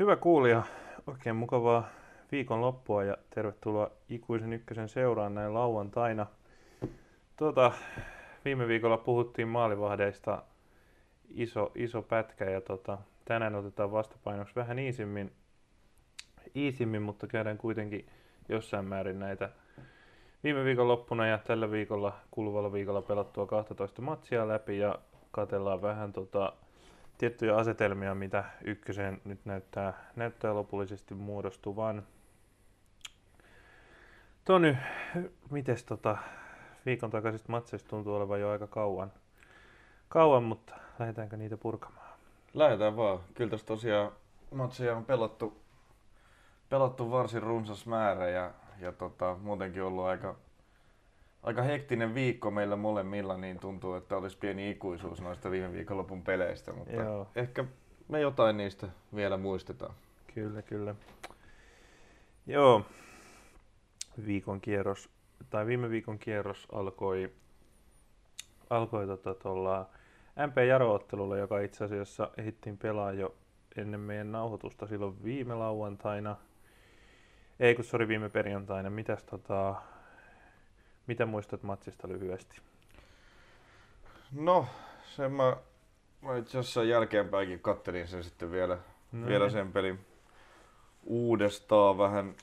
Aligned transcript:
Hyvä 0.00 0.16
kuulija, 0.16 0.62
oikein 1.06 1.36
mukavaa 1.36 1.88
viikonloppua 2.32 3.04
ja 3.04 3.16
tervetuloa 3.30 3.90
Ikuisen 4.08 4.52
ykkösen 4.52 4.88
seuraan 4.88 5.34
näin 5.34 5.54
lauantaina. 5.54 6.26
Tuota, 7.36 7.72
viime 8.44 8.68
viikolla 8.68 8.96
puhuttiin 8.96 9.48
maalivahdeista 9.48 10.42
iso, 11.28 11.72
iso 11.74 12.02
pätkä 12.02 12.44
ja 12.44 12.60
tota, 12.60 12.98
tänään 13.24 13.54
otetaan 13.54 13.92
vastapainoksi 13.92 14.54
vähän 14.54 14.78
iisimmin, 14.78 15.32
iisimmin, 16.56 17.02
mutta 17.02 17.26
käydään 17.26 17.58
kuitenkin 17.58 18.06
jossain 18.48 18.84
määrin 18.84 19.18
näitä 19.18 19.50
viime 20.44 20.64
viikon 20.64 20.88
loppuna 20.88 21.26
ja 21.26 21.38
tällä 21.38 21.70
viikolla, 21.70 22.12
kuluvalla 22.30 22.72
viikolla 22.72 23.02
pelattua 23.02 23.46
12 23.46 24.02
matsia 24.02 24.48
läpi 24.48 24.78
ja 24.78 24.98
katellaan 25.30 25.82
vähän 25.82 26.12
tota, 26.12 26.52
tiettyjä 27.20 27.56
asetelmia, 27.56 28.14
mitä 28.14 28.44
ykköseen 28.64 29.20
nyt 29.24 29.40
näyttää, 29.44 30.10
näyttää 30.16 30.54
lopullisesti 30.54 31.14
muodostuvan. 31.14 32.02
Tony, 34.44 34.76
mites 35.50 35.84
tota, 35.84 36.16
viikon 36.86 37.10
takaisista 37.10 37.52
matseista 37.52 37.88
tuntuu 37.88 38.14
olevan 38.14 38.40
jo 38.40 38.50
aika 38.50 38.66
kauan, 38.66 39.12
kauan 40.08 40.42
mutta 40.42 40.74
lähdetäänkö 40.98 41.36
niitä 41.36 41.56
purkamaan? 41.56 42.10
Lähdetään 42.54 42.96
vaan. 42.96 43.20
Kyllä 43.34 43.50
tässä 43.50 43.66
tosiaan 43.66 44.12
matseja 44.54 44.96
on 44.96 45.04
pelattu, 45.04 45.62
pelattu 46.68 47.10
varsin 47.10 47.42
runsas 47.42 47.86
määrä 47.86 48.28
ja, 48.28 48.50
ja 48.78 48.92
tota, 48.92 49.36
muutenkin 49.42 49.82
ollut 49.82 50.04
aika, 50.04 50.36
aika 51.42 51.62
hektinen 51.62 52.14
viikko 52.14 52.50
meillä 52.50 52.76
molemmilla, 52.76 53.36
niin 53.36 53.58
tuntuu, 53.58 53.94
että 53.94 54.16
olisi 54.16 54.38
pieni 54.38 54.70
ikuisuus 54.70 55.20
noista 55.20 55.50
viime 55.50 55.72
viikonlopun 55.72 56.22
peleistä, 56.22 56.72
mutta 56.72 56.92
Joo. 56.96 57.28
ehkä 57.36 57.64
me 58.08 58.20
jotain 58.20 58.56
niistä 58.56 58.88
vielä 59.14 59.36
muistetaan. 59.36 59.94
Kyllä, 60.34 60.62
kyllä. 60.62 60.94
Joo, 62.46 62.82
viikon 64.26 64.60
kierros, 64.60 65.10
tai 65.50 65.66
viime 65.66 65.90
viikon 65.90 66.18
kierros 66.18 66.68
alkoi, 66.72 67.32
alkoi 68.70 69.06
tota, 69.06 69.34
tuolla 69.34 69.88
MP 70.46 70.56
Jaro-ottelulla, 70.68 71.36
joka 71.36 71.60
itse 71.60 71.84
asiassa 71.84 72.30
ehdittiin 72.36 72.78
pelaa 72.78 73.12
jo 73.12 73.34
ennen 73.76 74.00
meidän 74.00 74.32
nauhoitusta 74.32 74.86
silloin 74.86 75.24
viime 75.24 75.54
lauantaina. 75.54 76.36
Ei 77.60 77.74
kun 77.74 77.84
sori 77.84 78.08
viime 78.08 78.28
perjantaina. 78.28 78.90
Mitäs 78.90 79.24
tota, 79.24 79.74
mitä 81.10 81.26
muistat 81.26 81.62
matsista 81.62 82.08
lyhyesti? 82.08 82.56
No, 84.32 84.66
sen 85.16 85.32
mä, 85.32 85.56
mä 86.22 86.36
itse 86.36 86.58
asiassa 86.58 86.84
jälkeenpäinkin 86.84 87.60
kattelin 87.60 88.08
sen 88.08 88.24
sitten 88.24 88.50
vielä, 88.50 88.78
no 89.12 89.26
vielä 89.26 89.44
niin. 89.44 89.52
sen 89.52 89.72
pelin 89.72 90.00
uudestaan 91.04 91.98
vähän, 91.98 92.34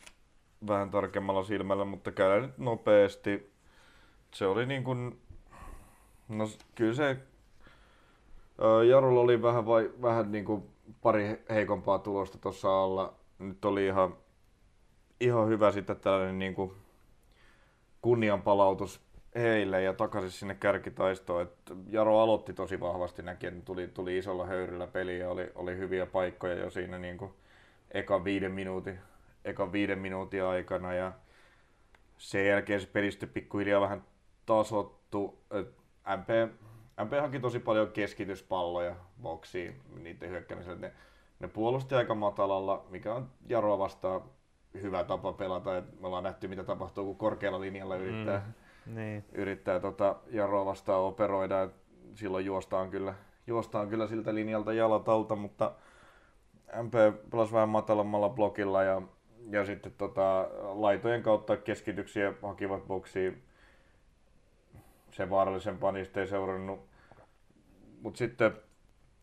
vähän 0.68 0.90
tarkemmalla 0.92 1.44
silmällä, 1.44 1.86
mutta 1.86 2.12
käydään 2.12 2.42
nyt 2.42 2.58
nopeasti. 2.58 3.52
Se 4.34 4.46
oli 4.46 4.66
niin 4.66 4.84
kuin, 4.84 5.20
no 6.28 6.50
kyllä 6.76 6.94
se 6.94 7.18
Jarulla 8.90 9.22
oli 9.22 9.42
vähän, 9.42 9.66
vai, 9.66 9.92
vähän 10.02 10.32
niin 10.32 10.46
kuin 10.46 10.64
pari 11.02 11.44
heikompaa 11.50 12.00
tulosta 12.00 12.38
tuossa 12.38 12.84
alla. 12.84 13.14
Nyt 13.40 13.66
oli 13.66 13.86
ihan, 13.86 14.18
ihan 15.20 15.48
hyvä 15.48 15.72
sitten 15.72 16.00
tällainen 16.00 16.40
niin 16.40 16.56
kuin 16.56 16.87
kunnianpalautus 18.08 19.02
heille 19.36 19.82
ja 19.82 19.94
takaisin 19.94 20.32
sinne 20.32 20.56
kärkitaistoon. 20.56 21.42
Et 21.42 21.54
Jaro 21.90 22.20
aloitti 22.20 22.54
tosi 22.54 22.80
vahvasti, 22.80 23.22
näki, 23.22 23.48
että 23.48 23.62
tuli, 23.62 23.88
tuli 23.88 24.18
isolla 24.18 24.46
höyryllä 24.46 24.88
peliä 24.88 25.18
ja 25.18 25.30
oli, 25.30 25.52
oli 25.56 25.78
hyviä 25.78 26.06
paikkoja 26.06 26.54
jo 26.54 26.70
siinä 26.70 27.00
niin 27.00 27.18
kuin 27.18 27.34
eka 27.92 28.24
viiden 28.24 28.52
minuutin, 28.52 29.00
eka 29.46 29.72
viiden 29.72 30.00
minuutin 30.00 30.44
aikana. 30.44 30.94
Ja 30.94 31.12
sen 32.18 32.48
jälkeen 32.48 32.82
se 32.82 32.88
pelistö 32.88 33.28
pikkuhiljaa 33.28 33.82
vähän 33.82 34.04
tasottu. 34.46 35.42
MP, 36.18 36.54
MP 37.06 37.12
haki 37.22 37.40
tosi 37.40 37.60
paljon 37.60 37.92
keskityspalloja 37.92 38.96
boksiin 39.22 39.82
niiden 40.04 40.30
hyökkäämiselle. 40.30 40.80
Ne, 40.80 40.94
ne 41.40 41.48
puolusti 41.48 41.96
aika 41.96 42.16
matalalla, 42.16 42.86
mikä 42.90 43.14
on 43.14 43.30
Jaroa 43.50 43.78
vastaan 43.78 44.22
hyvä 44.74 45.04
tapa 45.04 45.34
pelata. 45.34 45.78
Et 45.78 46.00
me 46.00 46.08
ollaan 46.08 46.24
nähty, 46.24 46.48
mitä 46.48 46.64
tapahtuu, 46.64 47.06
kun 47.06 47.18
korkealla 47.18 47.62
linjalla 47.62 47.96
yrittää, 47.96 48.54
mm, 48.86 48.96
niin. 48.96 49.26
yrittää 49.32 49.80
tota 49.80 50.16
Jaroa 50.32 50.66
vastaan 50.66 51.02
operoida. 51.02 51.62
Et 51.62 51.72
silloin 52.14 52.46
juostaan 52.46 52.90
kyllä, 52.90 53.14
juostaan 53.48 53.90
kyllä 53.90 54.08
siltä 54.08 54.36
linjalta 54.36 54.74
jalat 54.74 55.10
alta, 55.10 55.36
mutta 55.36 55.72
MP 56.84 56.94
pelasi 57.32 57.54
vähän 57.54 57.70
matalammalla 57.70 58.30
blokilla 58.30 58.84
ja, 58.84 59.02
ja 59.50 59.66
sitten 59.66 59.92
tota, 59.98 60.50
laitojen 60.62 61.24
kautta 61.24 61.58
keskityksiä 61.58 62.34
hakivat 62.42 62.88
boksiin. 62.88 63.44
Se 65.12 65.30
vaarallisempaa 65.30 65.92
niistä 65.92 66.22
ei 66.22 66.28
seurannut. 66.28 66.80
Mutta 68.02 68.18
sitten 68.18 68.52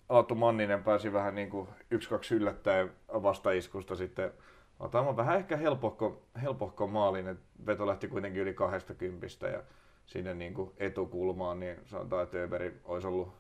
Aatu 0.09 0.35
Manninen 0.35 0.85
pääsi 0.85 1.13
vähän 1.13 1.35
niin 1.35 1.51
kuin 1.51 1.69
yksi-kaksi 1.91 2.35
yllättäen 2.35 2.93
vastaiskusta 3.09 3.97
sitten 3.97 4.33
otamme 4.81 5.17
vähän 5.17 5.37
ehkä 5.37 5.57
helpohko, 5.57 6.23
helpohko 6.43 6.87
maalin, 6.87 7.29
että 7.29 7.45
veto 7.67 7.87
lähti 7.87 8.09
kuitenkin 8.09 8.43
yli 8.43 8.55
20 8.55 9.27
ja 9.49 9.63
sinne 10.07 10.35
niin 10.35 10.55
kuin 10.55 10.71
etukulmaan, 10.77 11.61
niin 11.61 11.77
sanotaan, 11.87 12.23
että 12.23 12.39
Öberi 12.39 12.81
olisi 12.85 13.07
ollut, 13.07 13.35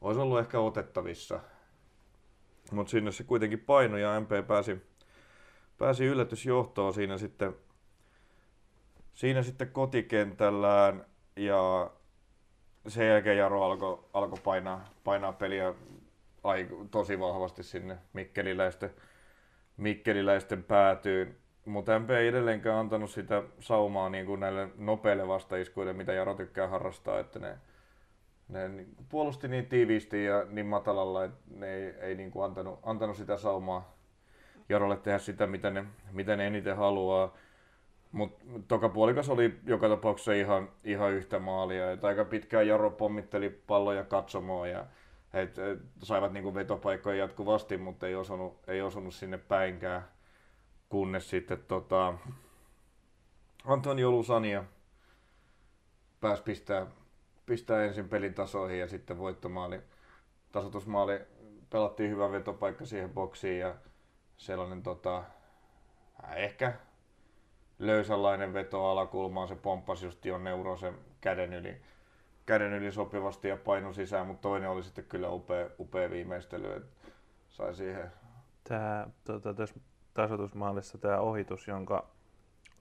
olisi 0.00 0.20
ollut 0.20 0.38
ehkä 0.38 0.60
otettavissa. 0.60 1.40
Mutta 2.72 2.90
sinne 2.90 3.12
se 3.12 3.24
kuitenkin 3.24 3.60
painoi 3.60 4.02
ja 4.02 4.20
MP 4.20 4.46
pääsi, 4.46 4.82
pääsi 5.78 6.04
yllätysjohtoon 6.04 6.94
siinä 6.94 7.18
sitten, 7.18 7.56
siinä 9.14 9.42
sitten 9.42 9.70
kotikentällään 9.70 11.04
ja 11.36 11.90
sen 12.88 13.08
jälkeen 13.08 13.38
Jaro 13.38 13.62
alkoi 13.62 14.04
alko 14.12 14.36
painaa, 14.36 14.88
painaa 15.04 15.32
peliä 15.32 15.74
ai, 16.44 16.68
tosi 16.90 17.20
vahvasti 17.20 17.62
sinne 17.62 17.98
Mikkeliläisten 18.12 18.90
mikkeliläisten 19.76 20.62
päätyyn. 20.62 21.36
Mutta 21.64 21.98
MP 21.98 22.10
ei 22.10 22.28
edelleenkään 22.28 22.78
antanut 22.78 23.10
sitä 23.10 23.42
saumaa 23.60 24.10
niin 24.10 24.26
kuin 24.26 24.40
näille 24.40 24.68
nopeille 24.78 25.28
vastaiskuille, 25.28 25.92
mitä 25.92 26.12
Jaro 26.12 26.34
tykkää 26.34 26.68
harrastaa, 26.68 27.18
että 27.18 27.38
ne, 27.38 27.58
ne 28.48 28.86
puolusti 29.08 29.48
niin 29.48 29.66
tiiviisti 29.66 30.24
ja 30.24 30.46
niin 30.50 30.66
matalalla, 30.66 31.24
että 31.24 31.40
ne 31.50 31.74
ei, 31.74 31.94
ei 32.00 32.14
niin 32.14 32.30
kuin 32.30 32.44
antanut, 32.44 32.78
antanut 32.82 33.16
sitä 33.16 33.36
saumaa 33.36 33.96
Jarolle 34.68 34.96
tehdä 34.96 35.18
sitä, 35.18 35.46
mitä 35.46 35.70
ne, 35.70 35.84
mitä 36.12 36.36
ne 36.36 36.46
eniten 36.46 36.76
haluaa. 36.76 37.36
Mutta 38.12 38.44
toka 38.68 38.88
puolikas 38.88 39.28
oli 39.28 39.58
joka 39.66 39.88
tapauksessa 39.88 40.32
ihan, 40.32 40.68
ihan 40.84 41.12
yhtä 41.12 41.38
maalia. 41.38 41.92
Et 41.92 42.04
aika 42.04 42.24
pitkään 42.24 42.68
Jaro 42.68 42.90
pommitteli 42.90 43.50
palloja 43.66 44.04
katsomoon 44.04 44.70
ja 44.70 44.86
he 45.32 45.48
saivat 46.02 46.32
niin 46.32 46.54
vetopaikkoja 46.54 47.16
jatkuvasti, 47.16 47.76
mutta 47.76 48.06
ei 48.06 48.14
osunut, 48.14 48.60
ei 48.66 48.82
osunut 48.82 49.14
sinne 49.14 49.38
päinkään. 49.38 50.08
Kunnes 50.88 51.30
sitten 51.30 51.58
tota, 51.68 52.14
Antonio 53.64 54.10
Lusania 54.10 54.64
pääsi 56.20 56.42
pistää, 56.42 56.86
pistää 57.46 57.84
ensin 57.84 58.08
pelin 58.08 58.34
tasoihin 58.34 58.78
ja 58.78 58.88
sitten 58.88 59.18
voittomaali, 59.18 59.80
tasoitusmaali, 60.52 61.20
pelattiin 61.70 62.10
hyvä 62.10 62.32
vetopaikka 62.32 62.86
siihen 62.86 63.10
boksiin 63.10 63.58
ja 63.58 63.74
sellainen 64.36 64.82
tota, 64.82 65.24
ehkä 66.34 66.72
löysänlainen 67.78 68.52
veto 68.52 68.90
alakulmaan, 68.90 69.48
se 69.48 69.56
pomppasi 69.56 70.06
just 70.06 70.24
jo 70.24 70.38
Neurosen 70.38 70.94
käden 71.20 71.52
yli 71.52 71.80
käden 72.46 72.72
yli 72.72 72.92
sopivasti 72.92 73.48
ja 73.48 73.56
paino 73.56 73.92
sisään, 73.92 74.26
mutta 74.26 74.42
toinen 74.42 74.70
oli 74.70 74.82
sitten 74.82 75.04
kyllä 75.04 75.28
upea, 75.30 75.66
upea 75.78 76.10
viimeistely, 76.10 76.72
että 76.72 77.08
sai 77.48 77.74
siihen. 77.74 78.12
Tämä 78.68 79.06
tuota, 79.24 79.54
tässä 79.54 79.80
tasoitusmaalissa 80.14 80.98
tämä 80.98 81.18
ohitus, 81.18 81.68
jonka 81.68 82.06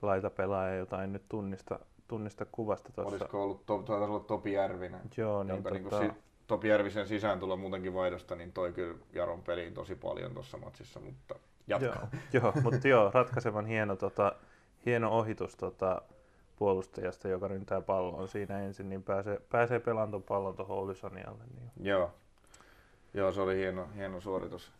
laita 0.01 0.29
pelaaja, 0.29 0.75
jota 0.75 1.03
en 1.03 1.13
nyt 1.13 1.23
tunnista, 1.29 1.79
tunnista 2.07 2.45
kuvasta 2.51 2.91
tuossa. 2.91 3.15
Olisiko 3.15 3.43
ollut, 3.43 3.65
to, 3.65 3.77
taisi 3.77 4.03
olla 4.03 4.19
Topi 4.19 4.51
Järvinen, 4.51 5.01
Joo, 5.17 5.43
niin 5.43 5.49
jonka 5.49 5.69
tota... 5.69 5.99
niin 5.99 6.11
si, 6.13 6.17
Topi 6.47 6.67
Järvisen 6.67 7.07
sisään 7.07 7.39
tulla 7.39 7.55
muutenkin 7.55 7.93
vaihdosta, 7.93 8.35
niin 8.35 8.51
toi 8.51 8.73
kyllä 8.73 8.97
Jaron 9.13 9.41
peliin 9.41 9.73
tosi 9.73 9.95
paljon 9.95 10.33
tuossa 10.33 10.57
matsissa, 10.57 10.99
mutta 10.99 11.35
jatkaa. 11.67 12.07
Joo, 12.33 12.43
joo 12.53 12.53
mutta 12.63 12.87
joo, 12.87 13.11
ratkaisevan 13.13 13.65
hieno, 13.65 13.95
tota, 13.95 14.35
hieno 14.85 15.17
ohitus 15.17 15.55
tota, 15.55 16.01
puolustajasta, 16.55 17.27
joka 17.27 17.47
ryntää 17.47 17.81
pallon 17.81 18.27
siinä 18.27 18.59
ensin, 18.59 18.89
niin 18.89 19.03
pääsee, 19.03 19.41
pääsee 19.51 19.79
pelaamaan 19.79 20.23
pallon 20.23 20.55
tuohon 20.55 20.77
Olysanialle. 20.77 21.43
Niin. 21.55 21.71
Joo. 21.87 22.11
Joo, 23.13 23.31
se 23.31 23.41
oli 23.41 23.57
hieno, 23.57 23.87
hieno 23.95 24.21
suoritus. 24.21 24.71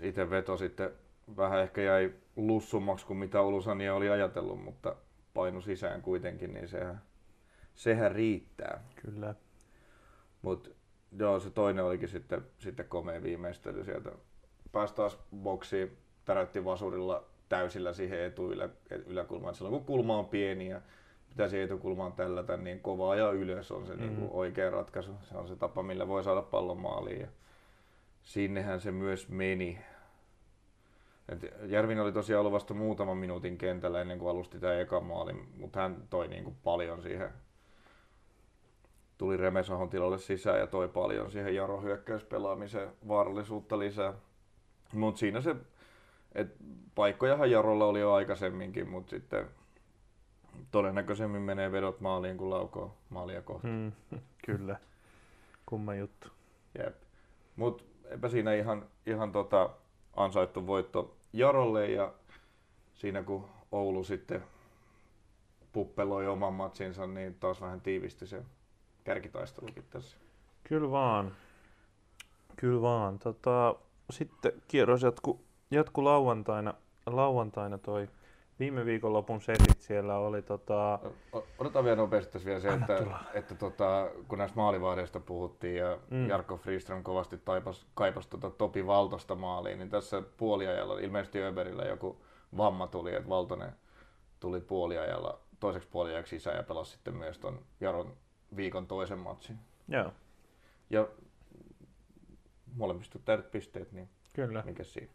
Itse 0.00 0.30
veto 0.30 0.56
sitten 0.56 0.90
vähän 1.36 1.60
ehkä 1.60 1.82
jäi 1.82 2.14
lussummaksi 2.36 3.06
kuin 3.06 3.16
mitä 3.16 3.40
Olusania 3.40 3.94
oli 3.94 4.10
ajatellut, 4.10 4.64
mutta 4.64 4.96
painu 5.34 5.60
sisään 5.60 6.02
kuitenkin, 6.02 6.54
niin 6.54 6.68
sehän, 6.68 7.02
sehän 7.74 8.12
riittää. 8.12 8.84
Kyllä. 9.02 9.34
Mutta 10.42 10.70
joo, 11.18 11.40
se 11.40 11.50
toinen 11.50 11.84
olikin 11.84 12.08
sitten, 12.08 12.46
sitten 12.58 12.88
komea 12.88 13.22
viimeistely 13.22 13.84
sieltä 13.84 14.10
pääsi 14.72 14.94
taas 14.94 15.18
boksiin, 15.36 15.96
täräytti 16.24 16.64
vasurilla 16.64 17.24
täysillä 17.48 17.92
siihen 17.92 18.20
etuylä, 18.20 18.68
yläkulmaan. 19.06 19.54
Silloin 19.54 19.74
kun 19.74 19.84
kulma 19.84 20.18
on 20.18 20.26
pieni 20.26 20.68
ja 20.68 20.80
pitäisi 21.28 21.60
etukulmaan 21.60 22.12
tällätä, 22.12 22.56
niin 22.56 22.80
kovaa 22.80 23.16
ja 23.16 23.30
ylös 23.30 23.72
on 23.72 23.86
se 23.86 23.94
mm. 23.94 24.00
niin 24.00 24.16
kuin 24.16 24.30
oikea 24.30 24.70
ratkaisu. 24.70 25.12
Se 25.22 25.36
on 25.36 25.48
se 25.48 25.56
tapa, 25.56 25.82
millä 25.82 26.08
voi 26.08 26.24
saada 26.24 26.42
pallon 26.42 26.80
maaliin. 26.80 27.20
Ja 27.20 27.28
sinnehän 28.22 28.80
se 28.80 28.92
myös 28.92 29.28
meni. 29.28 29.78
Et 31.28 31.46
Järvin 31.62 32.00
oli 32.00 32.12
tosiaan 32.12 32.40
ollut 32.40 32.52
vasta 32.52 32.74
muutaman 32.74 33.16
minuutin 33.16 33.58
kentällä 33.58 34.00
ennen 34.00 34.18
kuin 34.18 34.30
alusti 34.30 34.60
tämä 34.60 34.74
eka 34.74 35.00
maali, 35.00 35.32
mutta 35.32 35.80
hän 35.80 36.02
toi 36.10 36.28
niin 36.28 36.44
kuin 36.44 36.56
paljon 36.64 37.02
siihen. 37.02 37.30
Tuli 39.18 39.36
Remesahon 39.36 39.90
tilalle 39.90 40.18
sisään 40.18 40.58
ja 40.58 40.66
toi 40.66 40.88
paljon 40.88 41.30
siihen 41.30 41.54
Jaro 41.54 41.80
hyökkäyspelaamiseen 41.80 42.88
vaarallisuutta 43.08 43.78
lisää. 43.78 44.12
Mutta 44.92 45.18
siinä 45.18 45.40
se, 45.40 45.56
että 46.36 46.64
paikkojahan 46.94 47.50
Jarolla 47.50 47.84
oli 47.84 48.00
jo 48.00 48.12
aikaisemminkin, 48.12 48.88
mutta 48.88 49.10
sitten 49.10 49.46
todennäköisemmin 50.70 51.42
menee 51.42 51.72
vedot 51.72 52.00
maaliin 52.00 52.36
kuin 52.36 52.50
laukoo 52.50 52.96
maalia 53.10 53.42
kohti. 53.42 53.66
Mm, 53.66 53.92
kyllä, 54.46 54.76
kumma 55.66 55.94
juttu. 55.94 56.28
Jep. 56.78 56.96
Mutta 57.56 57.84
eipä 58.10 58.28
siinä 58.28 58.54
ihan, 58.54 58.86
ihan 59.06 59.32
tota 59.32 59.70
ansaittu 60.16 60.66
voitto 60.66 61.16
Jarolle 61.32 61.90
ja 61.90 62.12
siinä 62.94 63.22
kun 63.22 63.48
Oulu 63.72 64.04
sitten 64.04 64.42
puppeloi 65.72 66.26
oman 66.26 66.52
matsinsa, 66.52 67.06
niin 67.06 67.34
taas 67.34 67.60
vähän 67.60 67.80
tiivistyi 67.80 68.28
se 68.28 68.42
kärkitaistelukin 69.04 69.84
tässä. 69.90 70.16
Kyllä 70.64 70.90
vaan. 70.90 71.32
Kyllä 72.56 72.82
vaan. 72.82 73.18
Tota, 73.18 73.74
sitten 74.10 74.52
kierros 74.68 75.02
jatku, 75.02 75.40
jatku 75.70 76.04
lauantaina, 76.04 76.74
lauantaina 77.06 77.78
toi 77.78 78.08
viime 78.58 78.84
viikonlopun 78.84 79.40
setit 79.40 79.80
siellä 79.80 80.18
oli 80.18 80.42
tota... 80.42 80.98
Odotetaan 81.58 81.84
vielä 81.84 81.96
nopeasti 81.96 82.44
vielä 82.44 82.60
se, 82.60 82.68
että, 82.68 82.96
että, 82.96 83.16
että 83.34 83.54
tota, 83.54 84.10
kun 84.28 84.38
näistä 84.38 84.56
maalivahdeista 84.56 85.20
puhuttiin 85.20 85.76
ja 85.76 85.98
mm. 86.10 86.28
Jarkko 86.28 86.56
Friström 86.56 87.02
kovasti 87.02 87.38
taipas, 87.38 87.86
kaipasi 87.94 88.28
tota 88.28 88.50
Topi 88.50 88.86
Valtosta 88.86 89.34
maaliin, 89.34 89.78
niin 89.78 89.90
tässä 89.90 90.22
puoliajalla 90.36 90.98
ilmeisesti 90.98 91.42
Öberillä 91.42 91.84
joku 91.84 92.24
vamma 92.56 92.86
tuli, 92.86 93.14
että 93.14 93.28
Valtonen 93.28 93.72
tuli 94.40 94.60
puoliajalla 94.60 95.40
toiseksi 95.60 95.88
puoliajaksi 95.88 96.38
sisään 96.38 96.56
ja 96.56 96.62
pelasi 96.62 96.90
sitten 96.90 97.14
myös 97.14 97.38
ton 97.38 97.62
Jaron 97.80 98.16
viikon 98.56 98.86
toisen 98.86 99.18
matsin. 99.18 99.58
Joo. 99.88 100.12
Ja 100.90 101.08
molemmista 102.74 103.18
täydet 103.18 103.50
pisteet, 103.50 103.92
niin 103.92 104.08
Kyllä. 104.32 104.62
mikä 104.66 104.84
siinä? 104.84 105.12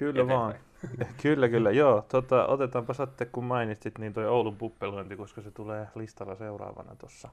Kyllä 0.00 0.28
vaan. 0.28 0.54
kyllä, 1.22 1.48
kyllä. 1.48 1.70
Joo, 1.70 2.04
tota, 2.08 2.46
otetaanpa 2.46 2.94
sitten, 2.94 3.26
kun 3.32 3.44
mainitsit, 3.44 3.98
niin 3.98 4.12
toi 4.12 4.26
Oulun 4.26 4.56
puppelointi, 4.56 5.16
koska 5.16 5.42
se 5.42 5.50
tulee 5.50 5.86
listalla 5.94 6.34
seuraavana 6.34 6.96
tuossa. 6.96 7.28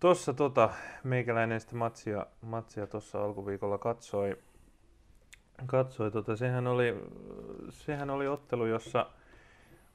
Tuossa 0.00 0.34
tota, 0.34 0.70
meikäläinen 1.04 1.60
sitten 1.60 1.78
matsia, 1.78 2.26
matsia 2.40 2.86
tuossa 2.86 3.24
alkuviikolla 3.24 3.78
katsoi. 3.78 4.36
katsoi 5.66 6.10
tota, 6.10 6.36
sehän, 6.36 6.66
oli, 6.66 6.96
sehän 7.70 8.10
oli 8.10 8.28
ottelu, 8.28 8.66
jossa 8.66 9.06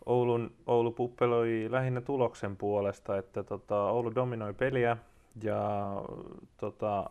Oulun, 0.05 0.51
Oulu 0.67 0.91
puppeloi 0.91 1.67
lähinnä 1.69 2.01
tuloksen 2.01 2.57
puolesta, 2.57 3.17
että 3.17 3.43
tota, 3.43 3.83
Oulu 3.83 4.15
dominoi 4.15 4.53
peliä 4.53 4.97
ja 5.43 5.91
tota, 6.57 7.09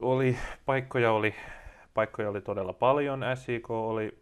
oli, 0.00 0.36
paikkoja 0.66 1.12
oli 1.12 1.34
paikkoja 1.94 2.30
oli 2.30 2.40
todella 2.40 2.72
paljon. 2.72 3.24
SIK 3.34 3.70
oli, 3.70 4.18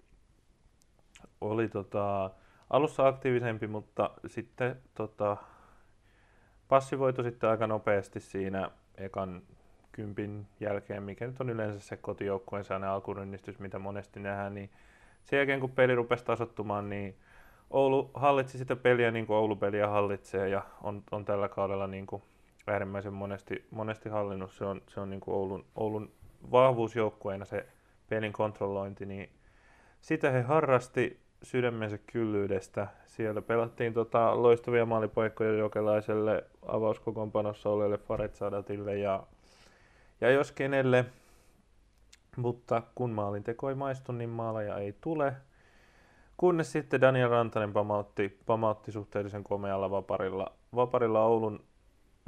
oli 1.41 1.69
tota, 1.69 2.31
alussa 2.71 3.07
aktiivisempi, 3.07 3.67
mutta 3.67 4.11
sitten 4.27 4.77
tota, 4.95 5.37
passivoitu 6.69 7.23
sitten 7.23 7.51
aika 7.51 7.67
nopeasti 7.67 8.21
siinä 8.21 8.71
ekan 8.97 9.43
kympin 9.93 10.47
jälkeen, 10.61 11.03
mikä 11.03 11.27
nyt 11.27 11.41
on 11.41 11.51
yleensä 11.51 11.81
se 11.81 11.97
kotijoukkueen 11.97 12.65
sellainen 12.65 12.91
alkurynnistys, 12.91 13.59
mitä 13.59 13.79
monesti 13.79 14.21
nähdään, 14.21 14.55
niin 14.55 14.71
sen 15.25 15.37
jälkeen 15.37 15.61
kun 15.61 15.71
peli 15.71 15.95
rupesi 15.95 16.25
tasottumaan, 16.25 16.89
niin 16.89 17.17
Oulu 17.71 18.11
hallitsi 18.15 18.59
sitä 18.59 18.77
peliä 18.77 19.11
niin 19.11 19.27
kuin 19.27 19.37
Oulu-peliä 19.37 19.89
hallitsee 19.89 20.49
ja 20.49 20.63
on, 20.83 21.03
on 21.11 21.25
tällä 21.25 21.49
kaudella 21.49 21.87
niin 21.87 22.07
kuin 22.07 22.23
äärimmäisen 22.67 23.13
monesti, 23.13 23.65
monesti 23.71 24.09
hallinnut. 24.09 24.53
Se 24.53 24.65
on, 24.65 24.83
se 24.89 25.01
on 25.01 25.11
niin 25.11 25.21
kuin 25.21 25.35
Oulun, 25.35 25.65
Oulun 25.75 26.11
vahvuusjoukkueena 26.51 27.45
se 27.45 27.67
pelin 28.09 28.33
kontrollointi, 28.33 29.07
niin 29.07 29.31
sitä 30.01 30.31
he 30.31 30.43
harrasti 30.43 31.21
sydämensä 31.43 31.99
kyllyydestä. 31.99 32.87
Siellä 33.07 33.43
pelattiin 33.43 33.95
tota 33.95 34.43
loistavia 34.43 34.87
maalipaikkoja 34.87 35.53
jokelaiselle 35.53 36.45
avauskokoonpanossa 36.67 37.71
olleelle 37.71 37.99
Faret 37.99 38.35
Sadatille 38.35 38.99
ja, 38.99 39.23
ja 40.21 40.31
jos 40.31 40.53
kenelle, 40.53 41.05
mutta 42.37 42.83
kun 42.95 43.11
maalinteko 43.11 43.69
ei 43.69 43.75
maistu, 43.75 44.13
niin 44.13 44.31
maalaja 44.31 44.79
ei 44.79 44.95
tule. 45.01 45.33
Kunnes 46.37 46.73
sitten 46.73 47.01
Daniel 47.01 47.31
Rantanen 47.31 47.73
pamautti, 47.73 48.39
pamautti 48.47 48.93
suhteellisen 48.93 49.45
komealla 49.45 49.91
vaparilla, 49.91 50.53
vaparilla 50.75 51.25
Oulun 51.25 51.65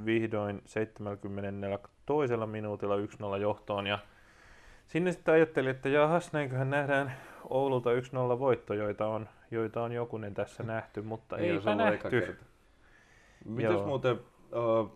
vihdoin 0.04 0.62
72. 2.18 2.46
minuutilla 2.46 2.96
1-0 3.36 3.40
johtoon. 3.40 3.86
Ja 3.86 3.98
sinne 4.86 5.12
sitten 5.12 5.34
ajattelin, 5.34 5.70
että 5.70 5.88
jahas, 5.88 6.32
näinköhän 6.32 6.70
nähdään 6.70 7.12
Oululta 7.50 7.90
1-0 7.90 8.38
voitto, 8.38 8.74
joita 8.74 9.06
on, 9.06 9.28
joita 9.50 9.82
on 9.82 9.92
jokunen 9.92 10.34
tässä 10.34 10.62
nähty, 10.62 11.02
mutta 11.02 11.38
ei 11.38 11.50
eipä 11.50 11.74
nähty. 11.74 12.36
Mitäs 13.44 13.72
Joo. 13.72 13.86
muuten, 13.86 14.20
uh, 14.52 14.92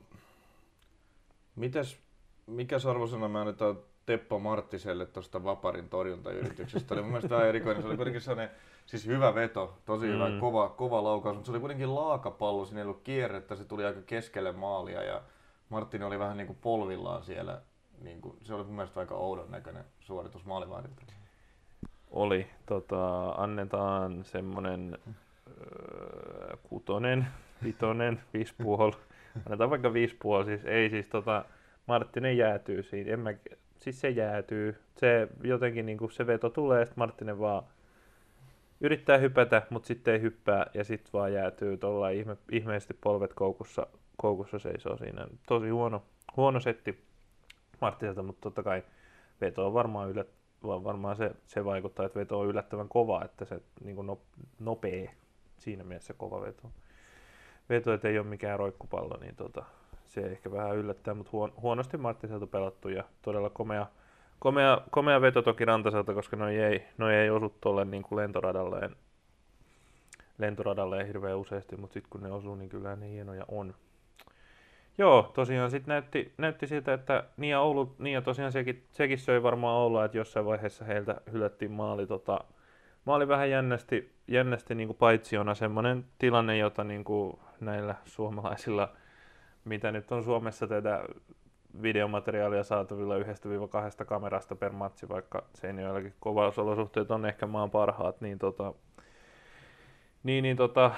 mitäs, 1.57 1.99
mikä 2.47 2.77
arvosana 2.91 3.29
mä 3.29 3.41
annetaan 3.41 3.79
Teppo 4.07 4.39
Marttiselle 4.39 5.07
tuosta 5.07 5.45
Vaparin 5.45 5.89
torjuntayrityksestä? 5.89 6.95
oli 6.95 7.03
mun 7.03 7.11
mielestä 7.11 7.35
vähän 7.35 7.49
erikoinen. 7.49 7.83
Se 7.83 7.89
oli 7.89 7.97
kuitenkin 7.97 8.21
sellainen, 8.21 8.57
siis 8.87 9.07
hyvä 9.07 9.35
veto, 9.35 9.79
tosi 9.85 10.07
mm. 10.07 10.13
hyvä, 10.13 10.31
kova, 10.41 10.69
kova 10.69 11.05
laukaus, 11.05 11.37
mutta 11.37 11.47
se 11.47 11.53
oli 11.53 11.61
kuitenkin 11.61 11.95
laakapallo, 11.95 12.65
siinä 12.65 12.81
ei 12.81 12.85
ollut 12.85 13.03
kierrettä, 13.03 13.57
se 13.57 13.65
tuli 13.65 13.85
aika 13.85 14.01
keskelle 14.03 14.53
maalia 14.53 15.03
ja 15.03 15.23
Martin 15.69 16.03
oli 16.03 16.19
vähän 16.19 16.37
niin 16.37 16.47
kuin 16.47 16.59
polvillaan 16.63 17.23
siellä. 17.23 17.61
Niin 18.01 18.21
kuin, 18.21 18.37
se 18.43 18.55
oli 18.55 18.65
mun 18.65 18.75
mielestä 18.75 19.01
aika 19.01 19.15
oudon 19.15 19.51
näköinen 19.51 19.85
suoritus 20.01 20.45
maalivahdilta. 20.45 21.03
Oli. 22.11 22.47
Tota, 22.67 23.29
annetaan 23.31 24.25
semmonen 24.25 24.99
öö, 25.49 26.57
kutonen, 26.63 27.27
vitonen, 27.65 28.21
viisi 28.35 28.55
puoli. 28.63 28.97
Annetaan 29.47 29.71
vaikka 29.71 29.93
viisi 29.93 30.17
puoli, 30.23 30.45
siis 30.45 30.65
ei 30.65 30.91
siis 30.91 31.09
tota, 31.09 31.45
Marttinen 31.87 32.37
jäätyy 32.37 32.83
siinä. 32.83 33.13
En 33.13 33.21
mä, 33.21 33.35
siis 33.77 34.01
se 34.01 34.11
jäätyy. 34.11 34.77
Se 34.97 35.29
jotenkin 35.43 35.87
niin 35.87 35.99
kuin 35.99 36.13
se 36.13 36.27
veto 36.27 36.51
tulee, 36.51 36.85
sitten 36.85 37.01
Marttinen 37.01 37.39
vaan 37.39 37.63
yrittää 38.81 39.19
hypätä, 39.19 39.63
mutta 39.71 39.87
sitten 39.87 40.15
ei 40.15 40.21
hyppää 40.21 40.67
ja 40.75 40.85
sitten 40.85 41.13
vaan 41.13 41.33
jäätyy 41.33 41.77
tuolla 41.77 42.09
ihme, 42.09 42.37
ihmeisesti 42.53 42.95
polvet 42.95 43.35
koukussa, 43.35 43.87
koukussa 44.17 44.59
seisoo 44.59 44.97
siinä. 44.97 45.27
Tosi 45.47 45.69
huono, 45.69 46.03
huono 46.37 46.61
setti 46.61 47.05
Marttiselta, 47.81 48.23
mutta 48.23 48.41
totta 48.41 48.63
kai 48.63 48.83
veto 49.41 49.67
on 49.67 49.75
varmaan, 49.75 50.11
yllät, 50.11 50.29
varmaan 50.63 51.17
se, 51.17 51.31
se 51.47 51.65
vaikuttaa, 51.65 52.07
että 52.07 52.19
veto 52.19 52.41
on 52.41 52.47
yllättävän 52.47 52.89
kova, 52.89 53.25
että 53.25 53.45
se 53.45 53.61
niin 53.85 53.97
kuin 53.97 54.19
nopea 54.59 55.11
siinä 55.59 55.85
mielessä 55.85 56.15
kova 56.15 56.41
veto. 56.41 56.71
Veto, 57.69 57.93
että 57.93 58.09
ei 58.09 58.19
ole 58.19 58.27
mikään 58.27 58.59
roikkupallo, 58.59 59.17
niin 59.17 59.37
tota, 59.37 59.65
se 60.05 60.21
ehkä 60.21 60.53
vähän 60.53 60.77
yllättää, 60.77 61.15
mutta 61.15 61.33
huon, 61.33 61.53
huonosti 61.63 61.97
Marttiselta 61.97 62.47
pelattu 62.47 62.89
ja 62.89 63.05
todella 63.23 63.51
komea, 63.51 63.87
komea, 64.39 64.81
komea 64.91 65.21
veto 65.21 65.43
toki 65.43 65.65
Rantaselta, 65.65 66.15
koska 66.15 66.37
noi 66.37 66.59
ei, 66.59 66.85
noi 66.99 67.15
ei 67.15 67.31
osu 67.31 67.55
tuolle 67.61 67.85
niin 67.85 68.03
kuin 68.03 68.17
lentoradalleen, 68.17 68.97
lentoradalleen 70.39 71.07
hirveän 71.07 71.39
useasti, 71.39 71.77
mutta 71.77 71.95
sitten 71.95 72.11
kun 72.11 72.23
ne 72.23 72.33
osuu, 72.33 72.55
niin 72.55 72.69
kyllä 72.69 72.97
ne 72.97 73.11
hienoja 73.11 73.45
on. 73.49 73.75
Joo, 74.99 75.31
tosiaan 75.35 75.71
sitten 75.71 75.93
näytti, 75.93 76.33
näytti 76.39 76.67
siltä, 76.67 76.93
että 76.93 77.25
ja, 77.39 77.61
Oulu, 77.61 77.97
ja 77.99 78.23
tosiaan 78.23 78.53
sekin, 78.53 78.85
sekin 78.93 79.19
söi 79.19 79.43
varmaan 79.43 79.77
olla, 79.77 80.05
että 80.05 80.17
jossain 80.17 80.47
vaiheessa 80.47 80.85
heiltä 80.85 81.21
hylättiin 81.33 81.71
maali. 81.71 82.07
Tota, 82.07 82.41
maali 83.05 83.29
vähän 83.29 83.51
jännästi, 83.51 84.13
jännästi 84.29 84.75
niin 84.75 84.89
kuin 84.89 84.97
paitsiona 84.97 85.55
semmoinen 85.55 86.05
tilanne, 86.19 86.59
jota 86.59 86.85
niin 86.85 87.05
kuin 87.05 87.39
näillä 87.61 87.95
suomalaisilla, 88.05 88.93
mitä 89.65 89.93
nyt 89.93 90.13
on 90.13 90.25
Suomessa 90.25 90.67
tätä 90.67 91.05
videomateriaalia 91.83 92.65
saatavilla 92.65 93.17
yhdestä 93.17 93.49
viiva 93.49 93.69
kahdesta 93.69 94.05
kamerasta 94.05 94.57
per 94.57 94.73
matsi, 94.73 95.09
vaikka 95.09 95.45
Seinäjoellakin 95.55 96.15
kovausolosuhteet 96.21 97.11
on 97.11 97.27
ehkä 97.27 97.47
maan 97.47 97.71
parhaat, 97.71 98.21
niin, 98.21 98.39
tota, 98.39 98.75
niin, 100.23 100.43
niin 100.43 100.57
tota, 100.57 100.91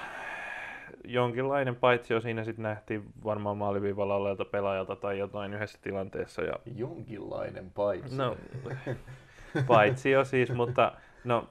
jonkinlainen 1.03 1.75
paitsio 1.75 2.21
siinä 2.21 2.43
sitten 2.43 2.63
nähtiin 2.63 3.03
varmaan 3.23 3.57
maaliviivalla 3.57 4.15
oleelta 4.15 4.45
pelaajalta 4.45 4.95
tai 4.95 5.19
jotain 5.19 5.53
yhdessä 5.53 5.79
tilanteessa. 5.81 6.41
Ja... 6.41 6.53
Jonkinlainen 6.75 7.71
paitsio. 7.71 8.17
No, 8.17 8.37
paitsio 9.67 10.25
siis, 10.25 10.53
mutta 10.53 10.91
no, 11.23 11.47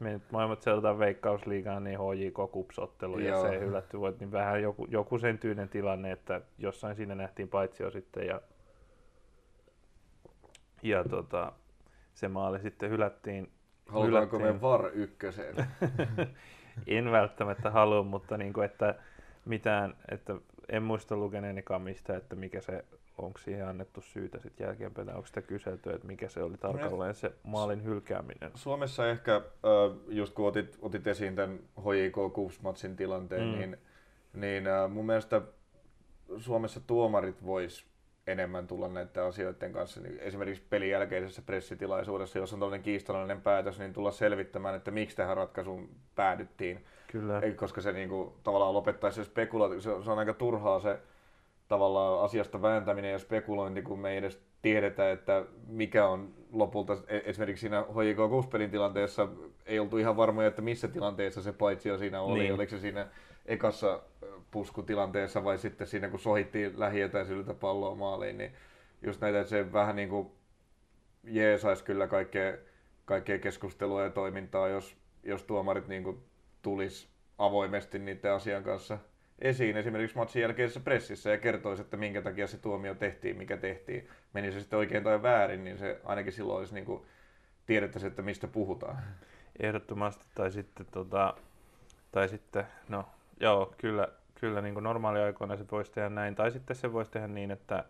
me 0.00 0.12
nyt 0.12 0.22
maailmat 0.32 0.62
seurataan 0.62 0.98
veikkausliigaan, 0.98 1.84
niin 1.84 1.98
HJK 1.98 2.52
kupsottelu 2.52 3.18
ja 3.18 3.42
se 3.42 3.60
hylätty 3.60 4.00
voit, 4.00 4.20
niin 4.20 4.32
vähän 4.32 4.62
joku, 4.62 4.86
joku 4.90 5.18
sen 5.18 5.38
tyinen 5.38 5.68
tilanne, 5.68 6.12
että 6.12 6.40
jossain 6.58 6.96
siinä 6.96 7.14
nähtiin 7.14 7.48
paitsio 7.48 7.90
sitten 7.90 8.26
ja, 8.26 8.40
ja 10.88 11.04
tota, 11.04 11.52
se 12.14 12.28
maali 12.28 12.60
sitten 12.60 12.90
hylättiin. 12.90 13.50
Halutaanko 13.88 14.38
hylättiin. 14.38 14.56
me 14.56 14.60
VAR 14.60 14.90
ykköseen? 14.94 15.54
en 16.86 17.12
välttämättä 17.12 17.70
halua, 17.70 18.02
mutta 18.02 18.36
niin 18.36 18.52
kuin, 18.52 18.64
että 18.64 18.94
mitään, 19.44 19.96
että 20.10 20.34
en 20.68 20.82
muista 20.82 21.16
lukeneenikaan 21.16 21.82
mistä, 21.82 22.16
että 22.16 22.36
mikä 22.36 22.60
se, 22.60 22.84
onko 23.18 23.38
siihen 23.38 23.68
annettu 23.68 24.00
syytä 24.00 24.40
sitten 24.40 24.64
jälkeenpäin, 24.64 25.10
onko 25.10 25.26
sitä 25.26 25.42
kyselty, 25.42 25.90
että 25.90 26.06
mikä 26.06 26.28
se 26.28 26.42
oli 26.42 26.56
tarkalleen 26.56 27.14
se 27.14 27.32
maalin 27.42 27.84
hylkääminen. 27.84 28.50
Suomessa 28.54 29.08
ehkä, 29.08 29.42
just 30.08 30.34
kun 30.34 30.48
otit, 30.48 30.78
otit 30.82 31.06
esiin 31.06 31.36
tämän 31.36 31.58
HJK 31.80 32.32
Kups-matsin 32.32 32.96
tilanteen, 32.96 33.48
mm. 33.48 33.58
niin, 33.58 33.76
niin 34.34 34.64
mun 34.90 35.06
mielestä 35.06 35.42
Suomessa 36.38 36.80
tuomarit 36.80 37.44
vois 37.44 37.86
enemmän 38.26 38.66
tulla 38.66 38.88
näiden 38.88 39.22
asioiden 39.22 39.72
kanssa. 39.72 40.00
Niin 40.00 40.18
esimerkiksi 40.18 40.62
pelin 40.70 40.90
jälkeisessä 40.90 41.42
pressitilaisuudessa, 41.42 42.38
jos 42.38 42.52
on 42.52 42.58
tällainen 42.58 42.82
kiistalainen 42.82 43.40
päätös, 43.40 43.78
niin 43.78 43.92
tulla 43.92 44.10
selvittämään, 44.10 44.74
että 44.74 44.90
miksi 44.90 45.16
tähän 45.16 45.36
ratkaisuun 45.36 45.88
päädyttiin. 46.14 46.84
Kyllä. 47.06 47.42
Koska 47.56 47.80
se 47.80 47.92
niin 47.92 48.08
kuin, 48.08 48.32
tavallaan 48.42 48.74
lopettaisi 48.74 49.16
se 49.16 49.24
spekulaatio. 49.24 49.80
Se, 49.80 49.90
se 50.04 50.10
on 50.10 50.18
aika 50.18 50.34
turhaa 50.34 50.80
se 50.80 50.98
tavallaan 51.68 52.24
asiasta 52.24 52.62
vääntäminen 52.62 53.12
ja 53.12 53.18
spekulointi, 53.18 53.82
kun 53.82 53.98
me 53.98 54.10
ei 54.10 54.16
edes 54.16 54.40
tiedetä, 54.62 55.12
että 55.12 55.44
mikä 55.66 56.08
on 56.08 56.34
lopulta, 56.52 56.96
e, 57.08 57.20
esimerkiksi 57.24 57.60
siinä 57.60 57.82
HJK 57.82 58.30
Kuspelin 58.30 58.70
tilanteessa 58.70 59.28
ei 59.66 59.78
oltu 59.78 59.98
ihan 59.98 60.16
varmoja, 60.16 60.48
että 60.48 60.62
missä 60.62 60.88
tilanteessa 60.88 61.42
se 61.42 61.52
paitsio 61.52 61.98
siinä 61.98 62.20
oli, 62.20 62.38
niin. 62.38 62.54
oliko 62.54 62.70
se 62.70 62.78
siinä 62.78 63.06
ekassa 63.46 64.00
puskutilanteessa 64.56 65.44
vai 65.44 65.58
sitten 65.58 65.86
siinä 65.86 66.08
kun 66.08 66.18
sohittiin 66.18 66.80
lähietäisyydeltä 66.80 67.54
palloa 67.54 67.94
maaliin, 67.94 68.38
niin 68.38 68.52
just 69.02 69.20
näitä, 69.20 69.44
se 69.44 69.72
vähän 69.72 69.96
niin 69.96 70.08
kuin 70.08 70.28
jeesaisi 71.24 71.84
kyllä 71.84 72.06
kaikkea, 72.06 72.56
kaikkea 73.04 73.38
keskustelua 73.38 74.02
ja 74.02 74.10
toimintaa, 74.10 74.68
jos, 74.68 74.96
jos 75.22 75.42
tuomarit 75.42 75.88
niin 75.88 76.04
kuin 76.04 76.18
tulisi 76.62 77.08
avoimesti 77.38 77.98
niiden 77.98 78.32
asian 78.32 78.62
kanssa 78.62 78.98
esiin 79.38 79.76
esimerkiksi 79.76 80.16
matsin 80.16 80.42
jälkeisessä 80.42 80.80
pressissä 80.80 81.30
ja 81.30 81.38
kertoisi, 81.38 81.82
että 81.82 81.96
minkä 81.96 82.22
takia 82.22 82.46
se 82.46 82.58
tuomio 82.58 82.94
tehtiin, 82.94 83.36
mikä 83.36 83.56
tehtiin. 83.56 84.08
Meni 84.32 84.52
se 84.52 84.60
sitten 84.60 84.78
oikein 84.78 85.04
tai 85.04 85.22
väärin, 85.22 85.64
niin 85.64 85.78
se 85.78 86.00
ainakin 86.04 86.32
silloin 86.32 86.58
olisi 86.58 86.74
niin 86.74 86.84
kuin 86.84 87.02
tiedettäisiin, 87.66 88.10
että 88.10 88.22
mistä 88.22 88.48
puhutaan. 88.48 89.02
Ehdottomasti, 89.60 90.26
tai 90.34 90.50
sitten, 90.50 90.86
tota, 90.90 91.34
tai 92.12 92.28
sitten 92.28 92.66
no 92.88 93.04
joo, 93.40 93.74
kyllä, 93.78 94.08
kyllä 94.40 94.60
niin 94.60 94.74
kuin 94.74 94.84
normaaliaikoina 94.84 95.56
se 95.56 95.64
voisi 95.72 95.92
tehdä 95.92 96.08
näin, 96.08 96.34
tai 96.34 96.50
sitten 96.50 96.76
se 96.76 96.92
voisi 96.92 97.10
tehdä 97.10 97.28
niin, 97.28 97.50
että 97.50 97.84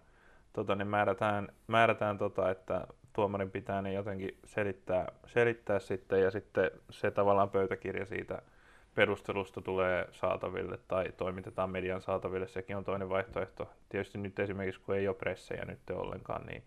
tota, 0.52 0.74
ne 0.74 0.84
määrätään, 0.84 1.48
määrätään 1.66 2.18
tota, 2.18 2.50
että 2.50 2.86
tuomarin 3.12 3.50
pitää 3.50 3.82
ne 3.82 3.92
jotenkin 3.92 4.38
selittää, 4.44 5.12
selittää 5.26 5.78
sitten, 5.78 6.22
ja 6.22 6.30
sitten 6.30 6.70
se 6.90 7.10
tavallaan 7.10 7.50
pöytäkirja 7.50 8.06
siitä 8.06 8.42
perustelusta 8.94 9.60
tulee 9.60 10.08
saataville 10.12 10.78
tai 10.88 11.12
toimitetaan 11.16 11.70
median 11.70 12.00
saataville, 12.00 12.48
sekin 12.48 12.76
on 12.76 12.84
toinen 12.84 13.08
vaihtoehto. 13.08 13.70
Tietysti 13.88 14.18
nyt 14.18 14.38
esimerkiksi 14.38 14.80
kun 14.80 14.94
ei 14.94 15.08
ole 15.08 15.16
pressejä 15.16 15.64
nyt 15.64 15.90
ollenkaan, 15.90 16.46
niin 16.46 16.62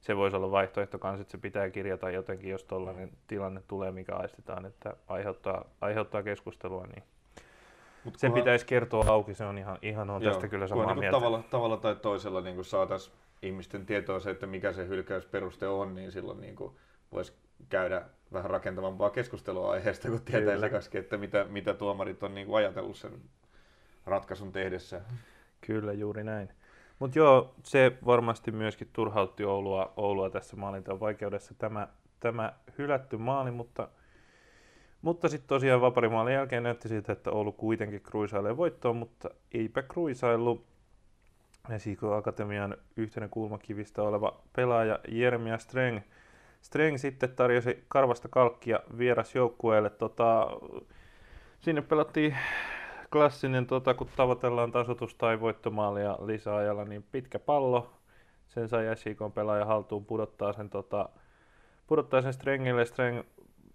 se 0.00 0.16
voisi 0.16 0.36
olla 0.36 0.50
vaihtoehto 0.50 0.98
kanssa, 0.98 1.22
että 1.22 1.32
se 1.32 1.38
pitää 1.38 1.70
kirjata 1.70 2.10
jotenkin, 2.10 2.50
jos 2.50 2.64
tällainen 2.64 3.10
tilanne 3.26 3.62
tulee, 3.68 3.92
mikä 3.92 4.14
aistetaan, 4.14 4.66
että 4.66 4.96
aiheuttaa, 5.08 5.64
aiheuttaa 5.80 6.22
keskustelua, 6.22 6.86
niin 6.86 7.02
Mut 8.04 8.18
se 8.18 8.26
kunhan... 8.26 8.42
pitäisi 8.42 8.66
kertoa 8.66 9.04
auki, 9.08 9.34
se 9.34 9.44
on 9.44 9.58
ihan, 9.58 9.78
ihan 9.82 10.10
on 10.10 10.22
Joo, 10.22 10.32
tästä 10.32 10.48
kyllä 10.48 10.66
samaa 10.66 10.86
niin 10.86 10.98
mieltä. 10.98 11.16
Tavalla, 11.16 11.42
tavalla 11.50 11.76
tai 11.76 11.96
toisella 11.96 12.40
niin 12.40 12.64
saataisiin 12.64 13.16
ihmisten 13.42 13.86
tietoa 13.86 14.20
se, 14.20 14.30
että 14.30 14.46
mikä 14.46 14.72
se 14.72 14.88
hylkäysperuste 14.88 15.68
on, 15.68 15.94
niin 15.94 16.12
silloin 16.12 16.40
niin 16.40 16.56
voisi 17.12 17.32
käydä 17.68 18.02
vähän 18.32 18.50
rakentavampaa 18.50 19.10
keskustelua 19.10 19.70
aiheesta, 19.70 20.08
kun 20.08 20.22
tietää 20.22 20.54
että 20.98 21.16
mitä, 21.16 21.44
mitä 21.44 21.74
tuomarit 21.74 22.22
on 22.22 22.34
niin 22.34 22.46
kuin 22.46 22.56
ajatellut 22.56 22.96
sen 22.96 23.12
ratkaisun 24.06 24.52
tehdessä. 24.52 25.00
Kyllä, 25.60 25.92
juuri 25.92 26.24
näin. 26.24 26.48
Mutta 26.98 27.18
joo, 27.18 27.54
se 27.62 27.92
varmasti 28.06 28.50
myöskin 28.50 28.90
turhautti 28.92 29.44
Oulua, 29.44 29.92
Oulua 29.96 30.30
tässä 30.30 30.56
maalintaan 30.56 31.00
vaikeudessa 31.00 31.54
tämä, 31.58 31.88
tämä 32.20 32.52
hylätty 32.78 33.16
maali, 33.16 33.50
mutta 33.50 33.88
mutta 35.02 35.28
sitten 35.28 35.48
tosiaan 35.48 35.80
vaparimaalin 35.80 36.34
jälkeen 36.34 36.62
näytti 36.62 36.88
siitä, 36.88 37.12
että 37.12 37.30
Oulu 37.30 37.52
kuitenkin 37.52 38.00
kruisailee 38.00 38.56
voittoon, 38.56 38.96
mutta 38.96 39.30
eipä 39.52 39.82
kruisailu. 39.82 40.64
Esiko 41.70 42.14
Akatemian 42.14 42.76
yhtenä 42.96 43.28
kulmakivistä 43.28 44.02
oleva 44.02 44.40
pelaaja 44.52 44.98
Jeremia 45.08 45.58
Streng. 45.58 46.00
Streng 46.60 46.98
sitten 46.98 47.30
tarjosi 47.30 47.84
karvasta 47.88 48.28
kalkkia 48.28 48.80
vierasjoukkueelle. 48.98 49.90
Tota, 49.90 50.46
sinne 51.60 51.82
pelattiin 51.82 52.36
klassinen, 53.12 53.66
tota, 53.66 53.94
kun 53.94 54.08
tavoitellaan 54.16 54.72
tasotus- 54.72 55.14
tai 55.14 55.40
voittomaalia 55.40 56.18
lisäajalla, 56.26 56.84
niin 56.84 57.04
pitkä 57.12 57.38
pallo. 57.38 57.90
Sen 58.46 58.68
sai 58.68 58.96
SIK 58.96 59.18
pelaaja 59.34 59.64
haltuun 59.64 60.04
pudottaa 60.06 60.52
sen, 60.52 60.70
tota, 60.70 61.08
pudottaa 61.86 62.22
sen 62.22 62.32
Strengille. 62.32 62.84
Streng 62.84 63.22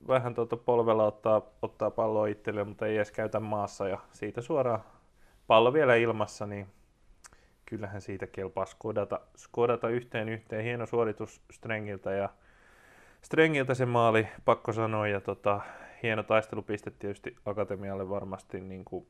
vähän 0.07 0.35
tuota 0.35 0.57
polvella 0.57 1.03
ottaa, 1.05 1.41
ottaa 1.61 1.91
palloa 1.91 2.27
itselleen, 2.27 2.67
mutta 2.67 2.85
ei 2.85 2.95
edes 2.95 3.11
käytä 3.11 3.39
maassa 3.39 3.87
ja 3.87 3.99
siitä 4.11 4.41
suoraan 4.41 4.83
pallo 5.47 5.73
vielä 5.73 5.95
ilmassa, 5.95 6.45
niin 6.45 6.67
kyllähän 7.65 8.01
siitä 8.01 8.27
kelpaa 8.27 8.65
skodata, 8.65 9.19
skodata 9.35 9.89
yhteen 9.89 10.29
yhteen. 10.29 10.63
Hieno 10.63 10.85
suoritus 10.85 11.41
Strengiltä 11.51 12.11
ja 12.11 12.29
Strengiltä 13.21 13.73
se 13.73 13.85
maali, 13.85 14.27
pakko 14.45 14.73
sanoa, 14.73 15.07
ja 15.07 15.21
tota, 15.21 15.61
hieno 16.03 16.23
taistelupiste 16.23 16.91
tietysti 16.91 17.35
Akatemialle 17.45 18.09
varmasti 18.09 18.61
niin 18.61 18.85
kuin 18.85 19.07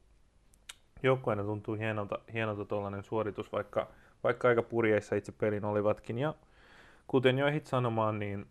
joukkueena 1.03 1.43
tuntuu 1.43 1.75
hienolta, 1.75 2.19
hienolta 2.33 2.65
tuollainen 2.65 3.03
suoritus, 3.03 3.51
vaikka, 3.51 3.87
vaikka 4.23 4.47
aika 4.47 4.63
purjeissa 4.63 5.15
itse 5.15 5.31
pelin 5.31 5.65
olivatkin. 5.65 6.19
Ja 6.19 6.33
kuten 7.07 7.39
jo 7.39 7.47
ehdit 7.47 7.65
sanomaan, 7.65 8.19
niin 8.19 8.45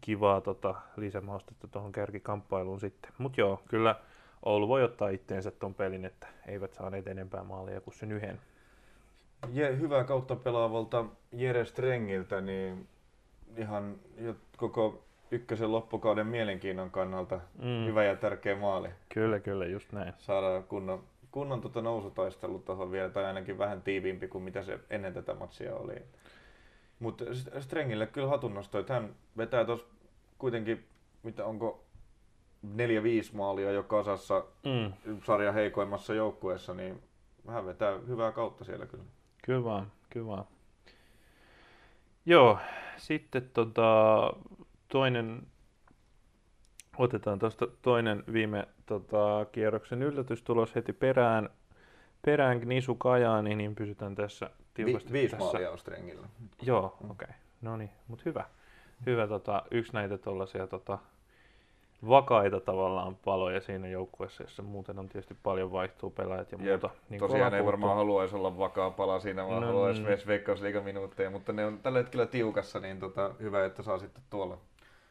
kivaa 0.00 0.40
tota, 0.40 0.74
lisämaustetta 0.96 1.68
tuohon 1.68 1.92
kärkikamppailuun 1.92 2.80
sitten. 2.80 3.12
Mutta 3.18 3.40
joo, 3.40 3.62
kyllä 3.68 3.96
Oulu 4.42 4.68
voi 4.68 4.82
ottaa 4.84 5.08
itteensä 5.08 5.50
tuon 5.50 5.74
pelin, 5.74 6.04
että 6.04 6.26
eivät 6.46 6.74
saaneet 6.74 7.06
enempää 7.06 7.44
maalia 7.44 7.80
kuin 7.80 7.94
sen 7.94 8.12
yhden. 8.12 8.40
Je, 9.52 9.78
hyvää 9.78 10.04
kautta 10.04 10.36
pelaavalta 10.36 11.04
Jere 11.32 11.64
Strengiltä, 11.64 12.40
niin 12.40 12.88
ihan 13.56 13.96
koko 14.56 15.04
ykkösen 15.30 15.72
loppukauden 15.72 16.26
mielenkiinnon 16.26 16.90
kannalta 16.90 17.40
mm. 17.58 17.86
hyvä 17.86 18.04
ja 18.04 18.16
tärkeä 18.16 18.56
maali. 18.56 18.88
Kyllä, 19.08 19.40
kyllä, 19.40 19.66
just 19.66 19.92
näin. 19.92 20.12
Saadaan 20.18 20.64
kunnon, 20.64 21.02
kunnon 21.30 21.60
tuota 21.60 21.82
nousutaistelu 21.82 22.58
tuohon 22.58 22.90
vielä, 22.90 23.10
tai 23.10 23.24
ainakin 23.24 23.58
vähän 23.58 23.82
tiiviimpi 23.82 24.28
kuin 24.28 24.44
mitä 24.44 24.62
se 24.62 24.78
ennen 24.90 25.14
tätä 25.14 25.34
matsia 25.34 25.76
oli. 25.76 25.94
Mutta 27.02 27.24
Strengille 27.60 28.06
kyllä 28.06 28.28
hatunnosto, 28.28 28.78
että 28.78 28.94
hän 28.94 29.14
vetää 29.36 29.64
tuossa 29.64 29.86
kuitenkin, 30.38 30.84
mitä 31.22 31.44
onko 31.44 31.84
neljä 32.62 33.02
viisi 33.02 33.36
maalia 33.36 33.70
jo 33.70 33.82
kasassa 33.82 34.44
mm. 34.64 34.92
sarjan 35.24 35.54
heikoimmassa 35.54 36.14
joukkueessa, 36.14 36.74
niin 36.74 37.02
hän 37.48 37.66
vetää 37.66 37.98
hyvää 38.06 38.32
kautta 38.32 38.64
siellä 38.64 38.86
kyllä. 38.86 39.04
Kyllä 39.44 39.64
vaan, 39.64 39.92
kyllä 40.10 40.26
vaan. 40.26 40.44
Joo, 42.26 42.58
sitten 42.96 43.50
tota, 43.54 44.32
toinen, 44.88 45.42
otetaan 46.98 47.38
tuosta 47.38 47.66
toinen 47.82 48.24
viime 48.32 48.68
tota, 48.86 49.46
kierroksen 49.52 50.02
yllätystulos 50.02 50.74
heti 50.74 50.92
perään. 50.92 51.50
Perään 52.24 52.58
Gnisu 52.58 52.94
Kajaani, 52.94 53.54
niin 53.54 53.74
pysytään 53.74 54.14
tässä 54.14 54.50
tiukasti. 54.74 55.08
Vi, 55.08 55.12
viisi 55.12 55.30
tässä. 55.30 55.44
maalia 55.44 55.70
on 55.70 55.78
Strengillä. 55.78 56.26
Joo, 56.62 56.84
okei. 56.84 57.10
Okay. 57.10 57.28
No 57.62 57.76
niin, 57.76 57.90
mutta 58.08 58.22
hyvä. 58.26 58.44
Hyvä 59.06 59.26
tota, 59.26 59.62
yksi 59.70 59.92
näitä 59.92 60.18
tuollaisia 60.18 60.66
tota, 60.66 60.98
vakaita 62.08 62.60
tavallaan 62.60 63.16
paloja 63.16 63.60
siinä 63.60 63.88
joukkueessa, 63.88 64.42
jossa 64.42 64.62
muuten 64.62 64.98
on 64.98 65.08
tietysti 65.08 65.36
paljon 65.42 65.72
vaihtuu 65.72 66.10
pelaajat 66.10 66.52
ja 66.52 66.58
muuta. 66.58 66.90
Niin 67.08 67.18
tosiaan 67.18 67.54
ei 67.54 67.66
varmaan 67.66 67.96
haluaisi 67.96 68.36
olla 68.36 68.58
vakaa 68.58 68.90
pala 68.90 69.20
siinä, 69.20 69.46
vaan 69.46 69.60
no, 69.60 69.66
haluaisi 69.66 70.00
mm. 70.00 70.06
myös 70.06 70.26
veikkausliigaminuutteja, 70.26 71.30
mutta 71.30 71.52
ne 71.52 71.66
on 71.66 71.78
tällä 71.78 71.98
hetkellä 71.98 72.26
tiukassa, 72.26 72.80
niin 72.80 73.00
tota, 73.00 73.34
hyvä, 73.40 73.64
että 73.64 73.82
saa 73.82 73.98
sitten 73.98 74.22
tuolla 74.30 74.58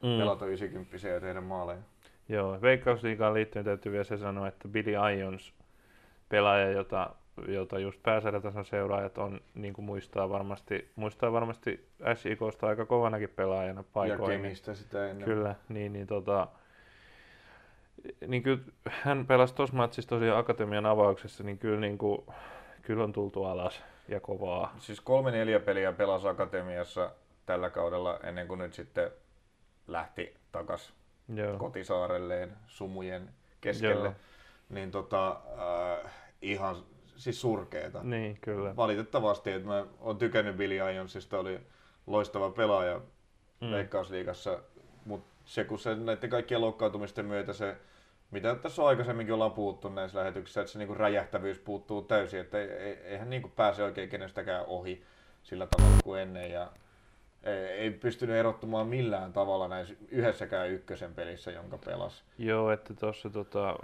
mm. 0.03 0.17
pelata 0.17 0.45
90 0.45 1.07
ja 1.07 1.21
tehdä 1.21 1.41
maaleja. 1.41 1.81
Joo, 2.29 2.61
Veikkausliigaan 2.61 3.33
liittyen 3.33 3.65
täytyy 3.65 3.91
vielä 3.91 4.03
se 4.03 4.17
sanoa, 4.17 4.47
että 4.47 4.67
Billy 4.67 4.91
Ions 5.17 5.53
pelaaja, 6.29 6.71
jota, 6.71 7.09
jota 7.47 7.79
just 7.79 8.03
pääsarjatason 8.03 8.65
seuraajat 8.65 9.17
on, 9.17 9.41
niin 9.53 9.73
kuin 9.73 9.85
muistaa 9.85 10.29
varmasti, 10.29 10.91
muistaa 10.95 11.31
varmasti 11.31 11.87
SIKsta 12.15 12.67
aika 12.67 12.85
kovanakin 12.85 13.29
pelaajana 13.29 13.83
paikoin. 13.83 14.33
Ja 14.33 14.37
Kemistä 14.37 14.73
sitä 14.73 15.09
ennen. 15.09 15.25
Kyllä, 15.25 15.55
niin, 15.69 15.93
niin 15.93 16.07
tota, 16.07 16.47
niin 18.27 18.43
kyllä 18.43 18.61
hän 18.89 19.27
pelasi 19.27 19.55
tuossa 19.55 19.75
matsissa 19.75 20.09
tosiaan 20.09 20.39
Akatemian 20.39 20.85
avauksessa, 20.85 21.43
niin 21.43 21.57
kyllä, 21.57 21.79
niin 21.79 21.97
kuin, 21.97 22.21
kyllä 22.81 23.03
on 23.03 23.13
tultu 23.13 23.43
alas 23.43 23.83
ja 24.07 24.19
kovaa. 24.19 24.75
Siis 24.79 25.01
kolme 25.01 25.31
neljä 25.31 25.59
peliä 25.59 25.91
pelasi 25.91 26.27
Akatemiassa 26.27 27.11
tällä 27.45 27.69
kaudella 27.69 28.19
ennen 28.23 28.47
kuin 28.47 28.57
nyt 28.57 28.73
sitten 28.73 29.11
lähti 29.87 30.33
takas 30.51 30.93
Joo. 31.35 31.57
kotisaarelleen 31.57 32.57
sumujen 32.67 33.29
keskelle. 33.61 34.07
Joo. 34.07 34.15
Niin 34.69 34.91
tota, 34.91 35.41
äh, 36.01 36.11
ihan 36.41 36.75
siis 37.21 37.41
surkeeta. 37.41 38.03
Niin, 38.03 38.37
kyllä. 38.41 38.75
Valitettavasti, 38.75 39.51
että 39.51 39.67
mä 39.67 39.85
oon 39.99 40.17
tykännyt 40.17 40.57
Billy 40.57 40.75
Ionsista, 40.75 41.39
oli 41.39 41.59
loistava 42.07 42.49
pelaaja 42.49 43.01
Mm. 43.61 43.71
Veikkausliigassa, 43.71 44.59
mutta 45.05 45.33
se 45.45 45.63
kun 45.63 45.79
se 45.79 45.95
näiden 45.95 46.29
kaikkien 46.29 46.61
loukkaantumisten 46.61 47.25
myötä 47.25 47.53
se, 47.53 47.77
mitä 48.31 48.55
tässä 48.55 48.81
on 48.81 48.87
aikaisemminkin 48.87 49.33
ollaan 49.33 49.51
puhuttu 49.51 49.89
näissä 49.89 50.19
lähetyksissä, 50.19 50.61
että 50.61 50.73
se 50.73 50.79
niinku 50.79 50.93
räjähtävyys 50.93 51.59
puuttuu 51.59 52.01
täysin, 52.01 52.39
että 52.39 52.59
ei, 52.59 52.69
ei, 52.69 52.93
eihän 52.93 53.29
niinku 53.29 53.49
pääse 53.55 53.83
oikein 53.83 54.09
kenestäkään 54.09 54.65
ohi 54.65 55.03
sillä 55.43 55.67
tavalla 55.67 55.97
kuin 56.03 56.21
ennen 56.21 56.51
ja 56.51 56.67
ei, 57.43 57.53
ei 57.53 57.91
pystynyt 57.91 58.35
erottumaan 58.35 58.87
millään 58.87 59.33
tavalla 59.33 59.67
näissä 59.67 59.93
yhdessäkään 60.09 60.69
ykkösen 60.69 61.13
pelissä, 61.13 61.51
jonka 61.51 61.77
pelasi. 61.77 62.23
Joo, 62.37 62.71
että 62.71 62.93
tuossa 62.93 63.29
tota, 63.29 63.75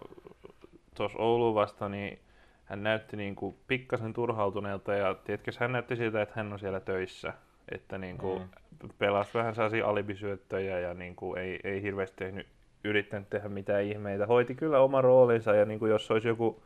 Oulu 1.18 1.56
vasta, 1.56 1.90
niin 1.90 2.20
hän 2.68 2.84
näytti 2.84 3.18
niinku 3.18 3.58
pikkasen 3.68 4.14
turhautuneelta 4.14 4.94
ja 4.94 5.14
tiedätkö, 5.16 5.52
hän 5.60 5.72
näytti 5.72 5.96
siltä, 5.96 6.22
että 6.22 6.34
hän 6.38 6.54
on 6.54 6.60
siellä 6.60 6.80
töissä. 6.80 7.34
Että 7.72 7.98
niinku 7.98 8.40
Mm. 8.40 8.90
pelasi 9.00 9.34
vähän 9.34 9.56
sellaisia 9.56 9.88
alibisyöttöjä 9.88 10.80
ja 10.80 10.94
niinku 10.94 11.36
ei, 11.36 11.60
ei 11.64 11.82
hirveästi 11.82 12.16
tehnyt, 12.18 12.48
yrittänyt 12.84 13.30
tehdä 13.30 13.50
mitään 13.50 13.84
ihmeitä. 13.84 14.26
Hoiti 14.28 14.56
kyllä 14.56 14.80
oma 14.80 15.02
roolinsa 15.02 15.56
ja 15.56 15.66
niinku 15.66 15.86
jos 15.86 16.12
olisi 16.12 16.28
joku, 16.28 16.64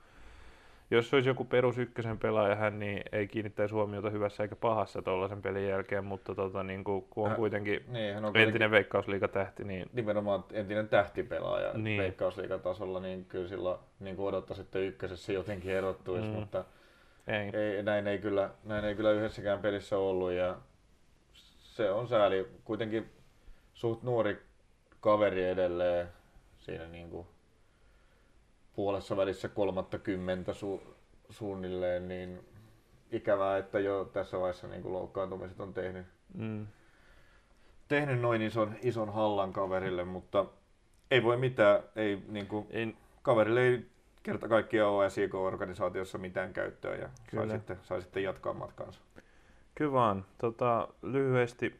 jos 0.92 1.14
olisi 1.14 1.30
joku 1.30 1.46
perus 1.46 1.78
ykkösen 1.78 2.20
pelaaja 2.20 2.56
hän, 2.56 2.80
niin 2.80 3.04
ei 3.12 3.28
kiinnittäisi 3.28 3.74
huomiota 3.74 4.10
hyvässä 4.10 4.44
eikä 4.44 4.56
pahassa 4.56 5.02
tuollaisen 5.02 5.42
pelin 5.42 5.68
jälkeen, 5.68 6.06
mutta 6.06 6.36
tota, 6.36 6.64
niinku, 6.64 7.02
kun 7.02 7.26
on 7.26 7.32
Äh, 7.32 7.38
kuitenkin 7.38 7.86
Niin, 7.88 8.14
hän 8.14 8.26
on 8.26 8.38
entinen 8.38 8.72
veikkausliigatähti, 8.72 9.64
niin 9.64 9.90
nimenomaan 9.94 10.44
entinen 10.54 10.88
tähtipelaaja 10.88 11.74
Niin. 11.74 11.84
niin. 11.84 12.02
veikkausliigatasolla, 12.02 13.00
niin 13.00 13.26
kyllä 13.26 13.48
silloin 13.48 13.80
niin 14.00 14.16
kuin 14.16 14.28
odottaisitte 14.28 14.86
ykkösessä 14.86 15.34
jotenkin 15.34 15.72
erottuisi, 15.72 16.28
mm. 16.28 16.34
mutta 16.34 16.66
ei. 17.28 17.50
ei, 17.62 17.84
näin, 17.84 18.08
ei 18.08 18.18
kyllä, 18.20 18.50
näin 18.64 18.86
ei 18.86 18.96
kyllä 18.96 19.12
yhdessäkään 19.12 19.60
pelissä 19.60 19.98
ollut 19.98 20.32
ja 20.32 20.58
se 21.60 21.92
on 21.92 22.08
sääli. 22.08 22.48
Kuitenkin 22.64 23.10
suht 23.74 24.04
nuori 24.04 24.38
kaveri 25.00 25.44
edelleen 25.44 26.08
siinä 26.60 26.88
niin 26.88 27.10
kuin 27.10 27.28
puolessa 28.76 29.18
välissä 29.18 29.50
kolmatta 29.50 30.00
kymmentä 30.00 30.54
su, 30.54 30.82
suunnilleen, 31.30 32.08
niin 32.08 32.40
ikävää, 33.12 33.58
että 33.58 33.80
jo 33.80 34.06
tässä 34.14 34.40
vaiheessa 34.40 34.68
niin 34.68 34.82
kuin 34.82 34.94
loukkaantumiset 34.94 35.60
on 35.60 35.74
tehnyt, 35.74 36.06
Mm. 36.34 36.68
tehnyt 37.88 38.20
noin 38.22 38.42
ison, 38.42 38.76
ison 38.82 39.14
hallan 39.14 39.54
kaverille, 39.54 40.04
mutta 40.04 40.46
ei 41.12 41.24
voi 41.24 41.38
mitään, 41.38 41.84
ei, 41.96 42.24
niin 42.28 42.48
kuin, 42.48 42.68
Ei, 42.70 42.96
kaverille 43.22 43.62
ei 43.62 43.86
kerta 44.24 44.48
kaikkiaan 44.48 44.92
ole 44.94 45.10
SIK-organisaatiossa 45.10 46.18
mitään 46.18 46.54
käyttöä 46.54 46.96
ja 46.96 47.10
Kyllä. 47.30 47.48
sai 47.48 47.58
sitten, 47.58 47.78
sai 47.84 48.02
sitten 48.02 48.24
jatkaa 48.24 48.54
matkaansa. 48.54 49.00
Kyllä 49.76 49.92
vaan. 49.92 50.26
Tota, 50.38 50.88
lyhyesti 51.02 51.80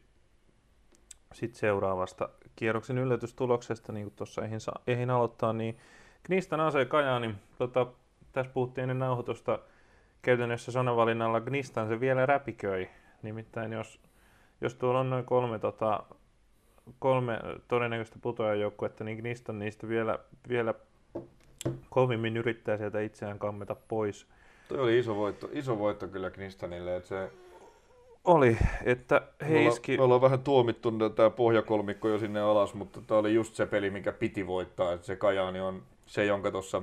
sit 1.32 1.54
seuraavasta 1.54 2.28
kierroksen 2.56 2.98
yllätystuloksesta, 2.98 3.92
niin 3.92 4.04
kuin 4.06 4.14
tuossa 4.16 4.42
ehin, 4.44 4.60
sa- 4.60 4.80
ehin 4.86 5.10
aloittaa, 5.10 5.52
niin 5.52 5.78
Gnistan 6.24 6.60
ase 6.60 6.84
Kajaani, 6.84 7.34
tota, 7.58 7.86
tässä 8.32 8.52
puhuttiin 8.52 8.82
ennen 8.82 8.98
nauhoitusta 8.98 9.58
käytännössä 10.22 10.72
sanavalinnalla, 10.72 11.40
Gnistan 11.40 11.88
se 11.88 12.00
vielä 12.00 12.26
räpiköi. 12.26 12.88
Nimittäin 13.22 13.72
jos, 13.72 14.00
jos 14.60 14.74
tuolla 14.74 15.00
on 15.00 15.10
noin 15.10 15.24
kolme, 15.24 15.58
tota, 15.58 16.02
kolme 16.98 17.38
todennäköistä 17.68 18.16
putoajajoukkuetta, 18.22 19.04
niin 19.04 19.18
Gnistan 19.18 19.58
niistä 19.58 19.88
vielä, 19.88 20.18
vielä 20.48 20.74
kovimmin 21.90 22.36
yrittää 22.36 22.76
sieltä 22.76 23.00
itseään 23.00 23.38
kammeta 23.38 23.74
pois. 23.88 24.26
Toi 24.68 24.80
oli 24.80 24.98
iso 24.98 25.16
voitto, 25.16 25.48
iso 25.52 25.78
voitto 25.78 26.08
kyllä 26.08 26.30
Knistanille, 26.30 26.96
että 26.96 27.08
se 27.08 27.30
Oli, 28.24 28.58
että 28.84 29.22
Me 29.40 29.48
he 29.48 29.56
ollaan, 29.56 29.72
iski... 29.72 29.96
me 29.96 30.02
ollaan 30.02 30.20
vähän 30.20 30.40
tuomittu 30.40 30.92
tämä 31.14 31.30
pohjakolmikko 31.30 32.08
jo 32.08 32.18
sinne 32.18 32.40
alas, 32.40 32.74
mutta 32.74 33.00
tämä 33.06 33.20
oli 33.20 33.34
just 33.34 33.54
se 33.54 33.66
peli, 33.66 33.90
mikä 33.90 34.12
piti 34.12 34.46
voittaa. 34.46 34.92
Että 34.92 35.06
se 35.06 35.16
Kajaani 35.16 35.60
on 35.60 35.82
se, 36.06 36.24
jonka 36.24 36.50
tuossa 36.50 36.82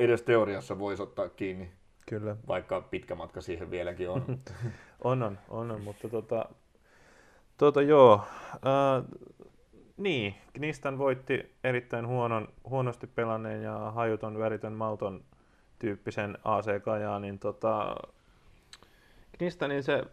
edes 0.00 0.22
teoriassa 0.22 0.78
voisi 0.78 1.02
ottaa 1.02 1.28
kiinni, 1.28 1.70
Kyllä. 2.06 2.36
vaikka 2.48 2.80
pitkä 2.80 3.14
matka 3.14 3.40
siihen 3.40 3.70
vieläkin 3.70 4.10
on. 4.10 4.24
On, 5.04 5.22
on, 5.22 5.38
on, 5.48 5.70
on 5.70 5.80
mutta 5.80 6.08
tota, 6.08 6.48
tota 7.56 7.82
joo, 7.82 8.20
ää, 8.64 9.02
niin, 9.96 10.34
Gnistan 10.54 10.98
voitti 10.98 11.52
erittäin 11.64 12.06
huonon, 12.06 12.48
huonosti 12.68 13.06
pelanneen 13.06 13.62
ja 13.62 13.90
hajuton, 13.90 14.38
väritön, 14.38 14.72
mauton 14.72 15.24
tyyppisen 15.78 16.38
AC 16.44 16.82
Kajaanin. 16.82 17.38
Tota, 17.38 17.96
Gnistanin 19.38 19.82
se 19.82 20.04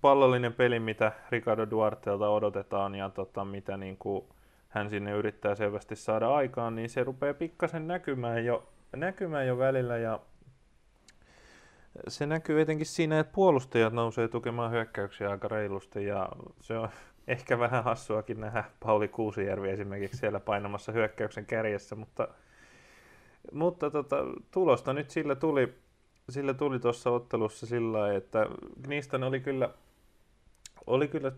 pallollinen 0.00 0.52
peli, 0.52 0.80
mitä 0.80 1.12
Ricardo 1.30 1.70
Duartelta 1.70 2.28
odotetaan 2.28 2.94
ja 2.94 3.10
tota, 3.10 3.44
mitä 3.44 3.76
niin 3.76 3.96
kuin 3.96 4.24
hän 4.74 4.90
sinne 4.90 5.12
yrittää 5.12 5.54
selvästi 5.54 5.96
saada 5.96 6.34
aikaan, 6.34 6.74
niin 6.74 6.88
se 6.88 7.04
rupeaa 7.04 7.34
pikkasen 7.34 7.88
näkymään 7.88 8.44
jo, 8.44 8.68
näkymään 8.96 9.46
jo 9.46 9.58
välillä 9.58 9.98
ja 9.98 10.20
se 12.08 12.26
näkyy 12.26 12.60
etenkin 12.60 12.86
siinä, 12.86 13.20
että 13.20 13.32
puolustajat 13.32 13.92
nousee 13.92 14.28
tukemaan 14.28 14.70
hyökkäyksiä 14.70 15.30
aika 15.30 15.48
reilusti 15.48 16.06
ja 16.06 16.28
se 16.60 16.78
on 16.78 16.88
ehkä 17.28 17.58
vähän 17.58 17.84
hassuakin 17.84 18.40
nähdä 18.40 18.64
Pauli 18.80 19.08
Kuusijärvi 19.08 19.70
esimerkiksi 19.70 20.18
siellä 20.18 20.40
painamassa 20.40 20.92
hyökkäyksen 20.92 21.46
kärjessä, 21.46 21.96
mutta, 21.96 22.28
mutta 23.52 23.90
tota, 23.90 24.16
tulosta 24.50 24.92
nyt 24.92 25.10
sillä 25.10 25.34
tuli, 25.34 25.74
sillä 26.28 26.54
tuli 26.54 26.78
tuossa 26.78 27.10
ottelussa 27.10 27.66
sillä 27.66 28.14
että 28.14 28.46
Gnistan 28.82 29.24
oli 29.24 29.40
kyllä, 29.40 29.70
oli 30.86 31.08
kyllä 31.08 31.32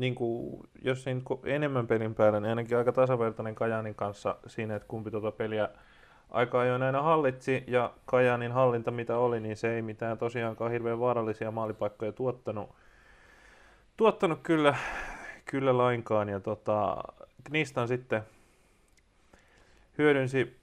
niin 0.00 0.14
kuin, 0.14 0.60
jos 0.82 1.06
ei 1.06 1.14
enemmän 1.44 1.86
pelin 1.86 2.14
päällä, 2.14 2.40
niin 2.40 2.48
ainakin 2.48 2.78
aika 2.78 2.92
tasavertainen 2.92 3.54
Kajanin 3.54 3.94
kanssa 3.94 4.36
siinä, 4.46 4.76
että 4.76 4.88
kumpi 4.88 5.10
tuota 5.10 5.32
peliä 5.32 5.68
aika 6.30 6.60
ajoin 6.60 6.82
aina 6.82 7.02
hallitsi 7.02 7.64
ja 7.66 7.92
Kajanin 8.04 8.52
hallinta 8.52 8.90
mitä 8.90 9.18
oli, 9.18 9.40
niin 9.40 9.56
se 9.56 9.74
ei 9.74 9.82
mitään 9.82 10.18
tosiaankaan 10.18 10.70
hirveän 10.70 11.00
vaarallisia 11.00 11.50
maalipaikkoja 11.50 12.12
tuottanut, 12.12 12.70
tuottanut 13.96 14.40
kyllä, 14.42 14.74
kyllä 15.44 15.78
lainkaan. 15.78 16.28
Ja 16.28 16.40
tota, 16.40 16.96
Gnistan 17.44 17.88
sitten 17.88 18.22
hyödynsi, 19.98 20.59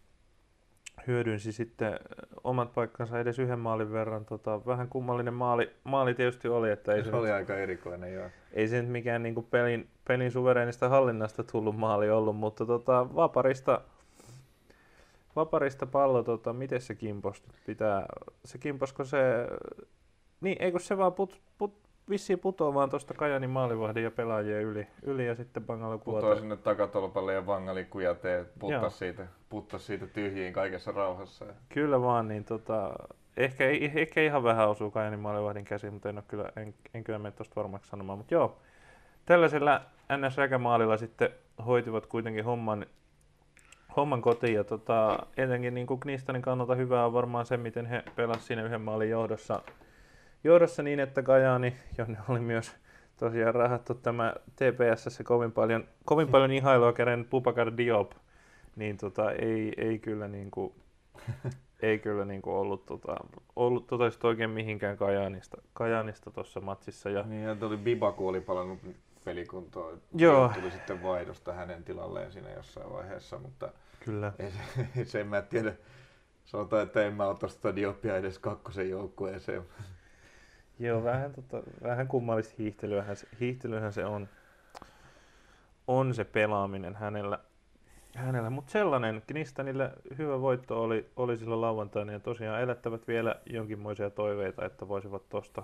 hyödynsi 1.07 1.51
sitten 1.51 1.99
omat 2.43 2.73
paikkansa 2.73 3.19
edes 3.19 3.39
yhden 3.39 3.59
maalin 3.59 3.91
verran. 3.91 4.25
Tota, 4.25 4.65
vähän 4.65 4.87
kummallinen 4.87 5.33
maali, 5.33 5.71
maali 5.83 6.13
tietysti 6.13 6.47
oli, 6.47 6.71
että 6.71 6.93
ei 6.93 7.03
se, 7.03 7.09
se 7.09 7.15
oli 7.15 7.31
aika 7.31 7.57
erikoinen, 7.57 8.13
joo. 8.13 8.29
ei 8.53 8.67
se 8.67 8.81
nyt 8.81 8.91
mikään 8.91 9.23
niinku 9.23 9.41
pelin, 9.41 9.87
pelin 10.07 10.31
suvereenista 10.31 10.89
hallinnasta 10.89 11.43
tullut 11.43 11.77
maali 11.77 12.09
ollut, 12.09 12.35
mutta 12.35 12.65
tota, 12.65 13.15
vaparista, 13.15 13.81
vaparista 15.35 15.85
pallo, 15.85 16.23
tota, 16.23 16.53
miten 16.53 16.81
se 16.81 16.95
kimpos 16.95 17.43
nyt 17.47 17.55
pitää, 17.65 18.05
se 18.45 18.57
kimposko 18.57 19.03
se, 19.03 19.17
niin 20.41 20.57
eikö 20.59 20.79
se 20.79 20.97
vaan 20.97 21.13
put, 21.13 21.41
put, 21.57 21.86
vissiin 22.09 22.39
putoaa 22.39 22.73
vaan 22.73 22.89
tuosta 22.89 23.13
Kajanin 23.13 23.49
maalivahdin 23.49 24.03
ja 24.03 24.11
pelaajien 24.11 24.63
yli, 24.63 24.87
yli 25.03 25.27
ja 25.27 25.35
sitten 25.35 25.65
Bangala 25.65 25.97
Putoi 25.97 26.21
kuota. 26.21 26.39
sinne 26.39 26.57
takatolpalle 26.57 27.33
ja 27.33 27.45
vangalikku 27.45 27.99
ja 27.99 28.15
tee, 28.15 28.37
Joo. 28.37 28.47
puttas 28.59 28.99
siitä, 28.99 29.27
puttas 29.49 29.85
siitä 29.87 30.07
tyhjiin 30.07 30.53
kaikessa 30.53 30.91
rauhassa. 30.91 31.45
Kyllä 31.69 32.01
vaan, 32.01 32.27
niin 32.27 32.43
tota, 32.45 32.93
ehkä, 33.37 33.63
ehkä 33.95 34.21
ihan 34.21 34.43
vähän 34.43 34.69
osuu 34.69 34.91
Kajanin 34.91 35.19
maalivahdin 35.19 35.65
käsiin, 35.65 35.93
mutta 35.93 36.09
en, 36.09 36.15
ole 36.15 36.23
kyllä, 36.27 36.49
en, 36.55 36.73
en 36.93 37.03
kyllä 37.03 37.19
mene 37.19 37.31
tuosta 37.31 37.55
varmaksi 37.55 37.89
sanomaan. 37.89 38.17
Mutta 38.17 38.33
joo, 38.33 38.57
tällaisella 39.25 39.81
NS-räkämaalilla 40.17 40.97
sitten 40.97 41.29
hoitivat 41.65 42.05
kuitenkin 42.05 42.45
homman, 42.45 42.85
homman 43.95 44.21
kotiin. 44.21 44.53
Ja 44.53 44.63
tota, 44.63 45.19
etenkin 45.37 45.73
niin 45.73 45.87
kuin 45.87 45.99
Knistanin 45.99 46.41
kannalta 46.41 46.75
hyvää 46.75 47.05
on 47.05 47.13
varmaan 47.13 47.45
se, 47.45 47.57
miten 47.57 47.85
he 47.85 48.03
pelasivat 48.15 48.45
siinä 48.47 48.63
yhden 48.63 48.81
maalin 48.81 49.09
johdossa, 49.09 49.61
johdossa 50.47 50.83
niin, 50.83 50.99
että 50.99 51.23
Kajani, 51.23 51.75
jonne 51.97 52.17
oli 52.29 52.39
myös 52.39 52.71
tosiaan 53.17 53.55
rahattu 53.55 53.93
tämä 53.93 54.33
TPS 54.55 55.19
kovin 55.23 55.51
paljon, 55.51 55.87
kovin 56.05 56.27
paljon 56.27 56.51
ihailua 56.51 56.93
kerran 56.93 57.25
Pupakar 57.29 57.77
Diop, 57.77 58.11
niin 58.75 58.97
tota, 58.97 59.31
ei, 59.31 59.73
ei 59.77 59.99
kyllä 59.99 60.27
niin 60.27 60.51
kuin 60.51 60.73
ei 61.81 61.99
kyllä 61.99 62.25
niin 62.25 62.41
kuin 62.41 62.55
ollut, 62.55 62.85
tota, 62.85 63.15
ollut 63.55 63.87
tota 63.87 64.27
oikein 64.27 64.49
mihinkään 64.49 64.97
Kajaanista, 64.97 65.57
Kajaanista 65.73 66.31
tuossa 66.31 66.61
matsissa. 66.61 67.09
Ja... 67.09 67.23
Niin, 67.23 67.43
ja 67.43 67.55
tuli 67.55 67.77
Bibaku 67.77 68.27
oli 68.27 68.41
palannut 68.41 68.79
pelikuntoon. 69.25 70.01
Joo. 70.15 70.51
Tuli 70.55 70.71
sitten 70.71 71.03
vaihdosta 71.03 71.53
hänen 71.53 71.83
tilalleen 71.83 72.31
siinä 72.31 72.51
jossain 72.51 72.93
vaiheessa, 72.93 73.37
mutta 73.37 73.69
Kyllä. 74.05 74.33
ei 74.39 74.51
se, 74.51 75.05
se 75.11 75.21
en 75.21 75.27
mä 75.27 75.41
tiedä. 75.41 75.73
Sanotaan, 76.45 76.83
että 76.83 77.05
en 77.05 77.13
mä 77.13 77.27
ota 77.27 77.47
sitä 77.47 77.75
Diopia 77.75 78.17
edes 78.17 78.39
kakkosen 78.39 78.89
joukkueeseen. 78.89 79.63
Joo, 80.79 81.03
vähän, 81.03 81.33
tota, 81.33 81.61
vähän 81.83 82.07
kummallista 82.07 82.55
hiihtelyähän, 82.59 83.15
hiihtelyhän 83.39 83.93
se 83.93 84.05
on, 84.05 84.27
on 85.87 86.13
se 86.13 86.23
pelaaminen 86.23 86.95
hänellä. 86.95 87.39
hänellä. 88.15 88.49
Mutta 88.49 88.71
sellainen 88.71 89.23
Knistanille 89.27 89.91
hyvä 90.17 90.41
voitto 90.41 90.83
oli, 90.83 91.09
oli 91.15 91.37
sillä 91.37 91.61
lauantaina 91.61 92.11
ja 92.13 92.19
tosiaan 92.19 92.61
elättävät 92.61 93.07
vielä 93.07 93.35
jonkinmoisia 93.45 94.09
toiveita, 94.09 94.65
että 94.65 94.87
voisivat 94.87 95.29
tosta, 95.29 95.63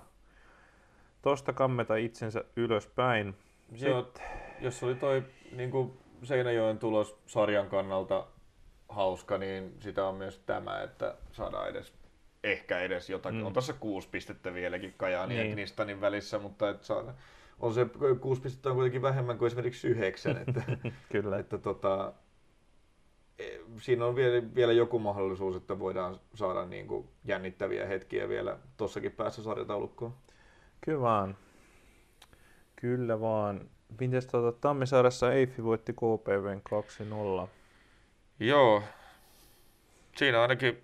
tosta 1.22 1.52
kammeta 1.52 1.96
itsensä 1.96 2.44
ylöspäin. 2.56 3.34
Joo, 3.72 4.12
jos 4.60 4.82
oli 4.82 4.94
toi 4.94 5.22
niin 5.52 5.70
kuin 5.70 5.98
Seinäjoen 6.22 6.78
tulos 6.78 7.18
sarjan 7.26 7.68
kannalta 7.68 8.26
hauska, 8.88 9.38
niin 9.38 9.76
sitä 9.80 10.04
on 10.06 10.14
myös 10.14 10.38
tämä, 10.38 10.82
että 10.82 11.14
saadaan 11.32 11.68
edes 11.68 11.92
ehkä 12.44 12.80
edes 12.80 13.10
jotakin. 13.10 13.40
Mm. 13.40 13.46
On 13.46 13.52
tässä 13.52 13.72
kuusi 13.72 14.08
pistettä 14.08 14.54
vieläkin 14.54 14.94
Kajaanin 14.96 15.36
niin. 15.38 15.48
Ja 15.48 15.54
Knistanin 15.54 16.00
välissä, 16.00 16.38
mutta 16.38 16.70
et 16.70 16.82
saada, 16.82 17.14
on 17.60 17.74
se 17.74 17.86
kuusi 18.20 18.42
pistettä 18.42 18.68
on 18.68 18.74
kuitenkin 18.74 19.02
vähemmän 19.02 19.38
kuin 19.38 19.46
esimerkiksi 19.46 19.88
yhdeksän. 19.88 20.36
Että, 20.36 20.62
Kyllä. 21.12 21.38
että 21.38 21.58
tota, 21.58 22.12
e, 23.38 23.44
siinä 23.78 24.06
on 24.06 24.16
vielä, 24.16 24.42
vielä 24.54 24.72
joku 24.72 24.98
mahdollisuus, 24.98 25.56
että 25.56 25.78
voidaan 25.78 26.20
saada 26.34 26.64
niin 26.64 26.86
kuin 26.86 27.08
jännittäviä 27.24 27.86
hetkiä 27.86 28.28
vielä 28.28 28.58
tossakin 28.76 29.12
päässä 29.12 29.42
sarjataulukkoon. 29.42 30.14
Kyllä 30.80 31.00
vaan. 31.00 31.36
Kyllä 32.76 33.20
vaan. 33.20 33.70
Mites 34.00 34.26
tuota, 34.26 34.58
Tammisaaressa 34.60 35.32
Eiffi 35.32 35.64
voitti 35.64 35.92
KPVn 35.92 36.62
2-0. 37.44 37.48
Joo. 38.40 38.82
Siinä 40.16 40.42
ainakin 40.42 40.82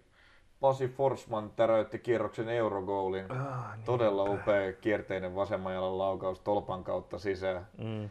Pasi 0.60 0.88
Forsman 0.88 1.50
täräytti 1.50 1.98
kierroksen 1.98 2.48
eurogoolin. 2.48 3.32
Ah, 3.32 3.76
niin. 3.76 3.84
Todella 3.84 4.24
upea 4.24 4.72
kierteinen 4.72 5.34
vasemman 5.34 5.74
jalan 5.74 5.98
laukaus 5.98 6.40
tolpan 6.40 6.84
kautta 6.84 7.18
sisään. 7.18 7.66
Mm. 7.78 8.10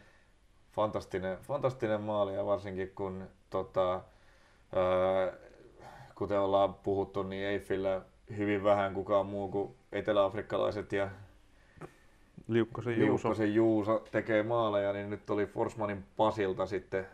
Fantastinen, 0.72 1.38
fantastinen 1.38 2.00
maali 2.00 2.34
ja 2.34 2.46
varsinkin 2.46 2.92
kun 2.94 3.28
tota, 3.50 3.92
ää, 3.92 5.32
kuten 6.14 6.40
ollaan 6.40 6.74
puhuttu, 6.74 7.22
niin 7.22 7.46
Eiffillä 7.46 8.02
hyvin 8.36 8.64
vähän 8.64 8.94
kukaan 8.94 9.26
muu 9.26 9.48
kuin 9.48 9.74
eteläafrikkalaiset 9.92 10.92
ja 10.92 11.08
Liukkosen 12.48 12.92
Juuso. 12.92 13.06
Liukkosen 13.06 13.54
Juuso 13.54 14.04
tekee 14.10 14.42
maaleja, 14.42 14.92
niin 14.92 15.10
nyt 15.10 15.30
oli 15.30 15.46
Forsmanin 15.46 16.04
Pasilta 16.16 16.66
sitten 16.66 17.06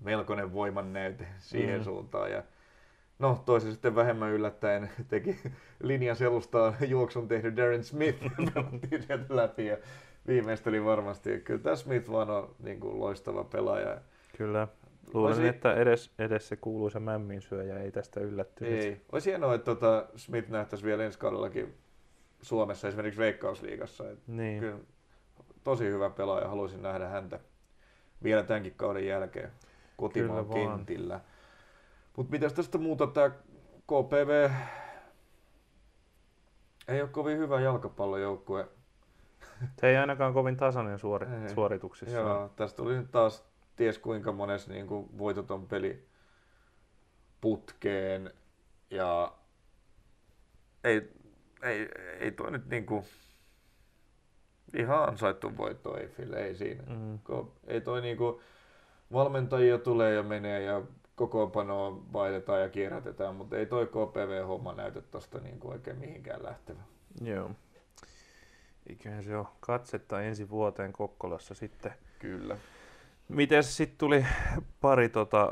melkoinen 0.00 0.52
voimannäyte 0.52 1.26
siihen 1.38 1.78
mm. 1.78 1.84
suuntaan. 1.84 2.30
Ja 2.30 2.42
no, 3.20 3.42
toisi 3.46 3.70
sitten 3.70 3.94
vähemmän 3.94 4.30
yllättäen 4.30 4.90
teki 5.08 5.36
linjan 5.82 6.16
selustaan 6.16 6.76
juoksun 6.88 7.28
tehnyt 7.28 7.56
Darren 7.56 7.84
Smith 7.84 8.18
pelattiin 8.54 9.02
sieltä 9.02 9.36
läpi 9.36 9.66
ja 9.66 9.76
viimeisteli 10.26 10.84
varmasti. 10.84 11.40
Kyllä 11.40 11.60
tämä 11.60 11.76
Smith 11.76 12.10
vaan 12.10 12.30
on 12.30 12.54
niin 12.58 12.80
kuin 12.80 13.00
loistava 13.00 13.44
pelaaja. 13.44 13.98
Kyllä. 14.36 14.68
Luulen, 15.14 15.34
Voisi- 15.34 15.48
että 15.48 15.74
edes, 15.74 16.10
edes 16.18 16.48
se 16.48 16.56
kuuluisa 16.56 17.00
mämmin 17.00 17.42
syöjä 17.42 17.78
ei 17.78 17.90
tästä 17.90 18.20
yllättynyt. 18.20 18.72
Ei. 18.72 19.00
Olisi 19.12 19.30
hienoa, 19.30 19.54
että 19.54 19.64
tota 19.64 20.06
Smith 20.16 20.48
nähtäisi 20.48 20.84
vielä 20.84 21.04
ensi 21.04 21.18
kaudellakin 21.18 21.74
Suomessa, 22.42 22.88
esimerkiksi 22.88 23.20
Veikkausliigassa. 23.20 24.10
Et 24.10 24.18
Niin. 24.26 24.60
Kyllä 24.60 24.78
tosi 25.64 25.84
hyvä 25.84 26.10
pelaaja, 26.10 26.48
haluaisin 26.48 26.82
nähdä 26.82 27.08
häntä 27.08 27.40
vielä 28.22 28.42
tämänkin 28.42 28.74
kauden 28.76 29.06
jälkeen 29.06 29.50
kotimaan 29.96 30.46
Kyllä 30.46 31.08
vaan. 31.08 31.20
Mutta 32.20 32.30
mitäs 32.30 32.52
tästä 32.52 32.78
muuta, 32.78 33.06
tämä 33.06 33.30
KPV 33.86 34.50
ei 36.88 37.02
ole 37.02 37.08
kovin 37.08 37.38
hyvä 37.38 37.60
jalkapallojoukkue. 37.60 38.68
Se 39.80 39.88
ei 39.88 39.96
ainakaan 39.96 40.34
kovin 40.34 40.56
tasainen 40.56 40.98
suori, 40.98 41.26
Ei. 41.26 41.54
suorituksissa. 41.54 42.16
Joo, 42.16 42.48
tästä 42.56 42.76
tuli 42.76 42.96
nyt 42.96 43.10
taas 43.10 43.44
ties 43.76 43.98
kuinka 43.98 44.32
mones 44.32 44.68
niin 44.68 44.86
kuin 44.86 45.18
voitoton 45.18 45.66
peli 45.66 46.06
putkeen 47.40 48.34
ja 48.90 49.32
ei, 50.84 51.12
ei, 51.62 51.88
ei 52.18 52.32
toi 52.32 52.50
nyt 52.50 52.66
niin 52.66 52.86
kuin 52.86 53.04
ihan 54.76 55.08
ansaittu 55.08 55.56
voitto 55.56 55.96
Eiffille, 55.96 56.36
ei 56.36 56.54
siinä. 56.54 56.82
Mm. 56.86 57.18
Ko- 57.32 57.50
ei 57.66 57.80
toi 57.80 58.00
niinku, 58.00 58.40
valmentajia 59.12 59.78
tulee 59.78 60.14
ja 60.14 60.22
menee 60.22 60.62
ja 60.62 60.82
kokoonpanoa 61.20 62.02
vaihdetaan 62.12 62.60
ja 62.60 62.68
kierrätetään, 62.68 63.34
mutta 63.34 63.56
ei 63.56 63.66
toi 63.66 63.86
KPV-homma 63.86 64.72
näytä 64.72 65.00
tosta 65.00 65.38
niinku 65.38 65.70
oikein 65.70 65.98
mihinkään 65.98 66.42
lähtevä. 66.42 66.80
Joo. 67.22 67.50
Eiköhän 68.86 69.24
se 69.24 69.36
ole 69.36 69.46
katsetta 69.60 70.22
ensi 70.22 70.50
vuoteen 70.50 70.92
Kokkolassa 70.92 71.54
sitten. 71.54 71.92
Kyllä. 72.18 72.56
Miten 73.28 73.64
sitten 73.64 73.98
tuli 73.98 74.26
pari 74.80 75.08
tota, 75.08 75.50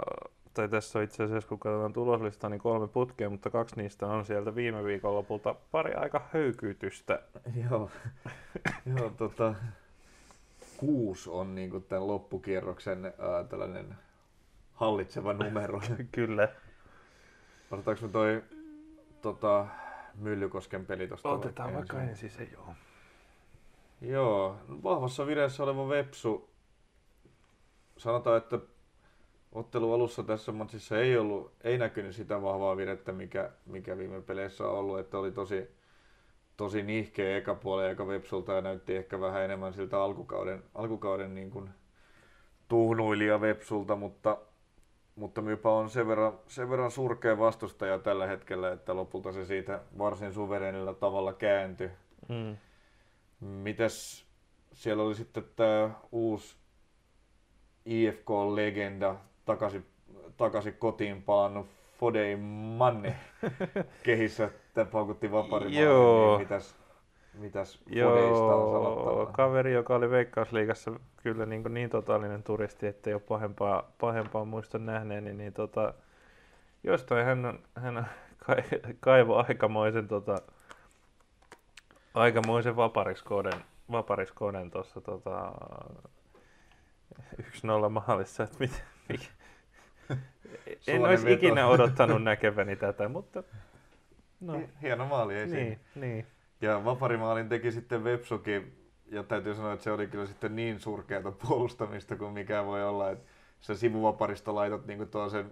tai 0.54 0.68
tässä 0.68 0.98
on 0.98 1.04
itse 1.04 1.24
asiassa 1.24 1.48
kun 1.48 1.58
katsotaan 1.58 1.92
tuloslistaa, 1.92 2.50
niin 2.50 2.60
kolme 2.60 2.88
putkea, 2.88 3.30
mutta 3.30 3.50
kaksi 3.50 3.76
niistä 3.76 4.06
on 4.06 4.24
sieltä 4.24 4.54
viime 4.54 4.84
viikon 4.84 5.14
lopulta 5.14 5.54
pari 5.70 5.94
aika 5.94 6.28
höykyytystä. 6.32 7.22
Joo, 7.70 7.90
Joo 8.96 9.10
tota, 9.16 9.54
kuusi 10.76 11.30
on 11.30 11.54
niinku 11.54 11.80
tämän 11.80 12.06
loppukierroksen 12.06 13.04
ää, 13.04 13.44
tällainen 13.44 13.94
hallitseva 14.78 15.32
numero. 15.32 15.80
Kyllä. 16.12 16.48
Otetaanko 17.70 18.06
me 18.06 18.12
toi 18.12 18.42
tota, 19.22 19.66
Myllykosken 20.14 20.86
peli 20.86 21.08
tosta 21.08 21.28
Otetaan 21.28 21.74
vaikka 21.74 21.96
vaikka 21.96 22.10
ensin? 22.10 22.26
ensin 22.26 22.46
se 22.46 22.52
joo. 22.52 22.74
Joo, 24.00 24.56
vahvassa 24.68 25.26
vireessä 25.26 25.62
oleva 25.62 25.88
Vepsu. 25.88 26.50
Sanotaan, 27.96 28.36
että 28.36 28.58
ottelu 29.52 29.92
alussa 29.92 30.22
tässä 30.22 30.52
matsissa 30.52 30.98
ei 30.98 31.16
ollut, 31.16 31.52
ei 31.64 31.78
näkynyt 31.78 32.14
sitä 32.14 32.42
vahvaa 32.42 32.76
virettä, 32.76 33.12
mikä, 33.12 33.50
mikä 33.66 33.98
viime 33.98 34.20
peleissä 34.20 34.64
on 34.68 34.78
ollut, 34.78 34.98
että 34.98 35.18
oli 35.18 35.32
tosi, 35.32 35.68
tosi 36.56 36.82
nihkeä 36.82 37.36
eka 37.36 37.54
puoli 37.54 37.88
eka 37.88 38.06
Vepsulta 38.06 38.52
ja 38.52 38.60
näytti 38.60 38.96
ehkä 38.96 39.20
vähän 39.20 39.42
enemmän 39.42 39.72
siltä 39.72 40.02
alkukauden, 40.02 40.62
alkukauden 40.74 41.34
niin 41.34 41.50
kuin 41.50 41.70
tuhnuilija 42.68 43.40
Vepsulta, 43.40 43.96
mutta, 43.96 44.38
mutta 45.18 45.42
Mypä 45.42 45.70
on 45.70 45.90
sen 45.90 46.08
verran, 46.08 46.32
sen 46.46 46.70
verran 46.70 46.90
surkea 46.90 47.38
vastustaja 47.38 47.98
tällä 47.98 48.26
hetkellä, 48.26 48.72
että 48.72 48.96
lopulta 48.96 49.32
se 49.32 49.44
siitä 49.44 49.80
varsin 49.98 50.32
suverenilla 50.32 50.94
tavalla 50.94 51.32
kääntyi. 51.32 51.90
Mm. 52.28 52.56
Mitäs 53.40 54.26
siellä 54.72 55.02
oli 55.02 55.14
sitten 55.14 55.44
tämä 55.56 55.90
uusi 56.12 56.56
IFK-legenda 57.84 59.14
takaisin, 59.44 59.86
takaisin 60.36 60.74
kotiin 60.74 61.22
palannut 61.22 61.66
Fodei 62.00 62.36
Manne 62.76 63.16
kehissä, 64.02 64.44
että 64.44 64.84
paukutti 64.84 65.32
vaparimaan. 65.32 65.82
Joo. 65.82 66.30
Niin 66.30 66.48
mitäs, 66.48 66.76
mitäs 67.38 67.78
on 67.86 67.96
Joo, 67.96 69.30
kaveri, 69.32 69.72
joka 69.72 69.94
oli 69.94 70.10
Veikkausliigassa 70.10 70.92
kyllä 71.16 71.46
niin, 71.46 71.62
kuin 71.62 71.74
niin 71.74 71.90
totaalinen 71.90 72.42
turisti, 72.42 72.86
ettei 72.86 73.14
ole 73.14 73.22
pahempaa, 73.28 73.92
pahempaa 74.00 74.44
muista 74.44 74.78
nähneeni, 74.78 75.34
niin 75.34 75.52
tota, 75.52 75.94
jostain 76.84 77.26
hän, 77.26 77.44
on, 77.46 77.58
hän 77.74 77.96
on 77.96 78.04
kai- 78.46 78.94
kaivo 79.00 79.36
aikamoisen, 79.36 80.08
tota, 80.08 80.36
aikamoisen 82.14 82.76
vapariskoden, 82.76 83.64
vapariskoden 83.90 84.70
tuossa 84.70 85.00
tota, 85.00 85.52
1-0 87.42 87.88
maalissa, 87.88 88.42
että 88.42 88.56
mit, 88.58 88.84
mikä, 89.08 89.24
en 90.86 91.02
olisi 91.02 91.32
ikinä 91.32 91.66
odottanut 91.66 92.22
näkeväni 92.30 92.76
tätä, 92.76 93.08
mutta 93.08 93.42
no, 94.40 94.58
Hi- 94.58 94.68
Hieno 94.82 95.06
maali, 95.06 95.34
ei 95.34 95.48
siinä. 95.48 95.62
niin, 95.62 95.80
niin. 95.94 96.26
Ja 96.60 96.84
vaparimaalin 96.84 97.48
teki 97.48 97.72
sitten 97.72 98.04
Vepsukin, 98.04 98.90
ja 99.06 99.22
täytyy 99.22 99.54
sanoa, 99.54 99.72
että 99.72 99.84
se 99.84 99.92
oli 99.92 100.06
kyllä 100.06 100.26
sitten 100.26 100.56
niin 100.56 100.80
surkeata 100.80 101.32
puolustamista 101.32 102.16
kuin 102.16 102.32
mikä 102.32 102.64
voi 102.64 102.84
olla, 102.84 103.10
että 103.10 103.24
sä 103.60 103.74
sivuvaparista 103.74 104.54
laitat 104.54 104.86
niinku 104.86 105.06
tuollaisen 105.06 105.50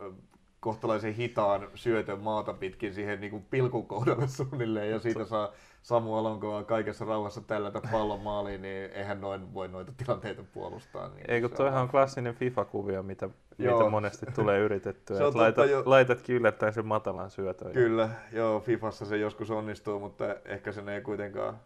ö, 0.00 0.12
kohtalaisen 0.60 1.14
hitaan 1.14 1.68
syötön 1.74 2.20
maata 2.20 2.54
pitkin 2.54 2.94
siihen 2.94 3.20
niinku 3.20 3.40
pilkun 3.50 3.86
kohdalle 3.86 4.28
suunnilleen, 4.28 4.90
ja 4.90 4.98
siitä 4.98 5.24
saa 5.24 5.52
Samu 5.82 6.14
Alonkoa 6.14 6.64
kaikessa 6.64 7.04
rauhassa 7.04 7.40
tällätä 7.40 7.80
pallon 7.92 8.20
maaliin, 8.20 8.62
niin 8.62 8.90
eihän 8.90 9.20
noin 9.20 9.54
voi 9.54 9.68
noita 9.68 9.92
tilanteita 9.96 10.42
puolustaa. 10.54 11.08
Niin 11.08 11.30
Eikö 11.30 11.48
toihan 11.48 11.82
on 11.82 11.88
klassinen 11.88 12.34
FIFA-kuvio, 12.34 13.02
mitä, 13.02 13.28
Joo. 13.64 13.78
mitä 13.78 13.90
monesti 13.90 14.26
tulee 14.34 14.58
yritettyä. 14.60 15.16
Se 15.16 15.24
on 15.24 15.36
laitat, 15.36 15.54
totta 15.54 15.70
jo- 15.70 15.82
laitatkin 15.86 16.36
yllättäen 16.36 16.72
sen 16.72 16.86
matalan 16.86 17.30
syötön. 17.30 17.72
Kyllä, 17.72 18.08
joo, 18.32 18.60
Fifassa 18.60 19.04
se 19.04 19.16
joskus 19.16 19.50
onnistuu, 19.50 20.00
mutta 20.00 20.24
ehkä 20.44 20.72
sen 20.72 20.88
ei 20.88 21.00
kuitenkaan 21.00 21.58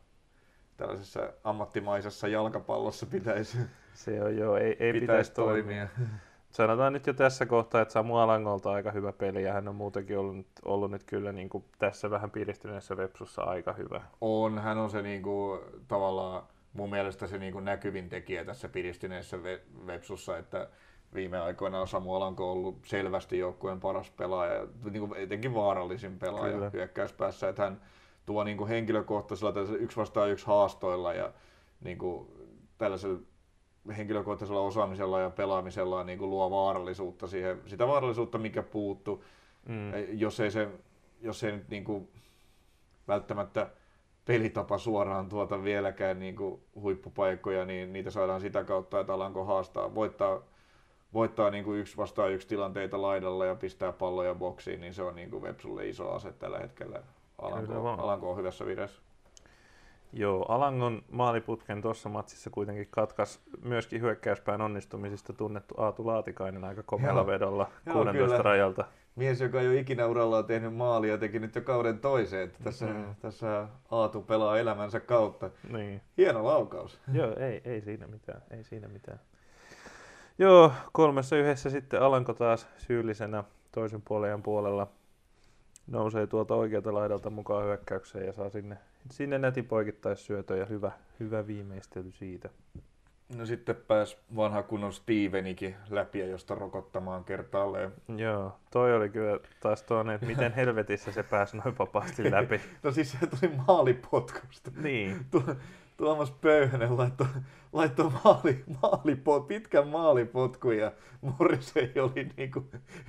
tällaisessa 0.77 1.21
ammattimaisessa 1.45 2.29
jalkapallossa 2.29 3.07
pitäisi, 3.07 3.59
Se 3.95 4.23
on 4.23 4.37
joo, 4.37 4.57
ei, 4.57 4.77
ei 4.81 4.93
pitäisi 4.93 5.33
toimia. 5.35 5.89
Sanotaan 6.51 6.93
nyt 6.93 7.07
jo 7.07 7.13
tässä 7.15 7.47
kohtaa, 7.47 7.81
että 7.81 7.93
Samu 7.93 8.17
Alangolta 8.17 8.71
aika 8.73 8.91
hyvä 8.91 9.13
peli 9.13 9.43
ja 9.43 9.53
hän 9.53 9.69
on 9.69 9.75
muutenkin 9.75 10.19
ollut, 10.19 10.47
ollut 10.65 10.91
nyt 10.91 11.05
kyllä 11.05 11.33
niin 11.33 11.49
kuin 11.49 11.65
tässä 11.79 12.11
vähän 12.11 12.31
piristyneessä 12.31 12.97
Vepsussa 12.97 13.43
aika 13.43 13.73
hyvä. 13.73 14.03
On, 14.21 14.59
hän 14.59 14.79
on 14.79 14.91
se 14.91 15.03
niinku, 15.03 15.61
tavallaan 15.89 16.43
mun 16.73 16.91
mielestä 16.91 17.27
se 17.27 17.39
niinku 17.39 17.61
näkyvin 17.61 18.09
tekijä 18.09 18.45
tässä 18.45 18.69
piristyneessä 18.69 19.37
ve- 19.37 19.87
Vepsussa, 19.87 20.39
että 20.39 20.69
viime 21.15 21.39
aikoina 21.39 21.81
on 21.81 21.89
Samu 21.89 22.15
Alanko 22.15 22.53
ollut 22.53 22.79
selvästi 22.85 23.39
joukkueen 23.39 23.81
paras 23.81 24.11
pelaaja, 24.11 24.55
ja 24.55 24.67
niinku 24.91 25.15
etenkin 25.15 25.55
vaarallisin 25.55 26.19
pelaaja 26.19 26.53
Kyllä. 26.53 26.71
hyökkäyspäässä, 26.73 27.49
että 27.49 27.63
hän 27.63 27.81
tuo 28.27 28.45
niinku 28.45 28.67
henkilökohtaisella 28.67 29.53
tällaisella 29.53 29.83
yksi 29.83 29.97
vastaan 29.97 30.31
yksi 30.31 30.47
haastoilla 30.47 31.15
ja 31.15 31.33
niinku 31.81 32.31
tällaisella 32.79 33.19
henkilökohtaisella 33.97 34.61
osaamisella 34.61 35.21
ja 35.21 35.31
pelaamisella 35.31 36.05
niin 36.05 36.19
kuin 36.19 36.31
luo 36.31 36.51
vaarallisuutta 36.51 37.27
siihen, 37.27 37.63
sitä 37.67 37.87
vaarallisuutta, 37.87 38.39
mikä 38.39 38.63
puuttu. 38.63 39.25
Mm. 39.69 39.93
Jos 40.09 40.41
ei 40.41 40.51
se, 40.51 40.69
jos 41.21 41.45
ei 41.45 41.53
nyt 41.53 41.69
niin 41.69 41.85
kuin 41.85 42.09
välttämättä 43.09 43.71
pelitapa 44.25 44.79
suoraan 44.79 45.29
tuota 45.29 45.65
vieläkään 45.65 46.19
niin 46.19 46.37
kuin 46.37 46.61
huippupaikkoja, 46.81 47.65
niin 47.65 47.93
niitä 47.93 48.11
saadaan 48.11 48.41
sitä 48.41 48.65
kautta, 48.65 49.01
että 49.01 49.15
Alanko 49.15 49.45
haastaa, 49.45 49.95
voittaa, 49.95 50.43
voittaa 51.17 51.51
niin 51.51 51.65
kuin 51.65 51.81
yksi 51.81 51.97
vastaan 51.97 52.33
yksi 52.33 52.49
tilanteita 52.49 53.03
laidalla 53.03 53.47
ja 53.47 53.55
pistää 53.55 53.93
palloja 53.93 54.35
boksiin, 54.35 54.81
niin 54.81 54.95
se 54.95 55.03
on 55.03 55.15
niin 55.15 55.31
kuin 55.31 55.43
Vepsulle 55.43 55.89
iso 55.89 56.11
ase 56.13 56.33
tällä 56.33 56.59
hetkellä. 56.59 57.03
Alanko. 57.39 57.89
Alanko 57.91 58.31
on 58.31 58.37
hyvässä 58.39 58.67
vireessä. 58.67 59.03
Joo, 60.13 60.47
Alangon 60.49 61.03
maaliputken 61.11 61.83
tuossa 61.83 62.09
matsissa 62.09 62.51
kuitenkin 62.51 62.89
katkas 62.91 63.41
myöskin 63.65 64.01
hyökkäyspään 64.01 64.61
onnistumisista 64.61 65.33
tunnettu 65.33 65.75
Aatu 65.79 66.07
Laatikainen 66.07 66.65
aika 66.65 66.83
komealla 66.83 67.21
Joo. 67.21 67.27
vedolla 67.27 67.71
Joo, 67.87 67.95
16 67.95 68.19
kyllä. 68.29 68.43
rajalta. 68.43 68.85
Mies, 69.17 69.41
joka 69.41 69.61
ei 69.61 69.69
ole 69.69 69.77
ikinä 69.77 70.07
urallaan 70.07 70.45
tehnyt 70.45 70.75
maalia, 70.75 71.19
teki 71.19 71.39
nyt 71.39 71.55
jo 71.55 71.61
kauden 71.63 71.99
toiseen. 71.99 72.43
Että 72.43 72.65
tässä, 72.65 72.87
Mm. 72.87 73.15
tässä 73.21 73.69
Aatu 73.91 74.23
pelaa 74.23 74.59
elämänsä 74.59 75.01
kautta. 75.01 75.51
Niin. 75.73 76.01
Hieno 76.17 76.45
laukaus. 76.45 77.01
Joo, 77.13 77.37
ei, 77.37 77.61
ei 77.65 77.81
siinä 77.81 78.07
mitään, 78.07 78.43
ei 78.51 78.65
siinä 78.65 78.89
mitään. 78.89 79.21
Joo, 80.39 80.73
kolmessa 80.93 81.37
yhdessä 81.37 81.71
sitten 81.71 82.03
Alanko 82.03 82.35
taas 82.35 82.67
syyllisenä 82.79 83.45
toisen 83.73 84.03
puolen 84.03 84.43
puolella 84.43 84.87
nousee 85.87 86.27
tuolta 86.27 86.55
oikealta 86.55 86.95
laidalta 86.95 87.31
mukaan 87.31 87.65
hyökkäykseen 87.65 88.27
ja 88.27 88.33
saa 88.33 88.51
sinne, 88.51 88.79
sinne 89.11 89.39
netin 89.39 89.65
poikittaissyötön 89.65 90.59
ja 90.59 90.67
hyvä, 90.67 90.93
hyvä 91.21 91.47
viimeistely 91.47 92.13
siitä. 92.13 92.49
No 93.37 93.47
sitten 93.47 93.77
pääs 93.77 94.19
vanha 94.37 94.63
kunnon 94.63 94.93
Stevenikin 94.93 95.77
läpi 95.91 96.19
ja 96.19 96.27
josta 96.27 96.55
rokottamaan 96.55 97.25
kertaalleen. 97.25 97.93
Joo, 98.17 98.57
toi 98.71 98.97
oli 98.97 99.09
kyllä 99.09 99.39
taas 99.61 99.83
toinen, 99.83 100.15
että 100.15 100.27
miten 100.27 100.53
helvetissä 100.63 101.13
se 101.13 101.23
pääsi 101.23 101.57
noin 101.57 101.79
vapaasti 101.79 102.31
läpi. 102.31 102.61
No 102.83 102.91
siis 102.91 103.13
se 103.13 103.27
tuli 103.27 103.53
maalipotkusta. 103.67 104.71
Niin, 104.77 105.27
Tu- 105.31 105.43
Tuomas 105.97 106.31
Pöyhönen 106.31 106.97
laittoi, 106.97 107.27
laittoi 107.73 108.11
maali, 108.25 108.65
maalipot, 108.83 109.49
pitkän 109.49 109.89
maalipotkun 109.89 110.77
ja 110.77 110.93
Morrissey 111.21 111.93
oli 111.97 112.29
niinku 112.37 112.65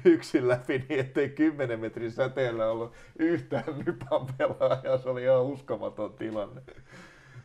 yksin 0.06 0.48
läpi 0.48 0.86
niin, 0.90 1.00
ettei 1.00 1.30
10 1.30 1.80
metrin 1.80 2.12
säteellä 2.12 2.72
ollut 2.72 2.94
yhtään 3.20 3.64
nypan 3.86 4.28
pelaajaa. 4.38 4.98
Se 4.98 5.10
oli 5.10 5.24
ihan 5.24 5.42
uskomaton 5.42 6.14
tilanne. 6.14 6.62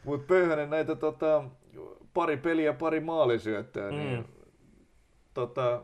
Mutta 0.05 0.27
Pöyhönen 0.27 0.71
näitä 0.71 0.97
tota, 0.97 1.45
pari 2.15 2.37
peliä, 2.37 2.73
pari 2.73 3.01
maalisyöttöä, 3.01 3.91
mm. 3.91 3.97
niin 3.97 4.25
tota, 5.35 5.83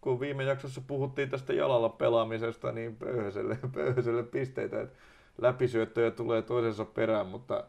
kun 0.00 0.20
viime 0.20 0.44
jaksossa 0.44 0.80
puhuttiin 0.86 1.30
tästä 1.30 1.52
jalalla 1.52 1.88
pelaamisesta, 1.88 2.72
niin 2.72 2.96
Pöyhöselle, 2.96 3.58
Pöyhöselle 3.74 4.22
pisteitä, 4.22 4.80
että 4.80 4.96
läpisyöttöjä 5.38 6.10
tulee 6.10 6.42
toisensa 6.42 6.84
perään, 6.84 7.26
mutta 7.26 7.64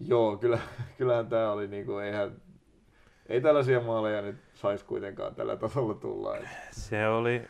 joo, 0.00 0.36
kyllä, 0.36 0.58
kyllähän 0.98 1.28
tämä 1.28 1.52
oli 1.52 1.68
niinku, 1.68 1.98
eihän, 1.98 2.36
ei 3.28 3.40
tällaisia 3.40 3.80
maaleja 3.80 4.22
nyt 4.22 4.36
saisi 4.54 4.84
kuitenkaan 4.84 5.34
tällä 5.34 5.56
tasolla 5.56 5.94
tulla. 5.94 6.36
Et. 6.36 6.44
se 6.70 7.08
oli, 7.08 7.42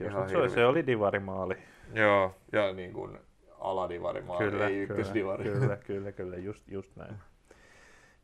jos 0.00 0.10
Ihan 0.12 0.28
se, 0.28 0.36
oli, 0.36 0.50
se 0.50 0.66
oli 0.66 0.86
divarimaali. 0.86 1.56
Joo, 1.94 2.34
ja 2.52 2.72
niin 2.72 2.92
kuin 2.92 3.18
aladivari-maali, 3.58 4.50
Kyllä, 4.50 4.66
ei 4.66 4.72
kyllä, 4.72 4.82
ykkösdivari. 4.82 5.44
kyllä, 5.44 5.76
kyllä, 5.86 6.12
kyllä, 6.12 6.36
just, 6.36 6.68
just 6.68 6.96
näin. 6.96 7.14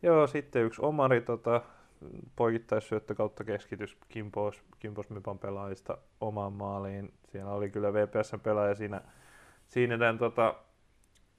Joo, 0.02 0.26
sitten 0.26 0.62
yksi 0.62 0.82
Omari 0.85 1.20
tota, 1.20 1.62
poikittaissyöttö 2.37 3.14
kautta 3.14 3.44
keskitys 3.44 3.96
Kimpos, 4.08 4.62
Kimpos 4.78 5.11
Mypan 5.11 5.38
pelaajista 5.38 5.98
omaan 6.20 6.52
maaliin. 6.52 7.12
Siellä 7.28 7.52
oli 7.52 7.70
kyllä 7.70 7.92
VPSn 7.92 8.40
pelaaja 8.40 8.74
siinä, 8.74 9.00
siinä 9.68 9.98
tämän 9.98 10.18
tota, 10.18 10.54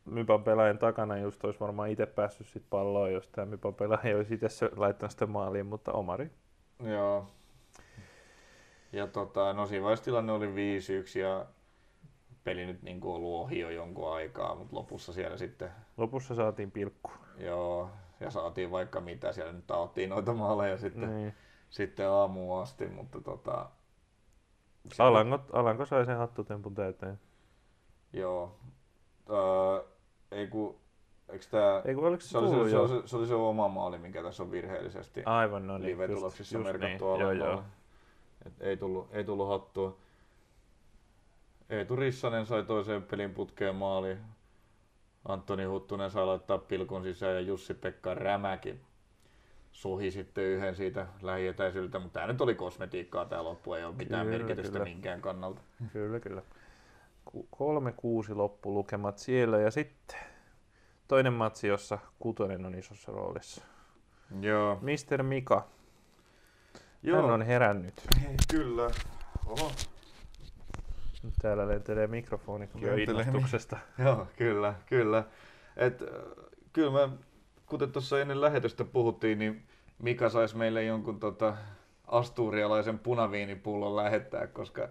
Mypan 0.05 0.43
pelaajan 0.43 0.77
takana 0.77 1.17
just 1.17 1.43
olisi 1.45 1.59
varmaan 1.59 1.89
itse 1.89 2.05
päässyt 2.05 2.47
sit 2.47 2.63
palloon, 2.69 3.13
jos 3.13 3.27
tämä 3.29 3.45
Mypan 3.45 3.73
pelaaja 3.73 4.15
olisi 4.17 4.33
itse 4.33 4.49
se- 4.49 4.69
laittanut 4.75 5.11
sitä 5.11 5.25
maaliin, 5.25 5.65
mutta 5.65 5.91
Omari. 5.91 6.31
Joo. 6.83 7.27
Ja 8.91 9.07
tota, 9.07 9.53
no 9.53 9.65
siinä 9.67 9.83
vaiheessa 9.83 10.05
tilanne 10.05 10.33
oli 10.33 10.47
5-1 10.47 11.19
ja 11.19 11.45
peli 12.43 12.65
nyt 12.65 12.81
niin 12.83 12.99
kuin 12.99 13.15
ollut 13.15 13.41
ohi 13.45 13.59
jo 13.59 13.69
jonkun 13.69 14.13
aikaa, 14.13 14.55
mutta 14.55 14.75
lopussa 14.75 15.13
siellä 15.13 15.37
sitten, 15.37 15.69
Lopussa 15.97 16.35
saatiin 16.35 16.71
pilkku. 16.71 17.11
joo, 17.37 17.89
ja 18.19 18.29
saatiin 18.31 18.71
vaikka 18.71 19.01
mitä, 19.01 19.31
siellä 19.31 19.51
nyt 19.53 19.67
taottiin 19.67 20.09
noita 20.09 20.33
maaleja 20.33 20.77
sitten, 20.77 21.09
Niin. 21.15 21.33
sitten 21.69 22.09
aamuun 22.09 22.61
asti, 22.61 22.87
mutta 22.87 23.21
tota, 23.21 23.69
Alanko, 24.99 25.39
Alanko 25.53 25.85
sai 25.85 26.05
sen 26.05 26.17
hattutempun 26.17 26.75
täyteen. 26.75 27.19
joo, 28.13 28.55
öö, 29.29 29.83
ei 30.33 30.47
kun, 30.47 30.75
eikö 31.29 31.45
tää, 31.51 31.81
Ei 31.85 31.95
kun 31.95 32.07
oliko 32.07 32.21
se 32.21 32.29
se 32.29 32.37
oli 32.37 32.49
se, 32.49 32.69
se, 32.69 32.77
oli 32.77 32.87
se, 33.01 33.07
se, 33.07 33.17
oli 33.17 33.27
se 33.27 33.33
oma 33.33 33.67
maali, 33.67 33.97
mikä 33.97 34.23
tässä 34.23 34.43
on 34.43 34.51
virheellisesti 34.51 35.23
Aivan, 35.25 35.67
no 35.67 35.77
niin. 35.77 35.87
live-tuloksissa 35.91 36.57
just- 36.57 36.67
just 36.67 36.79
merkattu 36.79 37.11
niin. 37.11 37.21
Joo, 37.21 37.31
joo. 37.31 37.63
Et 38.45 38.53
ei, 38.59 38.77
tullut, 38.77 39.07
ei 39.11 39.23
tullut 39.23 39.47
hattua. 39.47 39.97
Eetu 41.69 41.95
Rissanen 41.95 42.45
sai 42.45 42.63
toiseen 42.63 43.03
pelin 43.03 43.33
putkeen 43.33 43.75
maali. 43.75 44.17
Antoni 45.25 45.63
Huttunen 45.63 46.11
sai 46.11 46.25
laittaa 46.25 46.57
pilkun 46.57 47.03
sisään 47.03 47.33
ja 47.33 47.41
Jussi-Pekka 47.41 48.13
Rämäki 48.13 48.79
sohi 49.71 50.11
sitten 50.11 50.43
yhden 50.43 50.75
siitä 50.75 51.07
lähietäisyydeltä, 51.21 51.99
mutta 51.99 52.19
tämä 52.19 52.31
nyt 52.31 52.41
oli 52.41 52.55
kosmetiikkaa 52.55 53.25
tämä 53.25 53.43
loppu, 53.43 53.73
ei 53.73 53.85
ole 53.85 53.95
mitään 53.95 54.25
Kyllä, 54.25 54.37
merkitystä 54.37 54.71
kyllä. 54.71 54.85
minkään 54.85 55.21
kannalta. 55.21 55.61
Kyllä, 55.93 56.19
kyllä. 56.19 56.41
Kolme 57.49 57.91
kuusi 57.91 58.33
loppulukemat 58.33 59.17
siellä 59.17 59.57
ja 59.57 59.71
sitten 59.71 60.19
toinen 61.07 61.33
matsi, 61.33 61.67
jossa 61.67 61.99
kutonen 62.19 62.65
on 62.65 62.75
isossa 62.75 63.11
roolissa. 63.11 63.63
Joo. 64.41 64.79
Mr. 64.81 65.23
Mika, 65.23 65.67
Joo, 67.03 67.21
hän 67.21 67.31
on 67.31 67.41
herännyt. 67.41 67.93
kyllä. 68.51 68.89
Oho. 69.45 69.71
Nyt 71.23 71.33
täällä 71.41 71.67
lentelee 71.67 72.07
mikrofonitkin 72.07 72.81
jo 72.81 72.95
innostuksesta. 72.95 73.77
Joo, 74.05 74.27
kyllä, 74.37 74.73
kyllä. 74.85 75.23
Et, 75.77 76.01
äh, 76.01 76.07
kyllä 76.73 76.91
mä, 76.91 77.09
kuten 77.65 77.91
tuossa 77.91 78.21
ennen 78.21 78.41
lähetystä 78.41 78.83
puhuttiin, 78.85 79.39
niin 79.39 79.63
Mika 79.99 80.29
saisi 80.29 80.57
meille 80.57 80.83
jonkun 80.83 81.19
tota, 81.19 81.57
asturialaisen 82.07 82.99
punaviinipullon 82.99 83.95
lähettää, 83.95 84.47
koska, 84.47 84.89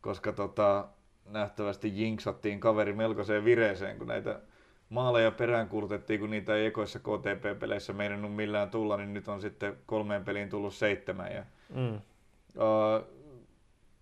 koska 0.00 0.32
tota, 0.32 0.88
nähtävästi 1.26 2.00
jinksattiin 2.02 2.60
kaveri 2.60 2.92
melkoiseen 2.92 3.44
vireeseen, 3.44 3.98
kun 3.98 4.06
näitä 4.06 4.40
maaleja 4.88 5.30
peräänkuulutettiin, 5.30 6.20
kun 6.20 6.30
niitä 6.30 6.54
ei 6.56 6.66
ekoissa 6.66 6.98
KTP-peleissä 6.98 7.92
meinannut 7.92 8.34
millään 8.34 8.70
tulla, 8.70 8.96
niin 8.96 9.14
nyt 9.14 9.28
on 9.28 9.40
sitten 9.40 9.76
kolmeen 9.86 10.24
peliin 10.24 10.48
tullut 10.48 10.74
seitsemän. 10.74 11.32
Ja, 11.32 11.44
Mm. 11.74 11.94
uh, 11.94 13.04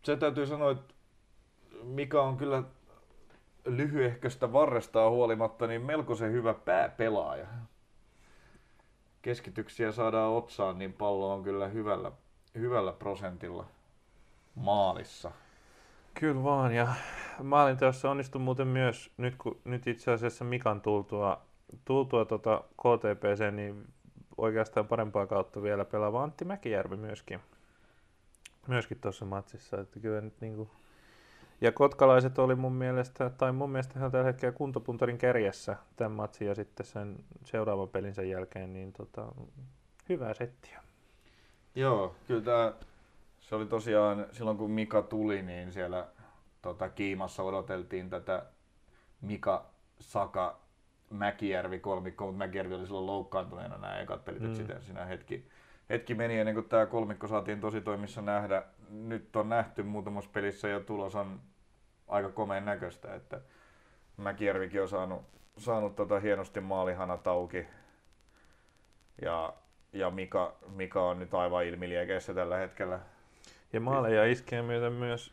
se 0.02 0.16
täytyy 0.16 0.46
sanoa, 0.46 0.70
että 0.70 0.94
Mika 1.82 2.22
on 2.22 2.36
kyllä 2.36 2.62
lyhyehköstä 3.64 4.52
varrestaan 4.52 5.10
huolimatta 5.12 5.66
niin 5.66 5.82
melkoisen 5.82 6.32
hyvä 6.32 6.54
pääpelaaja. 6.54 7.46
Keskityksiä 9.22 9.92
saadaan 9.92 10.32
otsaan, 10.32 10.78
niin 10.78 10.92
pallo 10.92 11.32
on 11.34 11.42
kyllä 11.42 11.68
hyvällä, 11.68 12.12
hyvällä 12.54 12.92
prosentilla 12.92 13.66
maalissa. 14.54 15.30
Kyllä 16.20 16.42
vaan, 16.42 16.74
ja 16.74 16.88
maalinteossa 17.42 18.10
onnistui 18.10 18.40
muuten 18.40 18.66
myös, 18.66 19.10
nyt, 19.16 19.34
kun, 19.36 19.60
nyt 19.64 19.86
itse 19.86 20.10
asiassa 20.10 20.44
Mikan 20.44 20.80
tultua, 20.80 21.42
tultua 21.84 22.24
tota 22.24 22.64
KTPC, 22.76 23.52
niin 23.52 23.88
oikeastaan 24.36 24.86
parempaa 24.86 25.26
kautta 25.26 25.62
vielä 25.62 25.84
pelaava 25.84 26.22
Antti 26.22 26.44
Mäkijärvi 26.44 26.96
myöskin. 26.96 27.40
Myöskin 28.66 29.00
tuossa 29.00 29.24
matsissa. 29.24 29.80
Että 29.80 30.00
kyllä 30.00 30.20
nyt 30.20 30.40
niin 30.40 30.56
kuin... 30.56 30.70
Ja 31.60 31.72
kotkalaiset 31.72 32.38
oli 32.38 32.54
mun 32.54 32.72
mielestä, 32.72 33.30
tai 33.30 33.52
mun 33.52 33.70
mielestä 33.70 33.98
hän 33.98 34.10
tällä 34.10 34.26
hetkellä 34.26 34.52
kuntopuntarin 34.52 35.18
kärjessä 35.18 35.76
tämän 35.96 36.12
matsin 36.12 36.48
ja 36.48 36.54
sitten 36.54 36.86
sen 36.86 37.16
seuraavan 37.44 37.88
pelinsä 37.88 38.22
jälkeen, 38.22 38.72
niin 38.72 38.92
tota, 38.92 39.32
hyvää 40.08 40.34
settiä. 40.34 40.82
Joo, 41.74 42.14
kyllä 42.26 42.42
tämä, 42.42 42.72
se 43.50 43.56
oli 43.56 43.66
tosiaan, 43.66 44.26
silloin 44.32 44.56
kun 44.56 44.70
Mika 44.70 45.02
tuli, 45.02 45.42
niin 45.42 45.72
siellä 45.72 46.06
tota, 46.62 46.88
Kiimassa 46.88 47.42
odoteltiin 47.42 48.10
tätä 48.10 48.42
Mika 49.20 49.66
Saka 50.00 50.60
Mäkijärvi 51.10 51.78
kolmikko, 51.78 52.26
mutta 52.26 52.38
Mäkijärvi 52.38 52.74
oli 52.74 52.86
silloin 52.86 53.06
loukkaantuneena 53.06 53.78
nämä 53.78 54.00
ekat 54.00 54.24
pelit, 54.24 54.42
mm. 54.42 54.60
että 54.60 54.80
siinä 54.80 55.04
hetki, 55.04 55.48
hetki 55.88 56.14
meni 56.14 56.38
ennen 56.38 56.54
kuin 56.54 56.68
tämä 56.68 56.86
kolmikko 56.86 57.28
saatiin 57.28 57.60
tosi 57.60 57.80
toimissa 57.80 58.22
nähdä. 58.22 58.62
Nyt 58.90 59.36
on 59.36 59.48
nähty 59.48 59.82
muutamassa 59.82 60.30
pelissä 60.32 60.68
ja 60.68 60.80
tulos 60.80 61.14
on 61.14 61.40
aika 62.08 62.28
komeen 62.28 62.64
näköistä, 62.64 63.14
että 63.14 63.40
Mäkijärvikin 64.16 64.82
on 64.82 64.88
saanut, 64.88 65.22
saanut 65.58 65.96
tota 65.96 66.20
hienosti 66.20 66.60
maalihanat 66.60 67.26
auki. 67.26 67.66
Ja, 69.22 69.52
ja 69.92 70.10
Mika, 70.10 70.56
Mika 70.68 71.02
on 71.02 71.18
nyt 71.18 71.34
aivan 71.34 71.64
ilmiliekeissä 71.64 72.34
tällä 72.34 72.56
hetkellä. 72.56 73.00
Ja 73.72 73.80
maaleja 73.80 74.24
iskee 74.24 74.62
myöten 74.62 74.92
myös, 74.92 75.32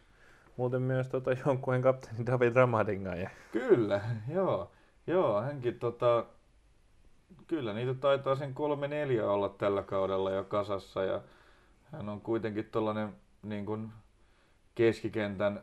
muuten 0.57 0.81
myös 0.81 1.09
tota 1.09 1.31
jonkkueen 1.45 1.81
kapteeni 1.81 2.25
David 2.25 2.55
Ramadinga. 2.55 3.11
Kyllä, 3.51 4.01
joo. 4.33 4.71
Joo, 5.07 5.41
hänkin 5.41 5.79
tota, 5.79 6.25
kyllä 7.47 7.73
niitä 7.73 7.93
taitaa 7.93 8.35
sen 8.35 8.53
kolme 8.53 8.87
neljä 8.87 9.29
olla 9.29 9.49
tällä 9.49 9.83
kaudella 9.83 10.31
jo 10.31 10.43
kasassa 10.43 11.03
ja 11.03 11.21
hän 11.91 12.09
on 12.09 12.21
kuitenkin 12.21 12.65
tuollainen 12.71 13.09
niin 13.43 13.65
kuin 13.65 13.91
keskikentän 14.75 15.61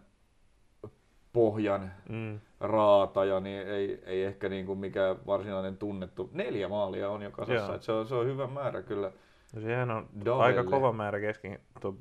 pohjan 1.32 1.92
mm. 2.08 2.40
raataja, 2.60 3.40
niin 3.40 3.68
ei, 3.68 4.02
ei 4.04 4.24
ehkä 4.24 4.48
niin 4.48 4.66
kuin 4.66 4.78
mikään 4.78 5.16
varsinainen 5.26 5.76
tunnettu. 5.76 6.30
Neljä 6.32 6.68
maalia 6.68 7.10
on 7.10 7.22
jo 7.22 7.30
kasassa, 7.30 7.78
se, 7.80 7.92
on, 7.92 8.08
se 8.08 8.14
on 8.14 8.26
hyvä 8.26 8.46
määrä 8.46 8.82
kyllä. 8.82 9.12
No 9.54 9.60
sehän 9.60 9.90
on 9.90 10.08
Dovelle. 10.24 10.44
aika 10.44 10.64
kova 10.64 10.92
määrä 10.92 11.20
keski, 11.20 11.48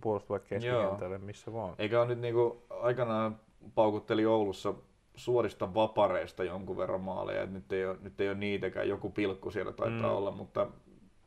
puolustuva 0.02 0.40
keskikentälle, 0.40 1.18
missä 1.18 1.54
vaan. 1.54 1.76
Eikä 1.78 2.00
ole 2.00 2.08
nyt 2.08 2.20
niin 2.20 2.34
kuin 2.34 2.58
aikanaan 2.70 3.40
paukutteli 3.76 4.26
Oulussa 4.26 4.74
suorista 5.16 5.74
vapareista 5.74 6.44
jonkun 6.44 6.78
verran 6.78 7.02
maaleja, 7.02 7.42
että 7.42 7.54
nyt 7.54 7.72
ei 7.72 7.86
ole, 7.86 7.98
nyt 8.02 8.22
ei 8.22 8.30
ole 8.30 8.38
niitäkään, 8.38 8.90
joku 8.90 9.10
pilkku 9.10 9.52
siellä 9.52 9.72
taitaa 9.72 10.10
mm. 10.10 10.18
olla, 10.18 10.32
mutta 10.32 10.68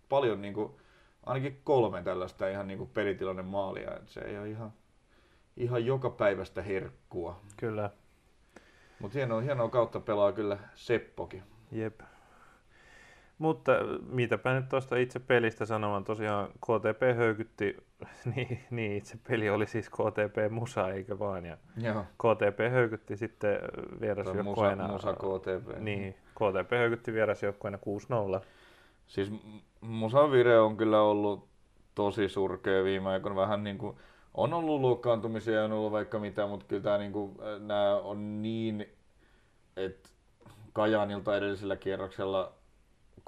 paljon 0.08 0.42
niin 0.42 0.54
kuin, 0.54 0.72
ainakin 1.26 1.60
kolme 1.64 2.02
tällaista 2.02 2.48
ihan 2.48 2.68
niin 2.68 2.78
kuin 2.78 2.90
pelitilanne 2.90 3.42
maalia, 3.42 3.96
että 3.96 4.12
se 4.12 4.20
ei 4.20 4.38
ole 4.38 4.50
ihan, 4.50 4.72
ihan 5.56 5.86
joka 5.86 6.10
päivästä 6.10 6.62
herkkua. 6.62 7.40
Kyllä. 7.56 7.90
Mutta 9.00 9.18
hienoa, 9.18 9.40
hienoa 9.40 9.68
kautta 9.68 10.00
pelaa 10.00 10.32
kyllä 10.32 10.58
Seppokin. 10.74 11.42
Jep. 11.72 12.00
Mutta 13.38 13.72
mitäpä 14.08 14.54
nyt 14.54 14.68
tuosta 14.68 14.96
itse 14.96 15.18
pelistä 15.18 15.66
sanomaan, 15.66 16.04
tosiaan 16.04 16.48
KTP 16.48 17.16
höykytti, 17.16 17.76
niin, 18.36 18.60
niin 18.70 18.92
itse 18.92 19.18
peli 19.28 19.50
oli 19.50 19.66
siis 19.66 19.90
KTP 19.90 20.50
Musa, 20.50 20.90
eikö 20.90 21.18
vaan, 21.18 21.46
ja 21.46 21.56
Joo. 21.76 22.02
KTP 22.02 22.72
höykytti 22.72 23.16
sitten 23.16 23.58
vierasjoukkueena. 24.00 24.88
Musa, 24.88 25.08
Musa 25.08 25.12
KTP. 25.12 25.78
Niin, 25.78 26.14
KTP 26.34 26.70
höykytti 26.70 27.12
vierasjoukkueena 27.12 27.78
6-0. 28.38 28.44
Siis 29.06 29.32
Musan 29.80 30.32
vire 30.32 30.60
on 30.60 30.76
kyllä 30.76 31.00
ollut 31.00 31.48
tosi 31.94 32.28
surkea 32.28 32.84
viime 32.84 33.08
aikoina, 33.08 33.36
vähän 33.36 33.64
niin 33.64 33.78
kuin, 33.78 33.96
on 34.34 34.54
ollut 34.54 34.80
loukkaantumisia 34.80 35.54
ja 35.54 35.64
on 35.64 35.72
ollut 35.72 35.92
vaikka 35.92 36.18
mitä, 36.18 36.46
mutta 36.46 36.66
kyllä 36.68 36.82
tämä 36.82 36.98
niin 36.98 37.12
kuin, 37.12 37.36
nämä 37.58 37.96
on 37.96 38.42
niin, 38.42 38.88
että 39.76 40.08
Kajaanilta 40.72 41.36
edellisellä 41.36 41.76
kierroksella 41.76 42.52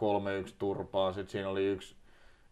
3-1 0.03 0.53
turpaa. 0.59 1.13
Sitten 1.13 1.33
siinä 1.33 1.49
oli 1.49 1.67
yksi, 1.67 1.97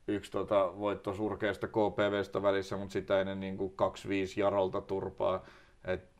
yksi 0.08 0.30
tota, 0.30 0.78
voitto 0.78 1.14
surkeasta 1.14 1.68
KPVstä 1.68 2.42
välissä, 2.42 2.76
mutta 2.76 2.92
sitä 2.92 3.20
ennen 3.20 3.40
niin 3.40 3.56
kuin 3.56 3.72
2-5 3.72 4.40
Jarolta 4.40 4.80
turpaa. 4.80 5.44
Et, 5.84 6.16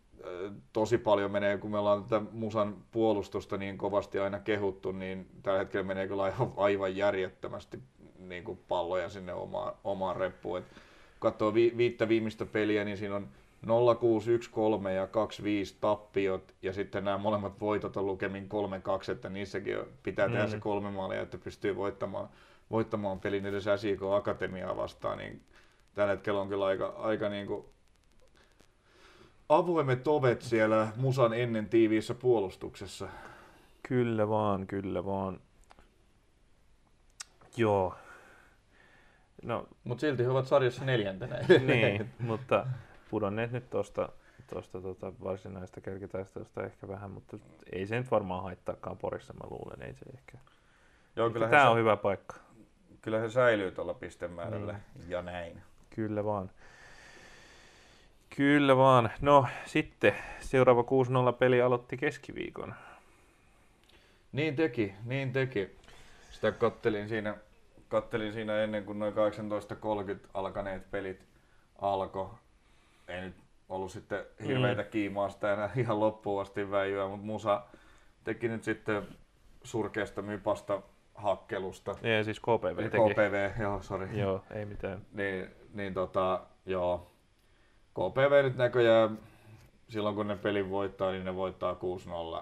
tosi 0.72 0.98
paljon 0.98 1.30
menee, 1.30 1.58
kun 1.58 1.70
me 1.70 1.78
ollaan 1.78 2.02
tätä 2.02 2.22
Musan 2.32 2.76
puolustusta 2.92 3.56
niin 3.56 3.78
kovasti 3.78 4.18
aina 4.18 4.38
kehuttu, 4.38 4.92
niin 4.92 5.26
tällä 5.42 5.58
hetkellä 5.58 5.86
menee 5.86 6.08
kyllä 6.08 6.22
aivan, 6.22 6.52
aivan 6.56 6.96
järjettömästi 6.96 7.78
niin 8.18 8.44
kuin 8.44 8.58
palloja 8.68 9.08
sinne 9.08 9.32
omaan, 9.32 9.74
omaan 9.84 10.16
reppuun. 10.16 10.58
Et 10.58 10.64
kun 10.64 10.80
katsoo 11.18 11.54
vi, 11.54 11.74
viittä 11.76 12.08
viimeistä 12.08 12.46
peliä, 12.46 12.84
niin 12.84 12.96
siinä 12.96 13.16
on 13.16 13.28
0-6-1-3 13.64 14.88
ja 14.88 15.06
2-5 15.06 15.08
tappiot 15.80 16.54
ja 16.62 16.72
sitten 16.72 17.04
nämä 17.04 17.18
molemmat 17.18 17.60
voitot 17.60 17.96
on 17.96 18.06
lukemin 18.06 18.48
3-2, 19.08 19.12
että 19.12 19.28
niissäkin 19.28 19.78
pitää 20.02 20.28
tehdä 20.28 20.44
mm. 20.44 20.50
se 20.50 20.60
kolme 20.60 20.90
maalia, 20.90 21.20
että 21.20 21.38
pystyy 21.38 21.76
voittamaan, 21.76 22.28
voittamaan 22.70 23.20
pelin 23.20 23.46
edes 23.46 23.64
SIK 23.76 24.02
Akatemiaa 24.02 24.76
vastaan, 24.76 25.18
niin 25.18 25.42
tällä 25.94 26.10
hetkellä 26.12 26.40
on 26.40 26.48
kyllä 26.48 26.64
aika, 26.66 26.86
aika 26.86 27.28
niin 27.28 27.46
kuin 27.46 27.64
avoimet 29.48 30.08
ovet 30.08 30.42
siellä 30.42 30.88
Musan 30.96 31.34
ennen 31.34 31.68
tiiviissä 31.68 32.14
puolustuksessa. 32.14 33.08
Kyllä 33.88 34.28
vaan, 34.28 34.66
kyllä 34.66 35.04
vaan. 35.04 35.40
Joo. 37.56 37.94
No, 39.42 39.68
mutta 39.84 40.00
silti 40.00 40.22
he 40.22 40.28
ovat 40.28 40.46
sarjassa 40.46 40.84
neljäntenä. 40.84 41.38
niin, 41.66 42.10
mutta 42.18 42.66
pudonneet 43.10 43.52
nyt 43.52 43.70
tuosta 43.70 44.08
tuosta 44.46 44.80
tota 44.80 45.12
varsinaista 45.24 45.80
kärkitaistelusta 45.80 46.64
ehkä 46.64 46.88
vähän, 46.88 47.10
mutta 47.10 47.36
ei 47.72 47.86
se 47.86 47.98
nyt 47.98 48.10
varmaan 48.10 48.42
haittaakaan 48.42 48.98
Porissa, 48.98 49.32
mä 49.32 49.46
luulen, 49.50 49.82
ei 49.82 49.94
se 49.94 50.04
ehkä. 50.14 50.38
Joo, 51.16 51.30
kyllä 51.30 51.48
Tämä 51.48 51.70
on 51.70 51.78
hyvä 51.78 51.96
paikka. 51.96 52.36
Kyllä 53.02 53.18
he 53.18 53.28
säilyy 53.28 53.70
tuolla 53.70 53.94
pistemäärällä 53.94 54.72
niin. 54.72 55.10
ja 55.10 55.22
näin. 55.22 55.62
Kyllä 55.90 56.24
vaan. 56.24 56.50
Kyllä 58.36 58.76
vaan. 58.76 59.10
No 59.20 59.46
sitten 59.66 60.14
seuraava 60.40 60.82
6-0 60.82 60.84
peli 61.38 61.62
aloitti 61.62 61.96
keskiviikon. 61.96 62.74
Niin 64.32 64.56
teki, 64.56 64.94
niin 65.04 65.32
teki. 65.32 65.76
Sitä 66.30 66.52
kattelin 66.52 67.08
siinä, 67.08 67.36
kattelin 67.88 68.32
siinä 68.32 68.62
ennen 68.62 68.84
kuin 68.84 68.98
noin 68.98 69.14
18.30 69.14 70.18
alkaneet 70.34 70.90
pelit 70.90 71.24
alkoi 71.78 72.30
ei 73.08 73.20
nyt 73.20 73.34
ollut 73.68 73.90
sitten 73.90 74.24
hirveitä 74.46 74.82
mm. 74.82 74.88
kiimaa 74.88 75.28
sitä 75.28 75.52
enää 75.52 75.70
ihan 75.76 76.00
loppuun 76.00 76.42
asti 76.42 76.70
väijyä, 76.70 77.08
mutta 77.08 77.26
Musa 77.26 77.62
teki 78.24 78.48
nyt 78.48 78.64
sitten 78.64 79.02
surkeasta 79.62 80.22
mypasta 80.22 80.82
hakkelusta. 81.14 81.94
Ei, 82.02 82.24
siis 82.24 82.40
KPV 82.40 82.76
teki. 82.76 83.14
KPV, 83.14 83.60
joo, 83.62 83.82
sori. 83.82 84.18
Joo, 84.18 84.44
ei 84.54 84.64
mitään. 84.64 85.00
niin, 85.12 85.46
niin 85.74 85.94
tota, 85.94 86.40
joo. 86.66 87.10
KPV 87.94 88.42
nyt 88.42 88.56
näköjään, 88.56 89.18
silloin 89.88 90.14
kun 90.14 90.28
ne 90.28 90.36
pelin 90.36 90.70
voittaa, 90.70 91.10
niin 91.10 91.24
ne 91.24 91.34
voittaa 91.34 91.76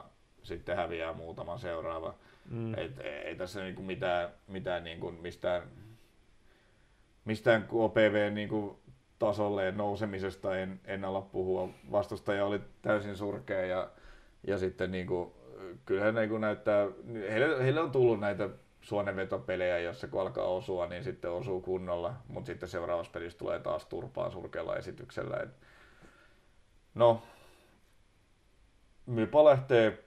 6-0, 0.00 0.02
sitten 0.42 0.76
häviää 0.76 1.12
muutama 1.12 1.58
seuraava. 1.58 2.14
Mm. 2.50 2.74
Et, 2.74 2.98
ei, 2.98 3.12
ei 3.12 3.36
tässä 3.36 3.62
niinku 3.62 3.82
mitään, 3.82 4.28
mitään 4.46 4.84
niinku 4.84 5.10
mistään, 5.10 5.62
mistään 7.24 7.62
KPV 7.62 8.32
niinku 8.32 8.80
tasolle 9.18 9.72
nousemisesta 9.72 10.58
en, 10.58 10.80
en 10.84 11.04
ala 11.04 11.20
puhua. 11.20 11.68
Vastustaja 11.92 12.46
oli 12.46 12.60
täysin 12.82 13.16
surkea 13.16 13.66
ja, 13.66 13.90
ja 14.46 14.58
sitten 14.58 14.90
niin 14.90 15.06
kuin, 15.06 15.32
kyllähän 15.86 16.14
niin 16.14 16.28
kuin 16.28 16.40
näyttää, 16.40 16.86
heille, 17.30 17.64
heille 17.64 17.80
on 17.80 17.90
tullut 17.90 18.20
näitä 18.20 18.48
suonenvetopelejä, 18.80 19.78
jossa 19.78 20.08
kun 20.08 20.20
alkaa 20.20 20.44
osua, 20.44 20.86
niin 20.86 21.04
sitten 21.04 21.30
osuu 21.30 21.60
kunnolla, 21.60 22.14
mutta 22.28 22.46
sitten 22.46 22.68
seuraavassa 22.68 23.12
pelissä 23.12 23.38
tulee 23.38 23.58
taas 23.58 23.86
turpaan 23.86 24.32
surkealla 24.32 24.76
esityksellä. 24.76 25.36
Et, 25.36 25.50
no, 26.94 27.22
Mypa 29.06 29.44
lähtee 29.44 30.04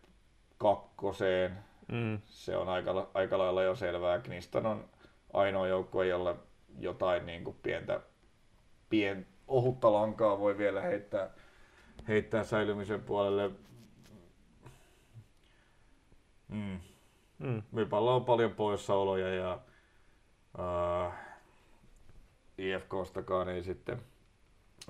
kakkoseen. 0.58 1.58
Mm. 1.92 2.20
Se 2.26 2.58
on 2.58 2.70
aika, 2.70 3.10
aika 3.14 3.38
lailla 3.38 3.64
jo 3.64 3.76
selvää. 3.76 4.20
Kniston 4.20 4.66
on 4.66 4.86
ainoa 5.34 5.68
joukkue, 5.68 6.08
jolla 6.08 6.36
jotain 6.80 7.26
niin 7.26 7.44
kuin 7.44 7.58
pientä 7.64 8.00
pien, 8.90 9.28
ohutta 9.48 9.94
lankaa 9.94 10.40
voi 10.40 10.58
vielä 10.58 10.82
heittää, 10.82 11.30
heittää 12.08 12.44
säilymisen 12.44 13.02
puolelle. 13.02 13.52
Mm. 16.48 16.80
Mm. 17.40 17.64
On 17.92 18.26
paljon 18.26 18.52
poissaoloja 18.52 19.36
ja 19.36 19.60
uh, 20.58 21.14
IFKstakaan 22.58 23.50
ei 23.50 23.64
sitten 23.64 24.02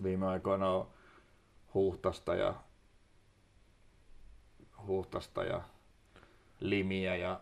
viime 0.04 0.28
aikoina 0.28 0.70
ole 0.70 0.86
huhtasta 1.74 2.36
ja 2.36 2.54
Huhtasta 4.88 5.43
ja 5.43 5.62
Limiä 6.60 7.16
ja 7.16 7.39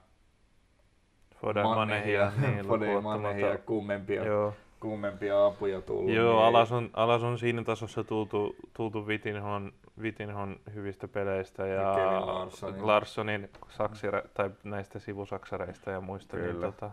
Foden 1.42 1.64
Manehia, 1.64 2.32
niin 2.42 2.66
Foden 2.68 3.04
Manehia 3.04 3.58
kummempia, 3.58 4.26
Joo, 4.26 4.54
kummempia 4.86 5.46
apuja 5.46 5.82
tullut. 5.82 6.14
Joo 6.14 6.34
niin 6.36 6.46
alas, 6.46 6.72
on, 6.72 6.90
alas 6.94 7.24
on 7.24 7.40
siinä 7.40 7.64
tasossa 7.64 8.04
tultu, 8.04 8.56
tultu 8.74 9.08
Vitinhon, 9.08 9.74
Vitinhon 10.02 10.60
hyvistä 10.74 11.08
peleistä 11.08 11.68
ja 11.68 11.82
Ja 11.82 12.26
Larssonin. 12.28 12.88
Larssonin 12.88 13.50
saksire, 13.70 14.24
tai 14.34 14.50
näistä 14.64 15.00
sivusaksareista 15.00 15.92
ja 15.92 16.02
muista. 16.02 16.38
Niin 16.38 16.52
Kyllä. 16.52 16.66
tota, 16.66 16.92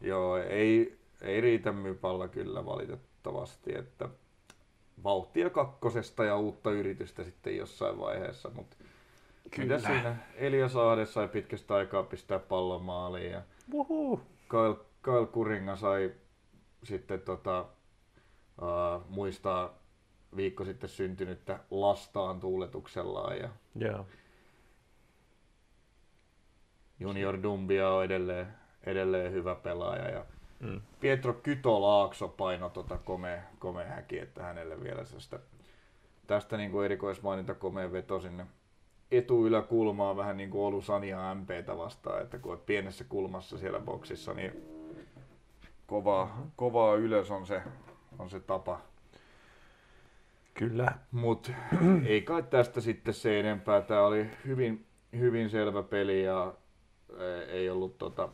Joo, 0.00 0.36
ei, 0.36 0.98
ei 1.22 1.40
riitä 1.40 1.72
mypalla 1.72 2.28
kyllä 2.28 2.66
valitettavasti, 2.66 3.78
että 3.78 4.08
vauhtia 5.04 5.50
kakkosesta 5.50 6.24
ja 6.24 6.36
uutta 6.36 6.70
yritystä 6.70 7.24
sitten 7.24 7.56
jossain 7.56 7.98
vaiheessa, 7.98 8.50
mutta 8.54 8.76
kyllä. 9.50 9.76
Kyllä. 9.76 9.78
siinä 9.78 10.16
Elias 10.34 10.76
Ahde 10.76 11.06
sai 11.06 11.28
pitkästä 11.28 11.74
aikaa 11.74 12.02
pistää 12.02 12.38
pallon 12.38 12.82
maaliin 12.82 13.30
ja. 13.30 13.42
Kyle, 14.48 14.76
Kyle 15.02 15.26
Kuringa 15.26 15.76
sai 15.76 16.12
sitten 16.84 17.20
tota, 17.20 17.60
uh, 18.62 19.08
muistaa 19.08 19.78
viikko 20.36 20.64
sitten 20.64 20.90
syntynyttä 20.90 21.60
lastaan 21.70 22.40
tuuletuksellaan 22.40 23.38
ja 23.38 23.48
Joo. 23.74 24.06
Junior 27.00 27.42
Dumbia 27.42 27.90
on 27.90 28.04
edelleen, 28.04 28.46
edelleen 28.86 29.32
hyvä 29.32 29.54
pelaaja 29.54 30.10
ja 30.10 30.24
Mm. 30.60 30.80
Pietro 31.00 31.32
Kytolaakso 31.32 32.28
paino 32.28 32.70
tota 32.70 32.98
komea, 32.98 33.42
komea 33.58 33.86
häki, 33.86 34.18
että 34.18 34.42
hänelle 34.42 34.82
vielä 34.82 35.04
tästä, 35.04 35.38
tästä 36.26 36.56
niin 36.56 36.70
kuin 36.70 36.84
erikoismaininta 36.84 37.54
komea 37.54 37.92
veto 37.92 38.20
sinne 38.20 38.46
etuyläkulmaan 39.10 40.16
vähän 40.16 40.36
niin 40.36 40.50
kuin 40.50 40.62
Oulu 40.62 40.82
Sania 40.82 41.34
MPtä 41.34 41.76
vastaan, 41.76 42.22
että 42.22 42.38
kun 42.38 42.52
olet 42.52 42.66
pienessä 42.66 43.04
kulmassa 43.04 43.58
siellä 43.58 43.80
boksissa, 43.80 44.34
niin 44.34 44.73
kovaa, 45.86 46.46
kovaa 46.56 46.94
ylös 46.94 47.30
on 47.30 47.46
se, 47.46 47.62
on 48.18 48.30
se 48.30 48.40
tapa. 48.40 48.80
Kyllä. 50.54 50.92
Mutta 51.12 51.52
ei 52.06 52.22
kai 52.22 52.42
tästä 52.42 52.80
sitten 52.80 53.14
se 53.14 53.40
enempää. 53.40 53.80
Tämä 53.80 54.06
oli 54.06 54.30
hyvin, 54.46 54.86
hyvin 55.18 55.50
selvä 55.50 55.82
peli 55.82 56.24
ja 56.24 56.54
e, 57.18 57.52
ei 57.52 57.70
ollut 57.70 57.98
tota, 57.98 58.28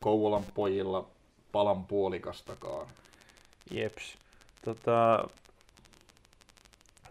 Kouvolan 0.00 0.44
pojilla 0.54 1.08
palan 1.52 1.84
puolikastakaan. 1.84 2.86
Jeps. 3.70 4.18
Tota, 4.64 5.28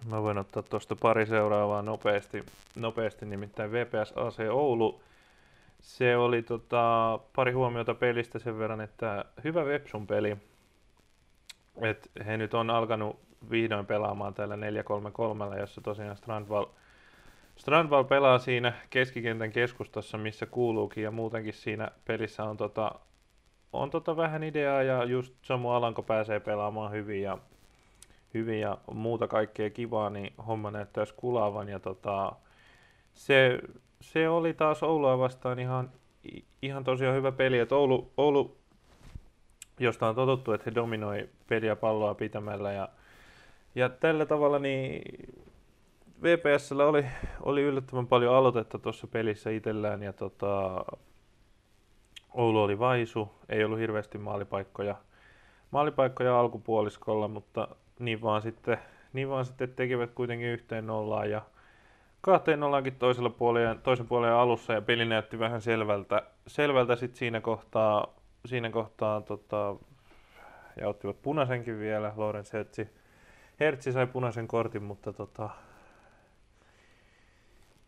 mä 0.10 0.22
voin 0.22 0.38
ottaa 0.38 0.64
tuosta 0.64 0.96
pari 0.96 1.26
seuraavaa 1.26 1.82
nopeasti, 1.82 2.44
nopeasti 2.76 3.26
nimittäin 3.26 3.72
VPS 3.72 4.14
AC 4.16 4.40
Oulu. 4.52 5.02
Se 5.98 6.18
oli 6.18 6.44
tota, 6.44 7.20
pari 7.36 7.52
huomiota 7.52 7.96
pelistä 7.96 8.40
sen 8.40 8.58
verran, 8.60 8.82
että 8.82 9.26
hyvä 9.44 9.66
Vepsun 9.66 10.08
peli. 10.08 10.38
Et 11.82 12.12
he 12.26 12.38
nyt 12.38 12.54
on 12.54 12.70
alkanut 12.70 13.20
vihdoin 13.50 13.86
pelaamaan 13.86 14.34
täällä 14.34 14.56
4-3-3, 14.56 15.60
jossa 15.60 15.82
tosiaan 15.82 16.18
Strandval, 16.18 16.66
Strandval 17.56 18.04
pelaa 18.04 18.40
siinä 18.40 18.74
keskikentän 18.90 19.52
keskustassa, 19.52 20.18
missä 20.18 20.46
kuuluukin, 20.46 21.04
ja 21.04 21.12
muutenkin 21.12 21.54
siinä 21.54 21.92
pelissä 22.06 22.44
on 22.44 22.58
tota, 22.58 22.92
on 23.74 23.90
tota 23.90 24.18
vähän 24.18 24.44
ideaa 24.44 24.84
ja 24.84 25.04
just 25.04 25.34
Samu 25.42 25.70
Alanko 25.70 26.04
pääsee 26.04 26.40
pelaamaan 26.40 26.92
hyvin 26.92 27.22
ja, 27.22 27.38
hyvin 28.34 28.60
ja 28.60 28.78
muuta 28.94 29.28
kaikkea 29.28 29.70
kivaa, 29.70 30.10
niin 30.10 30.34
homma 30.48 30.72
näyttäisi 30.72 31.14
kulaavan 31.18 31.70
ja 31.70 31.80
tota, 31.80 32.32
se, 33.14 33.60
se 34.02 34.30
oli 34.30 34.54
taas 34.54 34.84
Oulua 34.84 35.20
vastaan 35.20 35.60
ihan, 35.60 35.92
ihan 36.62 36.84
tosiaan 36.84 37.16
hyvä 37.16 37.32
peli, 37.32 37.60
että 37.60 37.76
Oulu, 37.76 38.12
Oulu, 38.18 38.58
josta 39.80 40.10
on 40.10 40.16
totuttu, 40.16 40.52
että 40.52 40.64
he 40.70 40.76
dominoi 40.76 41.30
peliä 41.48 41.76
palloa 41.76 42.16
pitämällä 42.16 42.72
ja, 42.72 42.90
ja 43.76 43.90
tällä 43.90 44.26
tavalla 44.26 44.60
niin 44.60 45.02
VPSllä 46.24 46.86
oli, 46.86 47.06
oli 47.42 47.62
yllättävän 47.62 48.08
paljon 48.08 48.36
aloitetta 48.36 48.80
tuossa 48.80 49.08
pelissä 49.08 49.50
itsellään 49.50 50.04
ja 50.04 50.14
tota, 50.14 50.86
Oulu 52.34 52.62
oli 52.62 52.80
vaisu, 52.80 53.32
ei 53.50 53.64
ollut 53.64 53.80
hirveästi 53.80 54.18
maalipaikkoja, 54.18 54.96
maalipaikkoja 55.72 56.40
alkupuoliskolla, 56.40 57.28
mutta 57.28 57.68
niin 58.00 58.22
vaan 58.22 58.42
sitten, 58.42 58.78
niin 59.14 59.30
vaan 59.30 59.46
sitten 59.46 59.74
tekivät 59.74 60.12
kuitenkin 60.12 60.48
yhteen 60.48 60.88
nollaan 60.88 61.30
ja 61.30 61.42
kahteen 62.22 62.60
nollaankin 62.60 62.96
toisella 62.96 63.30
puolella, 63.30 63.76
toisen 63.76 64.08
puolen 64.08 64.34
alussa 64.34 64.74
ja 64.74 64.82
peli 64.82 65.06
näytti 65.06 65.40
vähän 65.40 65.62
selvältä, 65.62 66.24
selvältä 66.48 66.96
sitten 66.96 67.20
siinä 67.20 67.42
kohtaa, 67.42 68.08
siinä 68.46 68.70
kohtaa 68.70 69.22
tota, 69.22 69.76
ja 70.82 70.88
ottivat 70.88 71.22
punaisenkin 71.22 71.80
vielä, 71.80 72.14
Lorenz 72.16 72.54
Hertzi. 72.54 72.90
Hertzi 73.60 73.92
sai 73.92 74.08
punaisen 74.08 74.48
kortin, 74.48 74.84
mutta 74.84 75.14
tota, 75.14 75.50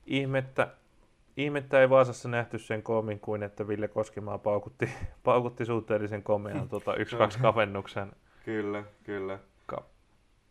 ihmettä, 0.05 0.67
Ihmettä 1.37 1.81
ei 1.81 1.89
Vaasassa 1.89 2.29
nähty 2.29 2.59
sen 2.59 2.83
koomin 2.83 3.19
kuin, 3.19 3.43
että 3.43 3.67
Ville 3.67 3.87
Koskimaa 3.87 4.37
paukutti, 4.37 4.89
paukutti 5.23 5.65
suhteellisen 5.65 6.23
komean 6.23 6.69
tota, 6.69 6.93
1-2 7.37 7.41
kavennuksen, 7.41 8.11
Kyllä, 8.45 8.83
kyllä. 9.03 9.39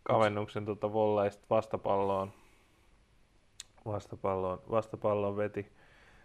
kavennuksen 0.03 0.65
tota, 0.65 0.93
volleista 0.93 1.47
vastapalloon. 1.51 2.33
Vastapalloon, 3.87 4.59
vastapalloon 4.71 5.37
veti. 5.37 5.73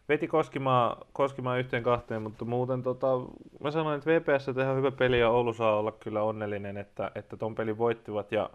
Veti 0.10 0.28
Koskimaa, 0.28 1.06
Koskimaa 1.14 1.58
yhteen 1.58 1.84
kahteen, 1.84 2.22
mutta 2.22 2.46
muuten 2.46 2.84
tota, 2.84 3.08
mä 3.60 3.72
sanoin, 3.72 3.98
että 3.98 4.10
VPS 4.10 4.46
tehdään 4.46 4.78
hyvä 4.78 4.92
peli 4.92 5.20
ja 5.20 5.30
Oulu 5.30 5.54
saa 5.54 5.78
olla 5.78 5.92
kyllä 5.92 6.24
onnellinen, 6.24 6.78
että, 6.78 7.12
että 7.16 7.38
ton 7.38 7.56
pelin 7.56 7.78
voittivat 7.78 8.32
ja, 8.32 8.50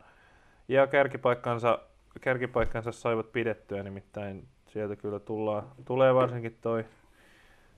ja 0.69 0.87
kärkipaikkansa, 0.87 1.79
kärkipaikkansa 2.21 2.93
saivat 2.93 3.33
pidettyä, 3.33 3.83
nimittäin 3.83 4.47
sieltä 4.67 4.97
kyllä 4.97 5.19
tullaan, 5.19 5.63
tulee 5.85 6.15
varsinkin 6.15 6.59
toi, 6.61 6.85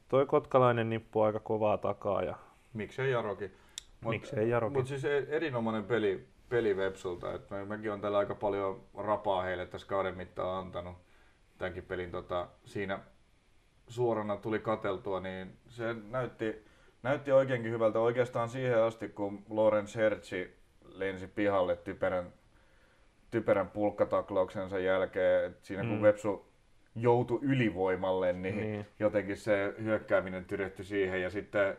toi 0.09 0.27
kotkalainen 0.27 0.91
nippu 0.91 1.21
aika 1.23 1.41
kovaa 1.41 1.79
takaa 1.79 2.23
ja 2.23 2.37
Miksei 2.75 3.11
Jarokin. 3.11 3.53
miksei 4.09 4.51
Jarokin. 4.51 4.79
Mutta 4.79 4.89
siis 4.89 5.05
e- 5.05 5.27
erinomainen 5.29 5.85
peli, 5.85 6.27
peli 6.49 6.77
Vepsulta. 6.77 7.35
Et 7.35 7.51
mä, 7.51 7.65
mäkin 7.65 7.93
on 7.93 8.01
täällä 8.01 8.19
aika 8.19 8.35
paljon 8.35 8.81
rapaa 8.97 9.43
heille 9.43 9.67
tässä 9.67 9.87
kauden 9.87 10.17
mittaan 10.17 10.59
antanut. 10.59 11.04
Tämänkin 11.65 11.85
pelin 11.85 12.11
tota, 12.11 12.49
siinä 12.65 12.99
suorana 13.89 14.37
tuli 14.37 14.59
kateltua, 14.59 15.21
niin 15.21 15.57
se 15.69 15.95
näytti, 16.11 16.65
näytti 17.03 17.33
oikeinkin 17.33 17.71
hyvältä. 17.73 17.99
Oikeastaan 18.01 18.49
siihen 18.49 18.83
asti, 18.83 19.09
kun 19.09 19.45
Lorenz 19.51 19.97
Hertzi 19.97 20.57
lensi 20.85 21.27
pihalle 21.27 21.77
typerän, 21.77 22.33
typerän 23.31 23.71
pulkkataklauksensa 23.71 24.79
jälkeen. 24.79 25.45
Et 25.51 25.65
siinä 25.65 25.83
kun 25.83 25.97
Mm. 25.97 26.03
Vepsu 26.03 26.49
joutui 26.95 27.39
ylivoimalle, 27.43 28.33
niin, 28.33 28.57
Niin. 28.57 28.87
jotenkin 28.99 29.37
se 29.37 29.75
hyökkääminen 29.83 30.45
tyrehtyi 30.45 30.85
siihen. 30.85 31.23
Ja 31.23 31.31
sitten 31.31 31.77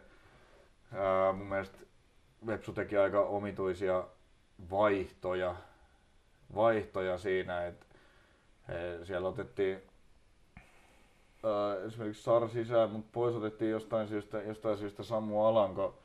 ää, 0.94 1.34
mun 1.34 1.48
mielestä 1.48 1.78
Vepsu 2.48 2.74
teki 2.74 2.98
aika 2.98 3.22
omituisia 3.22 4.08
vaihtoja, 4.72 5.56
vaihtoja 6.56 7.18
siinä, 7.18 7.66
että 7.66 7.85
siellä 9.04 9.28
otettiin 9.28 9.82
ää, 11.44 11.86
esimerkiksi 11.88 12.24
Sar 12.24 12.50
sisään, 12.50 12.90
mutta 12.90 13.10
pois 13.12 13.36
otettiin 13.36 13.72
jostain 13.72 14.08
syystä, 14.08 14.42
jostain 14.42 14.78
syystä 14.78 15.04
Sammu 15.04 15.46
Alanko, 15.46 16.00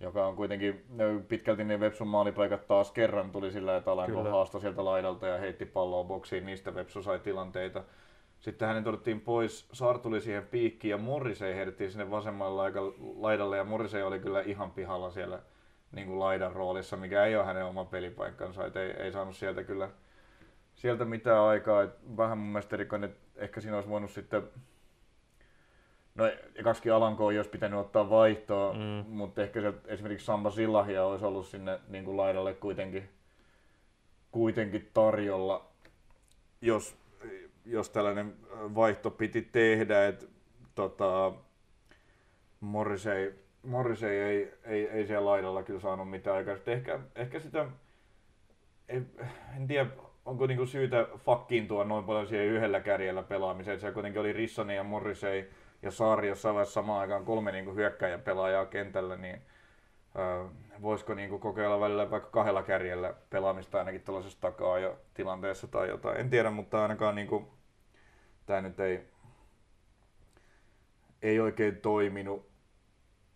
joka 0.00 0.26
on 0.26 0.36
kuitenkin 0.36 0.84
pitkälti 1.28 1.64
ne 1.64 1.80
Vepsun 1.80 2.08
maalipaikat 2.08 2.66
taas 2.66 2.92
kerran 2.92 3.30
tuli 3.30 3.50
sillä, 3.50 3.76
että 3.76 3.92
Alanko 3.92 4.22
haastoi 4.22 4.60
sieltä 4.60 4.84
laidalta 4.84 5.26
ja 5.26 5.38
heitti 5.38 5.66
palloa 5.66 6.04
boksiin, 6.04 6.46
niistä 6.46 6.74
Vepsu 6.74 7.02
sai 7.02 7.18
tilanteita. 7.18 7.84
Sitten 8.40 8.68
hänen 8.68 8.88
otettiin 8.88 9.20
pois, 9.20 9.68
Sar 9.72 9.98
tuli 9.98 10.20
siihen 10.20 10.46
piikkiin 10.46 10.90
ja 10.90 10.98
Morrisei 10.98 11.54
heitettiin 11.56 11.90
sinne 11.90 12.10
vasemmalle 12.10 12.56
laika- 12.56 12.94
laidalle 13.16 13.56
ja 13.56 13.64
Morrisei 13.64 14.02
oli 14.02 14.18
kyllä 14.18 14.40
ihan 14.40 14.70
pihalla 14.70 15.10
siellä 15.10 15.38
niin 15.92 16.06
kuin 16.06 16.18
laidan 16.18 16.52
roolissa, 16.52 16.96
mikä 16.96 17.24
ei 17.24 17.36
ole 17.36 17.44
hänen 17.44 17.64
oma 17.64 17.84
pelipaikkansa, 17.84 18.66
et 18.66 18.76
ei, 18.76 18.90
ei 18.90 19.12
saanut 19.12 19.36
sieltä 19.36 19.64
kyllä 19.64 19.90
sieltä 20.80 21.04
mitään 21.04 21.40
aikaa. 21.40 21.82
Et 21.82 22.16
vähän 22.16 22.38
mun 22.38 22.48
mielestä 22.52 22.76
erikoinen, 22.76 23.10
että 23.10 23.20
ehkä 23.44 23.60
siinä 23.60 23.76
olisi 23.76 23.88
voinut 23.88 24.10
sitten 24.10 24.42
No 26.14 26.24
kaksikin 26.64 26.92
Alankoa 26.92 27.26
olisi 27.26 27.50
pitänyt 27.50 27.80
ottaa 27.80 28.10
vaihtoa, 28.10 28.72
Mm. 28.72 29.10
mutta 29.10 29.42
ehkä 29.42 29.60
sieltä 29.60 29.92
esimerkiksi 29.92 30.26
Samba 30.26 30.50
Sillahia 30.50 31.04
olisi 31.04 31.24
ollut 31.24 31.46
sinne 31.46 31.80
niin 31.88 32.04
kuin 32.04 32.16
laidalle 32.16 32.54
kuitenkin, 32.54 33.08
kuitenkin 34.32 34.90
tarjolla, 34.94 35.66
jos, 36.60 36.96
jos 37.66 37.90
tällainen 37.90 38.34
vaihto 38.74 39.10
piti 39.10 39.42
tehdä. 39.42 40.06
Et, 40.06 40.28
tota, 40.74 41.32
Morrisei, 42.60 43.34
Morrisei 43.62 44.20
ei, 44.20 44.52
ei, 44.64 44.88
ei 44.88 45.06
siellä 45.06 45.30
laidalla 45.30 45.62
kyllä 45.62 45.80
saanut 45.80 46.10
mitään 46.10 46.36
aikaa. 46.36 46.56
Ehkä, 46.66 47.00
ehkä 47.14 47.40
sitä, 47.40 47.66
en, 48.88 49.10
en 49.56 49.66
tiedä, 49.66 49.90
onko 50.30 50.46
niinku 50.46 50.66
syytä 50.66 51.06
fakkiintua 51.16 51.84
noin 51.84 52.04
paljon 52.04 52.26
siihen 52.26 52.46
yhdellä 52.46 52.80
kärjellä 52.80 53.22
pelaamiseen. 53.22 53.80
Se 53.80 53.92
kuitenkin 53.92 54.20
oli 54.20 54.32
Rissoni 54.32 54.76
ja 54.76 54.84
Morrissey 54.84 55.50
ja 55.82 55.90
Saari 55.90 56.28
jossain 56.28 56.54
vaiheessa 56.54 56.74
samaan 56.74 57.00
aikaan 57.00 57.24
kolme 57.24 57.52
niinku 57.52 57.74
hyökkäjän 57.74 58.20
pelaajaa 58.22 58.66
kentällä, 58.66 59.16
niin 59.16 59.42
ö, 60.18 60.48
voisiko 60.82 61.14
niinku 61.14 61.38
kokeilla 61.38 61.80
välillä 61.80 62.10
vaikka 62.10 62.30
kahdella 62.30 62.62
kärjellä 62.62 63.14
pelaamista 63.30 63.78
ainakin 63.78 64.00
tällaisessa 64.00 64.40
takaa 64.40 64.78
jo 64.78 64.98
tilanteessa 65.14 65.66
tai 65.66 65.88
jotain. 65.88 66.20
En 66.20 66.30
tiedä, 66.30 66.50
mutta 66.50 66.82
ainakaan 66.82 67.14
niinku, 67.14 67.48
tämä 68.46 68.60
nyt 68.60 68.80
ei, 68.80 69.00
ei 71.22 71.40
oikein 71.40 71.76
toiminut. 71.76 72.50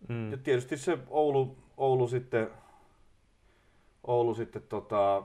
Mm. 0.09 0.31
Ja 0.31 0.37
tietysti 0.37 0.77
se 0.77 0.97
Oulu, 1.07 1.57
Oulu 1.77 2.07
sitten, 2.07 2.49
Oulu 4.03 4.33
sitten 4.33 4.61
tota, 4.61 5.23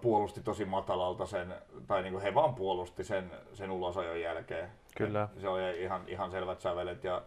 puolusti 0.00 0.40
tosi 0.40 0.64
matalalta 0.64 1.26
sen, 1.26 1.54
tai 1.86 2.02
niinku 2.02 2.20
he 2.20 2.34
vaan 2.34 2.54
puolusti 2.54 3.04
sen, 3.04 3.30
sen 3.52 3.70
ulosajon 3.70 4.20
jälkeen. 4.20 4.68
Kyllä. 4.96 5.28
Se 5.40 5.48
oli 5.48 5.82
ihan, 5.82 6.02
ihan 6.06 6.30
selvät 6.30 6.60
sävelet 6.60 7.04
ja, 7.04 7.22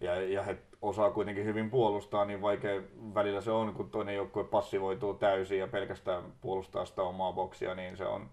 ja, 0.00 0.22
ja 0.22 0.42
he 0.42 0.58
osaa 0.82 1.10
kuitenkin 1.10 1.44
hyvin 1.44 1.70
puolustaa, 1.70 2.24
niin 2.24 2.42
vaikea 2.42 2.82
välillä 3.14 3.40
se 3.40 3.50
on, 3.50 3.74
kun 3.74 3.90
toinen 3.90 4.14
joukkue 4.14 4.44
passivoituu 4.44 5.14
täysin 5.14 5.58
ja 5.58 5.68
pelkästään 5.68 6.24
puolustaa 6.40 6.84
sitä 6.84 7.02
omaa 7.02 7.32
boksia, 7.32 7.74
niin 7.74 7.96
se 7.96 8.06
on, 8.06 8.30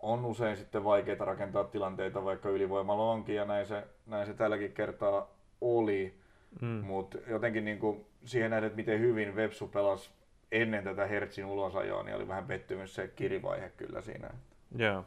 on 0.00 0.24
usein 0.24 0.56
sitten 0.56 0.84
vaikeaa 0.84 1.24
rakentaa 1.24 1.64
tilanteita, 1.64 2.24
vaikka 2.24 2.48
ylivoimalla 2.48 3.10
onkin, 3.10 3.34
ja 3.34 3.44
näin 3.44 3.66
se, 3.66 3.86
näin 4.06 4.26
se 4.26 4.34
tälläkin 4.34 4.72
kertaa 4.72 5.30
oli. 5.60 6.14
Mm. 6.60 6.68
Mutta 6.68 7.18
jotenkin 7.26 7.64
niinku 7.64 8.06
siihen 8.24 8.50
nähden, 8.50 8.66
että 8.66 8.76
miten 8.76 9.00
hyvin 9.00 9.36
Vepsu 9.36 9.68
pelasi 9.68 10.10
ennen 10.52 10.84
tätä 10.84 11.06
Hertzin 11.06 11.44
ulosajoa, 11.44 12.02
niin 12.02 12.16
oli 12.16 12.28
vähän 12.28 12.46
pettymys 12.46 12.94
se 12.94 13.08
kirivaihe 13.08 13.72
kyllä 13.76 14.00
siinä. 14.00 14.30
Joo. 14.76 15.04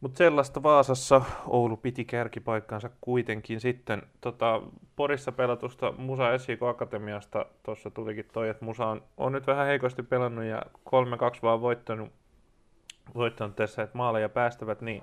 Mutta 0.00 0.18
sellaista 0.18 0.62
Vaasassa 0.62 1.22
Oulu 1.46 1.76
piti 1.76 2.04
kärkipaikkansa 2.04 2.90
kuitenkin 3.00 3.60
sitten. 3.60 4.02
Tota, 4.20 4.62
Porissa 4.96 5.32
pelatusta 5.32 5.92
Musa 5.92 6.38
SJK 6.38 6.62
Akatemiasta 6.62 7.46
tuossa 7.62 7.90
tulikin 7.90 8.28
toi, 8.32 8.48
että 8.48 8.64
Musa 8.64 8.86
on, 8.86 9.02
on 9.16 9.32
nyt 9.32 9.46
vähän 9.46 9.66
heikosti 9.66 10.02
pelannut 10.02 10.44
ja 10.44 10.62
3-2 10.78 10.80
vaan 11.42 11.60
voittanut, 11.60 12.12
voittanut 13.14 13.56
tässä, 13.56 13.82
että 13.82 13.98
maaleja 13.98 14.28
päästävät, 14.28 14.80
niin 14.80 15.02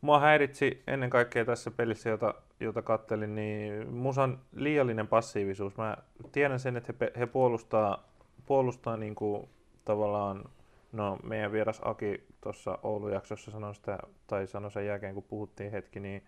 mua 0.00 0.20
häiritsi 0.20 0.82
ennen 0.86 1.10
kaikkea 1.10 1.44
tässä 1.44 1.70
pelissä, 1.70 2.10
jota, 2.10 2.34
jota 2.60 2.82
kattelin, 2.82 3.34
niin 3.34 3.94
Musan 3.94 4.38
liiallinen 4.52 5.08
passiivisuus. 5.08 5.76
Mä 5.76 5.96
tiedän 6.32 6.60
sen, 6.60 6.76
että 6.76 6.94
he, 7.00 7.12
he 7.18 7.26
puolustaa, 7.26 8.08
puolustaa 8.46 8.96
niin 8.96 9.14
kuin 9.14 9.48
tavallaan 9.84 10.44
No, 10.92 11.18
meidän 11.22 11.52
vieras 11.52 11.80
Aki 11.84 12.24
tuossa 12.40 12.78
Oulu-jaksossa 12.82 13.50
sanoi 13.50 13.74
sitä, 13.74 13.98
tai 14.26 14.46
sanoi 14.46 14.70
sen 14.70 14.86
jälkeen, 14.86 15.14
kun 15.14 15.22
puhuttiin 15.22 15.70
hetki, 15.70 16.00
niin 16.00 16.22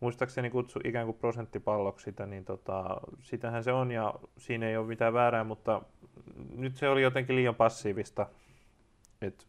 muistaakseni 0.00 0.50
kutsu 0.50 0.80
ikään 0.84 1.06
kuin 1.06 1.18
prosenttipalloksi 1.18 2.04
sitä, 2.04 2.26
niin 2.26 2.44
tota, 2.44 3.00
sitähän 3.20 3.64
se 3.64 3.72
on 3.72 3.90
ja 3.90 4.14
siinä 4.38 4.68
ei 4.68 4.76
ole 4.76 4.86
mitään 4.86 5.12
väärää, 5.12 5.44
mutta 5.44 5.82
nyt 6.56 6.76
se 6.76 6.88
oli 6.88 7.02
jotenkin 7.02 7.36
liian 7.36 7.54
passiivista. 7.54 8.26
Et, 9.22 9.46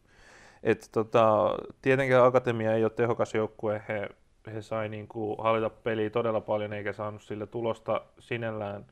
et 0.62 0.88
tota, 0.92 1.56
tietenkään 1.82 2.24
Akatemia 2.24 2.74
ei 2.74 2.84
ole 2.84 2.90
tehokas 2.90 3.34
joukkue, 3.34 3.82
he, 3.88 4.08
he 4.48 4.62
sai 4.62 4.88
niin 4.88 5.08
kuin 5.08 5.36
hallita 5.38 5.70
peliä 5.70 6.10
todella 6.10 6.40
paljon 6.40 6.72
eikä 6.72 6.92
saanut 6.92 7.22
sillä 7.22 7.46
tulosta 7.46 8.00
sinällään, 8.18 8.86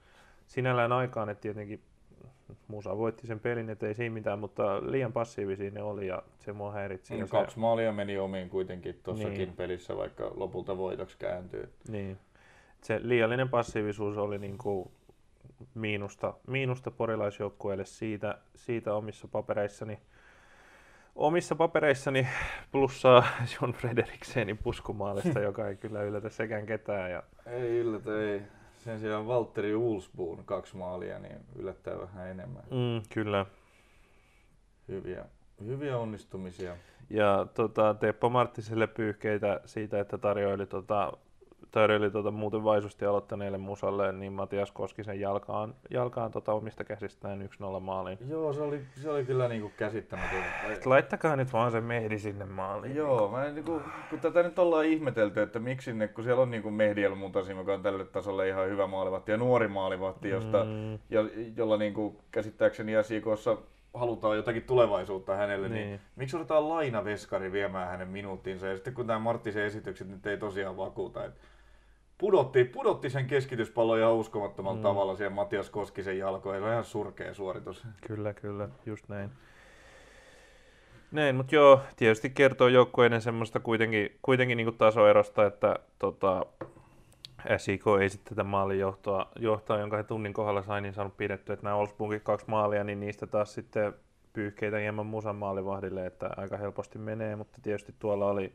sinällään 0.47 0.93
aikaan, 0.93 1.29
että 1.29 1.43
tietenkin 1.43 1.81
Musa 2.69 2.99
voitti 2.99 3.27
sen 3.27 3.41
pelin, 3.41 3.71
ettei 3.71 3.95
siinä 3.95 4.15
mitään, 4.15 4.39
mutta 4.39 4.91
liian 4.91 5.13
passiivisia 5.13 5.71
ne 5.71 5.83
oli 5.83 6.07
ja 6.07 6.23
se 6.41 6.53
mua 6.53 6.73
häiritsi. 6.73 7.13
Niin, 7.13 7.21
ja 7.21 7.27
se, 7.27 7.31
kaksi 7.31 7.59
maalia 7.59 7.93
meni 7.93 8.19
omiin 8.19 8.49
kuitenkin 8.51 9.01
tuossakin 9.03 9.39
Niin. 9.39 9.57
pelissä, 9.57 9.97
vaikka 9.97 10.33
lopulta 10.35 10.77
voitoksi 10.79 11.19
kääntyy. 11.19 11.73
niin. 11.89 12.19
Se 12.83 13.01
liiallinen 13.03 13.49
passiivisuus 13.49 14.19
oli 14.19 14.39
niin 14.39 14.59
kuin 14.59 14.91
miinusta, 15.75 16.35
miinusta 16.47 16.91
porilaisjoukkueelle 16.91 17.85
siitä, 17.85 18.39
siitä 18.55 18.95
omissa 18.95 19.29
papereissani. 19.29 19.99
Omissa 21.17 21.55
papereissani 21.57 22.27
plussaa 22.73 23.25
John 23.55 23.73
Frederiksenin 23.73 24.59
puskumaalista, 24.59 25.41
joka 25.41 25.69
ei 25.69 25.77
kyllä 25.77 26.03
yllätä 26.03 26.29
sekään 26.29 26.67
ketään. 26.67 27.11
Ja, 27.11 27.23
Ei 27.47 27.79
yllätä, 27.79 28.11
ei. 28.21 28.43
Sen 28.77 29.01
sijaan 29.01 29.27
Valtteri 29.27 29.75
Ulsbuun 29.75 30.45
kaksi 30.45 30.77
maalia, 30.77 31.19
niin 31.19 31.37
yllättää 31.57 31.99
vähän 32.01 32.29
enemmän. 32.29 32.63
mm, 32.71 33.03
kyllä. 33.15 33.47
Hyviä, 34.89 35.25
hyviä 35.65 35.99
onnistumisia. 35.99 36.77
Ja 37.11 37.47
tota, 37.55 37.95
Teppo 37.95 38.31
Marttiselle 38.31 38.87
pyyhkeitä 38.87 39.61
siitä, 39.65 40.01
että 40.01 40.19
tarjoili, 40.19 40.67
tota, 40.67 41.13
tarjoili 41.81 42.11
tota, 42.11 42.31
muuten 42.31 42.65
vaisusti 42.65 43.05
aloittaneelle 43.07 43.59
musalle, 43.59 44.13
niin 44.13 44.33
Matias 44.33 44.73
Koskisen 44.73 45.21
jalkaan, 45.21 45.75
jalkaan 45.91 46.31
tota, 46.31 46.53
omista 46.53 46.85
käsistään 46.85 47.49
1-0 47.77 47.81
maaliin. 47.81 48.19
Joo, 48.29 48.53
se 48.53 48.63
oli, 48.63 48.81
se 49.03 49.11
oli 49.11 49.25
kyllä 49.25 49.49
niinku 49.49 49.73
käsittämätön. 49.77 50.43
Laittakaa 50.85 51.37
nyt 51.37 51.53
vaan 51.53 51.71
se 51.71 51.81
Mehdi 51.81 52.19
sinne 52.19 52.45
maaliin. 52.45 52.97
Joo, 52.97 53.29
mä 53.29 53.45
en, 53.45 53.55
niinku, 53.55 53.81
kun 54.11 54.21
tätä 54.21 54.43
nyt 54.43 54.59
ollaan 54.59 54.85
ihmetelty, 54.85 55.43
että 55.43 55.59
miksi 55.59 55.93
ne, 55.93 56.09
kun 56.09 56.25
siellä 56.25 56.43
on 56.43 56.51
niinku 56.51 56.71
Mehdi 56.71 57.05
El 57.05 57.15
Mutasim, 57.15 57.57
joka 57.59 57.75
on 57.75 57.83
tälle 57.83 58.05
tasolle 58.05 58.49
ihan 58.49 58.69
hyvä 58.69 58.87
maalivahti 58.87 59.33
ja 59.33 59.37
nuori 59.39 59.69
maalivahti, 59.69 60.29
josta, 60.29 60.65
Mm, 60.65 60.99
jo, 61.11 61.29
jolla 61.57 61.77
niinku, 61.77 62.21
käsittääkseni 62.31 62.93
SJKssa 63.03 63.57
halutaan 63.95 64.37
jotakin 64.37 64.63
tulevaisuutta 64.63 65.37
hänelle, 65.37 65.69
niin, 65.69 65.87
Niin. 65.87 66.01
miksi 66.17 66.37
otetaan 66.37 66.69
lainaveskari 66.69 67.53
viemään 67.53 67.89
hänen 67.89 68.09
minuuttinsa? 68.09 68.67
Ja 68.67 68.77
sitten 68.77 68.95
kun 68.95 69.07
tämä 69.07 69.19
Marttisen 69.19 69.65
esitykset 69.65 70.09
nyt 70.09 70.27
ei 70.27 70.37
tosiaan 70.39 70.77
vakuuta, 70.77 71.25
että 71.25 71.41
pudotti, 72.19 72.65
pudotti 72.65 73.11
sen 73.11 73.27
keskityspallon 73.27 73.99
ihan 73.99 74.13
uskomattomalla 74.15 74.77
Mm. 74.77 74.83
tavalla 74.83 75.17
siihen 75.17 75.33
Matias 75.33 75.71
Koskisen 75.71 76.19
jalkoihin. 76.19 76.63
Se 76.63 76.67
on 76.67 76.73
ihan 76.73 76.85
surkea 76.85 77.35
suoritus. 77.35 77.87
kyllä, 78.07 78.35
kyllä, 78.35 78.69
just 78.87 79.09
näin. 79.09 79.31
Näin, 81.13 81.37
mutta 81.37 81.55
joo, 81.55 81.81
tietysti 81.97 82.31
kertoo 82.31 82.69
joukkueiden 82.69 83.21
semmoista 83.21 83.61
kuitenkin, 83.61 84.19
kuitenkin 84.23 84.57
niin 84.57 84.75
tasoerosta, 84.79 85.47
että 85.47 85.77
tota, 85.99 86.47
SIK 87.57 87.83
ei 88.01 88.09
sitten 88.11 88.29
tätä 88.37 88.45
maalin 88.45 88.79
johtoa, 88.79 89.29
johtoa, 89.39 89.79
jonka 89.79 89.97
he 89.97 90.03
tunnin 90.03 90.33
kohdalla 90.33 90.63
sai, 90.63 90.81
niin 90.81 90.95
saanut 90.95 91.17
pidetty, 91.17 91.53
että 91.53 91.65
nämä 91.65 91.77
Olsbunkin 91.77 92.21
kaksi 92.21 92.47
maalia, 92.49 92.85
niin 92.85 93.01
niistä 93.01 93.27
taas 93.27 93.55
sitten 93.55 93.93
pyyhkeitä 94.33 94.79
hieman 94.79 95.07
musan 95.07 95.37
maalivahdille, 95.37 96.07
että 96.07 96.31
aika 96.37 96.57
helposti 96.57 96.99
menee, 96.99 97.37
mutta 97.37 97.59
tietysti 97.63 97.95
tuolla 97.99 98.27
oli, 98.27 98.53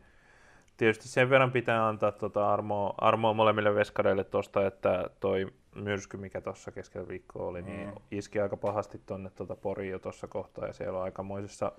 tietysti 0.82 1.08
sen 1.08 1.30
verran 1.30 1.52
pitää 1.52 1.88
antaa 1.88 2.12
tota 2.12 2.54
armoa, 2.54 2.94
armoa 2.98 3.34
molemmille 3.34 3.76
veskareille 3.76 4.24
tuosta, 4.24 4.66
että 4.68 5.06
toi 5.20 5.48
myrsky, 5.76 6.18
mikä 6.18 6.42
tuossa 6.42 6.72
keskellä 6.72 7.08
viikkoa 7.08 7.46
oli, 7.46 7.62
niin 7.62 7.88
Mm. 7.88 7.94
iski 8.12 8.40
aika 8.40 8.58
pahasti 8.58 9.02
tuonne 9.06 9.30
tota 9.30 9.56
Poriin 9.56 9.92
jo 9.92 10.00
tuossa 10.00 10.28
kohtaa, 10.28 10.68
ja 10.68 10.74
siellä 10.74 10.98
on 10.98 11.04
aikamoisessa, 11.04 11.72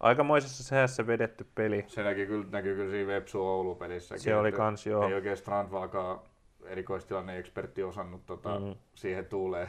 aikamoisessa 0.00 0.64
säässä 0.64 1.06
vedetty 1.06 1.46
peli. 1.54 1.84
Se 1.88 2.02
näkyy 2.02 2.26
kyllä, 2.26 2.46
näkyy 2.50 2.74
kyllä 2.76 2.90
siinä 2.90 3.06
Vepsu 3.12 3.38
Oulu-pelissäkin. 3.48 4.22
Se 4.22 4.36
oli 4.36 4.52
kans 4.52 4.86
joo. 4.86 5.08
Ei 5.08 5.14
oikein 5.14 5.36
Strandvalkaan 5.36 6.20
erikoistilanne-ekspertti 6.64 7.82
osannut 7.84 8.26
tota, 8.26 8.58
Mm. 8.58 8.64
mm. 8.66 8.74
siihen 8.94 9.26
tuuleen, 9.26 9.68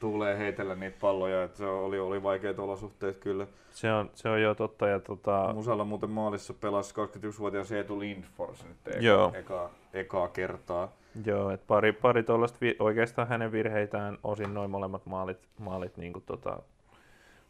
tuuleen 0.00 0.38
heitellä 0.38 0.74
niitä 0.74 0.96
palloja, 1.00 1.42
että 1.42 1.58
se 1.58 1.66
oli, 1.66 1.98
oli 1.98 2.22
vaikeat 2.22 2.58
olosuhteet 2.58 3.16
kyllä. 3.18 3.46
Se 3.70 3.92
on, 3.92 4.10
se 4.14 4.28
on 4.28 4.42
jo 4.42 4.54
totta. 4.54 4.88
Ja 4.88 5.00
tota, 5.00 5.50
Musalla 5.54 5.84
muuten 5.84 6.10
maalissa 6.10 6.54
pelasi 6.54 6.94
21-vuotias 6.94 7.72
Eetu 7.72 8.00
Lindfors 8.00 8.64
nyt 8.64 8.88
eka, 8.88 8.98
Joo. 9.00 9.32
eka, 9.34 9.70
ekaa 9.92 10.28
kertaa. 10.28 10.92
joo, 11.24 11.50
et 11.50 11.66
pari, 11.66 11.92
pari 11.92 12.22
tuollaista, 12.22 12.58
vi- 12.60 12.76
oikeastaan 12.78 13.28
hänen 13.28 13.52
virheitään 13.52 14.18
osin 14.22 14.54
noin 14.54 14.70
molemmat 14.70 15.06
maalit, 15.06 15.38
maalit, 15.58 15.96
niin 15.96 16.12
kuin, 16.12 16.24
tota, 16.26 16.62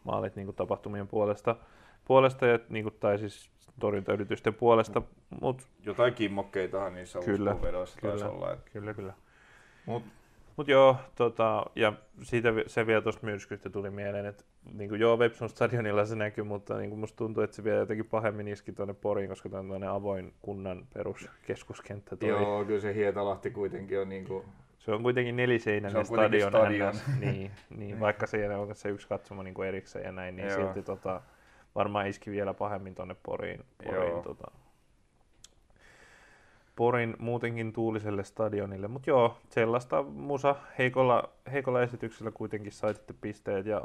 maalit 0.04 0.36
niin 0.36 0.46
kuin 0.46 0.56
tapahtumien 0.56 1.08
puolesta, 1.08 1.56
puolesta 2.04 2.46
ja, 2.46 2.58
niin 2.68 2.82
kuin, 2.82 2.94
tai 3.00 3.18
siis 3.18 3.50
torjuntayritysten 3.80 4.54
puolesta, 4.54 5.02
mutta 5.40 5.64
Jotain 5.84 6.14
kimmokkeitahan 6.14 6.94
niissä 6.94 7.18
Kyllä, 7.24 7.62
vedoissa 7.62 7.98
taisi 8.02 8.24
kyllä. 8.24 8.36
olla. 8.36 8.52
Et, 8.52 8.70
kyllä, 8.72 8.94
kyllä. 8.94 9.12
mut, 9.86 10.02
Mutta 10.58 10.72
joo, 10.72 10.96
tota, 11.14 11.66
ja 11.76 11.92
siitä 12.22 12.52
se 12.66 12.86
vielä 12.86 13.00
tuosta 13.00 13.26
myrskystä 13.26 13.70
tuli 13.70 13.90
mieleen, 13.90 14.26
että 14.26 14.44
niin 14.72 14.90
kuin 14.90 15.00
joo, 15.00 15.18
Vepsun 15.18 15.48
stadionilla 15.48 16.04
se 16.04 16.16
näkyy, 16.16 16.44
mutta 16.44 16.78
niin 16.78 16.90
kuin 16.90 17.00
musta 17.00 17.16
tuntuu, 17.16 17.42
että 17.42 17.56
se 17.56 17.64
vielä 17.64 17.78
jotenkin 17.78 18.06
pahemmin 18.06 18.48
iski 18.48 18.72
tuonne 18.72 18.94
Poriin, 18.94 19.28
koska 19.28 19.48
tämä 19.48 19.60
on 19.60 19.66
tuonne 19.66 19.86
avoin 19.86 20.34
kunnan 20.42 20.86
peruskeskuskenttä. 20.94 22.16
Toi. 22.16 22.28
joo, 22.28 22.64
kyllä 22.64 22.80
se 22.80 22.94
Hietalahti 22.94 23.50
kuitenkin 23.50 24.00
on 24.00 24.08
niinku, 24.08 24.44
Se 24.78 24.92
on 24.92 25.02
kuitenkin 25.02 25.36
neliseinäinen 25.36 26.06
Se 26.06 26.12
on 26.12 26.18
kuitenkin 26.18 26.40
stadion. 26.40 26.94
stadion. 26.94 26.94
NS. 26.94 27.20
niin, 27.24 27.50
niin, 27.76 28.00
vaikka 28.00 28.26
siellä 28.26 28.58
on 28.58 28.74
se 28.74 28.88
yksi 28.88 29.08
katsomo 29.08 29.42
niin 29.42 29.54
kuin 29.54 29.68
erikseen 29.68 30.04
ja 30.04 30.12
näin, 30.12 30.36
niin 30.36 30.48
Joo. 30.48 30.56
silti 30.56 30.82
tota, 30.82 31.20
varmaan 31.74 32.06
iski 32.06 32.30
vielä 32.30 32.54
pahemmin 32.54 32.94
tuonne 32.94 33.16
Poriin. 33.22 33.64
Poriin 33.84 34.10
Joo. 34.10 34.22
tota, 34.22 34.50
Porin 36.78 37.16
muutenkin 37.18 37.72
tuuliselle 37.72 38.24
stadionille. 38.24 38.88
Mutta 38.88 39.10
joo, 39.10 39.36
sellaista 39.50 40.02
musa 40.02 40.56
heikolla, 40.78 41.28
heikolla 41.52 41.82
esityksellä 41.82 42.30
kuitenkin 42.30 42.72
sai 42.72 42.94
sitten 42.94 43.16
pisteet. 43.20 43.66
Ja, 43.66 43.82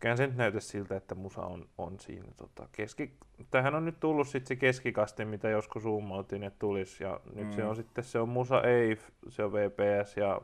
Kyllähän 0.00 0.16
se 0.16 0.26
nyt 0.26 0.36
näytä 0.36 0.60
siltä, 0.60 0.96
että 0.96 1.14
musa 1.14 1.40
on, 1.42 1.68
on 1.78 2.00
siinä 2.00 2.28
tota, 2.36 2.68
keski... 2.72 3.12
Tähän 3.50 3.74
on 3.74 3.84
nyt 3.84 4.00
tullut 4.00 4.28
sitten 4.28 4.46
se 4.48 4.56
keskikaste, 4.56 5.24
mitä 5.24 5.48
joskus 5.48 5.82
zoomautiin, 5.82 6.42
että 6.42 6.58
tulisi. 6.58 7.04
Ja 7.04 7.20
nyt 7.34 7.46
Mm. 7.46 7.52
se 7.52 7.64
on 7.64 7.76
sitten, 7.76 8.04
se 8.04 8.18
on 8.18 8.28
musa 8.28 8.62
EIF, 8.62 9.02
se 9.28 9.44
on 9.44 9.52
VPS 9.52 10.16
ja 10.16 10.40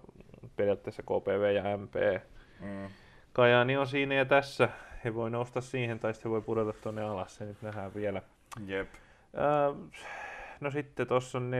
periaatteessa 0.56 1.02
KPV 1.02 1.54
ja 1.54 1.76
MP. 1.76 1.94
Mm. 2.60 2.88
Kajaani 3.32 3.76
on 3.76 3.86
siinä 3.86 4.14
ja 4.14 4.24
tässä. 4.24 4.68
He 5.04 5.14
voi 5.14 5.30
nousta 5.30 5.60
siihen 5.60 5.98
tai 5.98 6.14
sitten 6.14 6.30
he 6.30 6.32
voi 6.32 6.42
pudota 6.42 6.72
tuonne 6.72 7.02
alas, 7.02 7.36
se 7.36 7.44
nyt 7.44 7.62
nähdään 7.62 7.94
vielä. 7.94 8.22
Jep. 8.66 8.88
Ää, 9.36 9.68
no 10.62 10.70
sitten 10.70 11.06
tuossa 11.06 11.38
on 11.38 11.50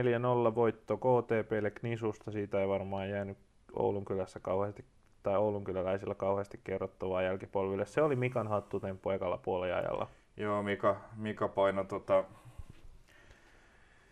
4-0 0.51 0.55
voitto 0.55 0.97
KTPlle 0.97 1.71
Knisusta, 1.71 2.31
siitä 2.31 2.61
ei 2.61 2.67
varmaan 2.67 3.09
jäänyt 3.09 3.37
Oulun 3.75 4.05
kylässä 4.05 4.39
kauheasti 4.39 4.85
tai 5.23 5.37
Oulun 5.37 5.63
kyläläisillä 5.63 6.15
kauheasti 6.15 6.59
kerrottavaa 6.63 7.21
jälkipolville. 7.21 7.85
Se 7.85 8.01
oli 8.01 8.15
Mikan 8.15 8.47
hattutemppu 8.47 9.09
ekalla 9.09 9.37
puoliajalla. 9.37 10.07
Joo, 10.37 10.63
Mika, 10.63 10.95
Mika 11.17 11.47
paino, 11.47 11.83
tota, 11.83 12.23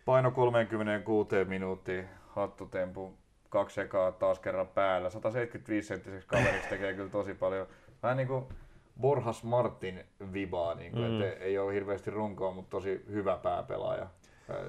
paino 0.05 0.31
36 0.31 1.45
minuuttia 1.47 2.03
hattutempu, 2.27 3.13
kaksi 3.49 3.81
ekaa 3.81 4.11
taas 4.11 4.39
kerran 4.39 4.67
päällä. 4.67 5.09
175 5.09 5.87
senttiseksi 5.87 6.27
kaveriksi 6.27 6.69
tekee 6.69 6.93
kyllä 6.93 7.09
tosi 7.09 7.33
paljon. 7.33 7.67
Vähän 8.03 8.17
niin 8.17 8.27
kuin 8.27 8.45
Borjas 9.01 9.43
Martin 9.43 10.03
vibaa, 10.33 10.75
niin 10.75 10.91
kuin, 10.91 11.11
Mm. 11.11 11.21
ei 11.39 11.57
ole 11.57 11.73
hirveästi 11.73 12.11
runkoa, 12.11 12.51
mutta 12.51 12.69
tosi 12.69 13.05
hyvä 13.09 13.37
pääpelaaja. 13.37 14.07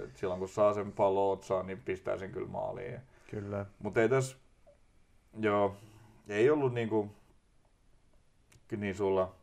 Et 0.05 0.17
Silloin 0.17 0.39
kun 0.39 0.49
saa 0.49 0.75
sen 0.75 0.93
pallon 0.93 1.33
otsaan, 1.33 1.67
niin 1.67 1.83
pistää 1.83 2.19
sen 2.19 2.33
kyllä 2.33 2.49
maaliin. 2.49 3.01
Kyllä. 3.31 3.67
Mutta 3.79 4.03
ei 4.03 4.09
tässä, 4.09 4.37
joo, 5.41 5.77
ei 6.29 6.51
ollut 6.51 6.75
niinku 6.75 7.11
Knisulla, 8.69 9.35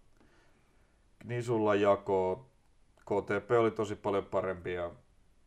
Knisulla 1.20 1.76
jako. 1.76 2.46
KTP 3.00 3.52
oli 3.52 3.72
tosi 3.72 3.96
paljon 3.96 4.26
parempi 4.26 4.74
ja 4.74 4.92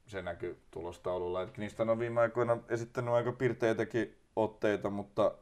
se 0.07 0.23
näkyy 0.23 0.59
tulostaululla. 0.71 1.43
Et 1.43 1.51
Knistan 1.51 1.91
on 1.91 1.99
viime 1.99 2.21
aikoina 2.21 2.59
esittänyt 2.69 3.15
aika 3.15 3.33
pirteitäkin 3.33 4.17
otteita, 4.37 4.91
mutta 4.91 5.35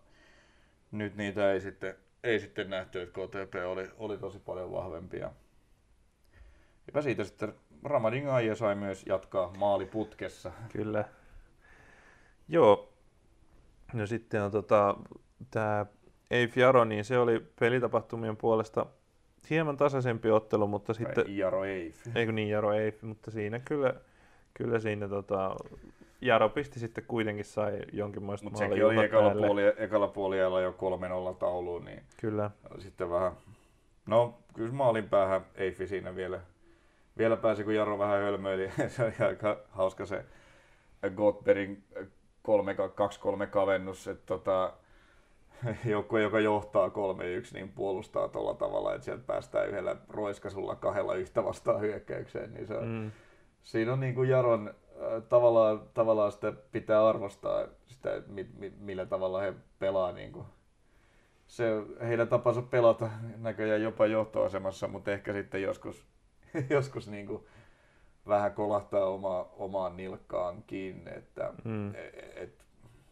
nyt 0.93 1.17
niitä 1.17 1.53
ei 1.53 1.61
sitten, 1.61 1.95
ei 2.25 2.41
sitten 2.41 2.71
nähty, 2.71 3.01
että 3.01 3.21
KTP 3.21 3.55
oli, 3.67 3.91
oli 3.99 4.19
tosi 4.19 4.39
paljon 4.39 4.73
vahvempi. 4.73 5.19
Ja 5.19 5.33
Eipä 6.89 7.03
siitä 7.03 7.25
sitten 7.25 7.55
Ramadin 7.85 8.29
Aija 8.29 8.55
sai 8.55 8.75
myös 8.75 9.07
jatkaa 9.07 9.53
maaliputkessa. 9.59 10.53
Kyllä. 10.73 11.05
Joo. 12.49 12.93
No 13.93 14.07
sitten 14.07 14.43
on 14.43 14.51
tota, 14.51 14.97
tämä 15.51 15.87
Eif 16.31 16.57
Jaro, 16.57 16.85
niin 16.85 17.05
se 17.05 17.19
oli 17.19 17.47
pelitapahtumien 17.61 18.37
puolesta 18.37 18.87
hieman 19.51 19.77
tasaisempi 19.77 20.31
ottelu, 20.31 20.67
mutta 20.67 20.95
sitten... 20.95 21.37
Jaro 21.37 21.65
Eif. 21.65 21.97
Eikö 22.15 22.33
niin, 22.33 22.49
Jaro 22.49 22.73
Eif, 22.73 23.03
mutta 23.03 23.31
siinä 23.31 23.59
kyllä, 23.59 23.95
kyllä 24.55 24.79
siinä 24.79 25.09
tota, 25.09 25.57
Jaro 26.21 26.49
pisti 26.49 26.81
sitten 26.81 27.05
kuitenkin 27.09 27.45
sai 27.45 27.79
jonkinmoista 27.93 28.45
Mutta 28.45 28.59
sekin 28.59 28.85
oli 28.85 29.05
ekalla, 29.05 29.31
puoli, 29.31 29.63
ekalla 29.77 30.09
puoliajalla 30.09 30.61
jo 30.61 30.75
3-0 31.33 31.37
tauluun, 31.39 31.85
niin 31.85 32.03
Kyllä, 32.21 32.51
sitten 32.79 33.11
vähän... 33.11 33.33
No, 34.07 34.39
kyllä 34.55 34.73
maalin 34.73 35.09
päähän 35.09 35.41
Eifi 35.55 35.87
siinä 35.87 36.17
vielä, 36.17 36.41
vielä 37.21 37.37
pääsi, 37.37 37.65
kun 37.65 37.75
Jaro 37.75 37.99
vähän 37.99 38.21
hölmöili. 38.21 38.71
se 38.89 39.05
oli 39.05 39.29
aika 39.29 39.57
hauska 39.71 40.07
se 40.07 40.25
Gottbergin 41.17 41.85
2-3 43.45 43.47
kavennus, 43.51 44.09
että 44.09 44.27
tota, 44.27 44.73
joukkue, 45.85 46.23
joka 46.23 46.41
johtaa 46.41 46.89
3-1, 46.89 46.93
niin 47.53 47.69
puolustaa 47.69 48.29
tuolla 48.29 48.55
tavalla, 48.55 48.95
että 48.95 49.05
sieltä 49.05 49.23
päästään 49.27 49.69
yhdellä 49.69 49.97
roiskasulla 50.09 50.75
kahdella 50.75 51.15
yhtä 51.15 51.45
vastaan 51.45 51.81
hyökkäykseen, 51.81 52.55
niin 52.55 52.67
se 52.67 52.77
on, 52.77 52.89
mm, 52.89 53.11
siinä 53.63 53.93
on 53.93 54.01
niin 54.01 54.15
kuin 54.15 54.29
Jaron 54.29 54.69
äh, 54.69 55.23
tavallaan, 55.29 55.83
tavallaan 55.95 56.33
sitä 56.33 56.53
pitää 56.73 57.09
arvostaa 57.09 57.67
sitä, 57.87 58.23
mi, 58.27 58.47
mi, 58.59 58.73
millä 58.79 59.07
tavalla 59.07 59.41
he 59.41 59.55
pelaa. 59.79 60.13
Niin 60.13 60.33
kuin. 60.33 60.47
Se, 61.47 61.65
heidän 62.09 62.29
tapansa 62.29 62.63
pelata 62.63 63.11
näköjään 63.37 63.83
jopa 63.83 64.07
johtoasemassa, 64.07 64.89
mutta 64.89 65.11
ehkä 65.11 65.33
sitten 65.33 65.63
joskus, 65.63 66.07
joskus 66.71 67.09
niin 67.09 67.27
kuin 67.27 67.45
vähän 68.29 68.53
kolahtaa 68.53 69.05
oma, 69.05 69.49
omaan 69.53 69.97
nilkkaan 69.97 70.63
kiinni. 70.67 71.11
Että, 71.17 71.53
mm, 71.65 71.95
et, 71.95 72.33
et, 72.37 72.65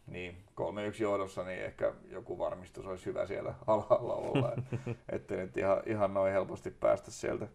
niin, 0.07 0.43
3-1 0.61 1.01
johdossa, 1.01 1.43
niin 1.43 1.61
ehkä 1.61 1.93
joku 2.11 2.37
varmistus 2.37 2.85
olisi 2.85 3.05
hyvä 3.05 3.25
siellä 3.25 3.53
alhaalla 3.67 4.13
olla, 4.13 4.53
et- 4.53 4.97
ettei 5.15 5.37
nyt 5.37 5.57
ihan, 5.57 5.81
ihan 5.85 6.13
noin 6.13 6.33
helposti 6.33 6.71
päästä 6.71 7.11
sieltä 7.11 7.47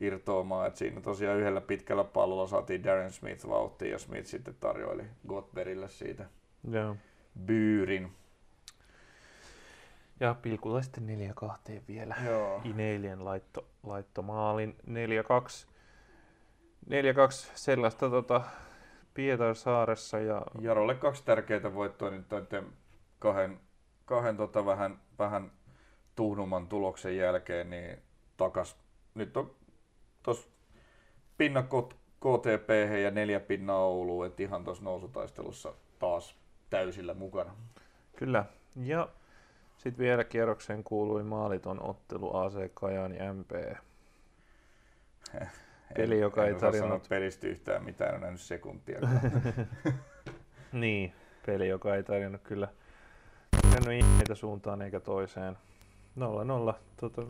irtoamaan. 0.00 0.66
Et 0.66 0.76
siinä 0.76 1.00
tosiaan 1.00 1.38
yhdellä 1.38 1.60
pitkällä 1.60 2.04
pallolla 2.04 2.46
saatiin 2.46 2.84
Darren 2.84 3.12
Smith 3.12 3.48
vauhtiin 3.48 3.90
ja 3.90 3.98
Smith 3.98 4.26
sitten 4.26 4.56
tarjoili 4.60 5.04
Gottbergille 5.28 5.88
siitä 5.88 6.24
joo. 6.70 6.96
byyrin. 7.46 8.12
Ja 10.20 10.34
pilkulla 10.42 10.82
sitten 10.82 11.06
4 11.06 11.32
kahteen 11.34 11.82
vielä. 11.88 12.14
Joo. 12.26 12.60
Ineilien 12.64 13.24
laitto, 13.24 13.66
laitto 13.82 14.22
maalin 14.22 14.76
4-2. 14.86 15.74
4-2 16.86 16.90
sellaista 17.54 18.10
tota, 18.10 18.40
Pietarsaaressa 19.14 20.18
ja 20.18 20.42
Jarolle 20.60 20.94
kaksi 20.94 21.24
tärkeää 21.24 21.74
voittoa 21.74 22.10
nyt 22.10 22.30
noiden 22.30 22.66
kahden, 23.18 23.60
kahden 24.04 24.36
tota 24.36 24.66
vähän, 24.66 25.00
vähän 25.18 25.52
tuhnuman 26.14 26.68
tuloksen 26.68 27.16
jälkeen, 27.16 27.70
niin 27.70 27.98
takas. 28.36 28.76
Nyt 29.14 29.36
on 29.36 29.54
tos 30.22 30.50
pinna 31.38 31.62
KTP 31.62 32.70
ja 33.02 33.10
neljä 33.10 33.40
pinnaa 33.40 33.78
Ouluun, 33.78 34.26
että 34.26 34.42
ihan 34.42 34.64
tuossa 34.64 34.84
nousutaistelussa 34.84 35.74
taas 35.98 36.38
täysillä 36.70 37.14
mukana. 37.14 37.54
Kyllä. 38.16 38.44
Ja 38.76 39.08
sitten 39.84 40.04
vielä 40.04 40.24
kierrokseen 40.24 40.84
kuului 40.84 41.22
maaliton 41.22 41.82
ottelu 41.82 42.36
AC 42.36 42.54
Kajani 42.74 43.16
MP. 43.32 43.50
Peli, 45.96 46.20
joka 46.20 46.46
ei 46.46 46.52
osaa 46.52 46.70
tarjonnut- 46.70 47.08
pelistä 47.08 47.46
yhtään 47.46 47.84
mitään, 47.84 48.14
en 48.14 48.20
nähnyt 48.20 48.40
sekuntia. 48.40 48.98
Niin, 50.72 51.12
peli, 51.46 51.68
joka 51.68 51.94
ei 51.94 52.02
tarjonnut 52.02 52.42
kyllä 52.42 52.68
tarjonnut 53.62 53.92
ihmeitä 54.04 54.34
suuntaan 54.34 54.82
eikä 54.82 55.00
toiseen. 55.00 55.58
0-0. 56.70 56.74
Tota, 56.96 57.22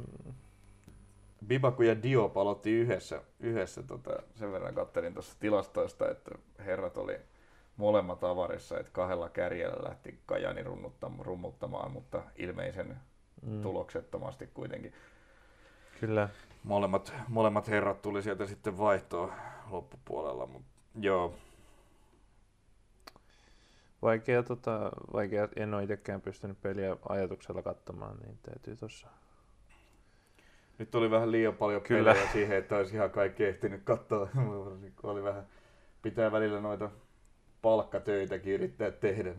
Bibaku 1.47 1.83
ja 1.83 2.03
Diop 2.03 2.37
aloitti 2.37 2.71
yhdessä, 2.73 3.23
yhdessä 3.41 3.83
tota, 3.83 4.11
sen 4.35 4.53
verran 4.53 4.75
kattelin 4.75 5.13
tuossa 5.15 5.37
tilastoista, 5.41 6.11
että 6.11 6.31
herrat 6.59 6.97
oli 6.97 7.19
molemmat 7.77 8.25
avarissa, 8.25 8.79
että 8.79 8.93
kahdella 8.93 9.29
kärjellä 9.29 9.89
lähti 9.89 10.21
Kajani 10.27 10.65
rummuttamaan, 11.21 11.91
mutta 11.91 12.23
ilmeisen 12.37 12.97
mm, 13.43 13.63
tuloksettomasti 13.63 14.47
kuitenkin. 14.47 14.93
Kyllä. 16.01 16.29
Molemmat, 16.65 17.15
molemmat 17.29 17.69
herrat 17.69 18.03
tuli 18.03 18.23
sieltä 18.23 18.47
sitten 18.47 18.79
vaihtoon 18.79 19.33
loppupuolella, 19.71 20.47
mutta 20.47 20.69
joo, 21.01 21.35
Vaikea, 24.05 24.43
tota, 24.43 24.91
vaikea, 25.13 25.49
en 25.57 25.75
ole 25.75 25.83
itsekään 25.83 26.21
pystynyt 26.21 26.61
peliä 26.61 26.97
ajatuksella 27.09 27.63
katsomaan, 27.63 28.17
niin 28.17 28.39
täytyy 28.43 28.77
tuossa. 28.77 29.09
nyt 30.79 30.95
oli 30.95 31.11
vähän 31.11 31.33
liian 31.33 31.55
paljon 31.55 31.83
Kyllä. 31.83 32.13
pelejä 32.13 32.33
siihen, 32.33 32.57
että 32.57 32.77
olisi 32.77 32.97
ihan 32.97 33.11
kaikki 33.11 33.45
ehtinyt 33.45 33.83
katsoa, 33.85 34.29
oli 35.03 35.23
vähän, 35.23 35.47
pitää 36.03 36.33
välillä 36.33 36.61
noita 36.61 36.91
palkkatöitäkin 37.65 38.55
yrittää 38.55 38.91
tehdä. 38.91 39.31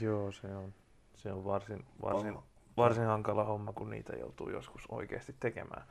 Joo, 0.00 0.32
se 0.32 0.46
on, 0.46 0.72
se 1.14 1.32
on 1.32 1.44
varsin, 1.44 1.84
varsin, 2.02 2.36
Oh, 2.36 2.42
varsin 2.76 3.04
hankala 3.04 3.44
homma, 3.44 3.72
kun 3.72 3.90
niitä 3.90 4.16
joutuu 4.16 4.50
joskus 4.50 4.82
oikeasti 4.88 5.34
tekemään. 5.40 5.82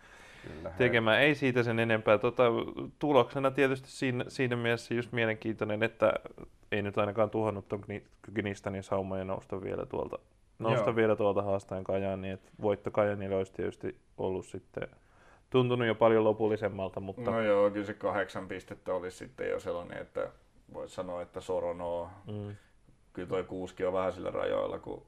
kyllä. 0.48 0.70
tekemään. 0.78 1.22
Ei 1.22 1.36
siitä 1.36 1.64
sen 1.64 1.80
enempää. 1.80 2.18
Tota, 2.18 2.44
tuloksena 3.00 3.52
tietysti 3.52 3.92
siinä, 3.92 4.26
siinä 4.28 4.56
mielessä 4.56 4.94
just 4.94 5.12
mielenkiintoinen, 5.12 5.84
että 5.84 6.14
ei 6.72 6.82
nyt 6.82 6.98
ainakaan 6.98 7.30
tuhannut 7.30 7.68
tuon 7.68 7.84
Knistanin 8.34 8.84
saumoja 8.84 9.24
nousta 9.24 9.62
vielä 9.62 9.86
tuolta, 9.86 10.20
nousta 10.60 10.90
Joo. 10.90 10.96
vielä 10.96 11.16
tuolta 11.16 11.42
haastajan 11.42 11.84
Kajaan, 11.84 12.22
niin 12.22 12.34
että 12.34 12.50
voitto 12.62 12.92
Kajanille 12.92 13.36
olisi 13.36 13.54
tietysti 13.54 13.96
ollut 14.18 14.46
sitten 14.46 14.88
tuntunut 15.50 15.88
jo 15.88 15.96
paljon 15.96 16.24
lopullisemmalta, 16.24 17.00
mutta 17.00 17.32
No 17.32 17.42
joo, 17.42 17.72
kyllä 17.72 17.86
se 17.86 17.94
kahdeksan 17.94 18.48
pistettä 18.48 18.94
olisi 18.94 19.18
sitten 19.18 19.50
jo 19.50 19.60
sellainen, 19.60 19.98
että 19.98 20.30
voisi 20.74 20.96
sanoa, 20.96 21.22
että 21.22 21.42
Sorono, 21.42 22.10
mm, 22.28 22.56
kyllä 23.14 23.28
toi 23.28 23.44
kuuski 23.44 23.86
on 23.86 23.94
vähän 23.94 24.14
sillä 24.14 24.32
rajoilla, 24.32 24.80
kun 24.80 25.06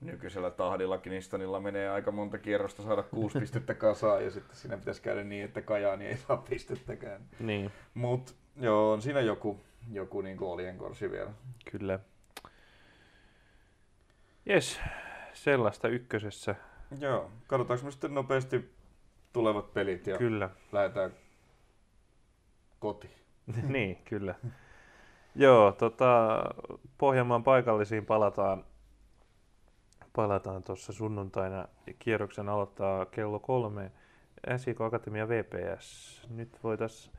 nykyisellä 0.00 0.50
tahdilla 0.50 0.98
Knistanilla 0.98 1.60
menee 1.60 1.90
aika 1.90 2.12
monta 2.12 2.38
kierrosta 2.38 2.82
saada 2.82 3.02
kuusi 3.02 3.40
pistettä 3.40 3.74
kasaan 3.74 4.24
ja 4.24 4.30
sitten 4.30 4.56
siinä 4.56 4.76
pitäisi 4.76 5.02
käydä 5.02 5.24
niin, 5.24 5.44
että 5.44 5.62
Kajaani 5.62 6.06
ei 6.06 6.16
saa 6.16 6.36
pistettäkään. 6.36 7.22
niin, 7.40 7.70
Mut 7.94 8.34
joo, 8.56 8.92
on 8.92 9.02
siinä 9.02 9.20
joku, 9.20 9.60
joku 9.92 10.20
niin 10.20 10.42
oljenkorsi 10.42 11.10
vielä. 11.10 11.30
kyllä. 11.70 11.98
Jes, 14.46 14.80
sellaista 15.32 15.88
ykkösessä. 15.88 16.54
Joo, 17.00 17.30
katsotaanko 17.46 17.84
me 17.84 17.90
sitten 17.90 18.14
nopeasti 18.14 18.74
tulevat 19.32 19.74
pelit 19.74 20.06
ja 20.06 20.18
Kyllä. 20.18 20.50
lähdetään 20.72 21.12
kotiin. 22.78 23.21
niin, 23.68 23.98
kyllä. 24.04 24.34
Joo, 25.34 25.72
tota, 25.72 26.42
Pohjanmaan 26.98 27.44
paikallisiin 27.44 28.06
palataan 28.06 28.64
palataan 30.12 30.62
tuossa 30.62 30.92
sunnuntaina. 30.92 31.68
Kierroksen 31.98 32.48
aloittaa 32.48 33.06
kello 33.06 33.38
kolme. 33.38 33.92
SIK 34.56 34.80
Akatemia 34.80 35.28
VPS. 35.28 36.22
Nyt 36.30 36.58
voitaisiin 36.64 37.16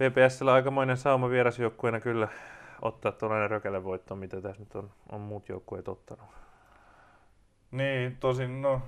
VPSllä 0.00 0.52
aikamoinen 0.52 0.96
sauma 0.96 1.30
vierasjoukkueena 1.30 2.00
kyllä 2.00 2.28
ottaa 2.82 3.12
tuollainen 3.12 3.50
rökelevoitto, 3.50 4.16
mitä 4.16 4.40
tässä 4.40 4.62
nyt 4.62 4.74
on, 4.74 4.90
on 5.12 5.20
muut 5.20 5.48
joukkueet 5.48 5.88
ottanut. 5.88 6.26
Niin, 7.70 8.16
tosin 8.16 8.62
no, 8.62 8.82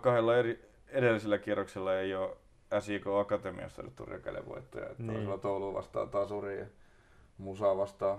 kahdella 0.00 0.36
eri, 0.36 0.70
edellisellä 0.88 1.38
kierroksella 1.38 1.94
ei 1.94 2.14
ole 2.14 2.36
SIK 2.80 3.06
Akatemiassa 3.20 3.82
otettu 3.82 4.04
rekelevoittoja. 4.04 4.86
Että 4.90 5.02
Niin. 5.02 5.12
toisella 5.14 5.38
Toulu 5.38 5.74
vastaan 5.74 6.08
Tasuri 6.10 6.58
ja 6.60 6.66
Musa 7.38 7.76
vastaan 7.76 8.18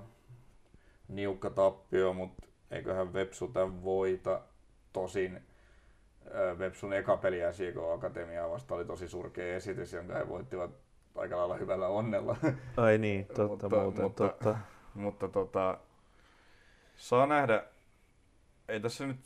niukka 1.08 1.50
tappio, 1.50 2.14
mutta 2.14 2.48
eiköhän 2.72 3.14
Vepsu 3.14 3.48
tämän 3.48 3.84
voita. 3.84 4.42
Tosin 4.94 5.42
Vepsun 6.60 6.94
eka 6.94 7.18
peli 7.18 7.40
SIK 7.52 7.76
Akatemiaa 7.94 8.50
vastaan 8.50 8.78
oli 8.80 8.86
tosi 8.88 9.08
surkea 9.08 9.56
esitys, 9.56 9.94
jonka 9.94 10.14
he 10.16 10.30
voittivat 10.30 10.72
aika 11.16 11.38
lailla 11.38 11.56
hyvällä 11.56 11.88
onnella. 11.88 12.36
Ai 12.78 12.98
niin, 12.98 13.26
totta 13.26 13.48
Mutta- 13.48 13.70
muuten, 13.70 14.04
mutta- 14.04 14.28
totta. 14.28 14.58
Mutta 14.94 15.28
tota, 15.28 15.78
saa 16.96 17.28
nähdä. 17.28 17.64
Ei 18.68 18.80
tässä 18.80 19.08
nyt 19.08 19.20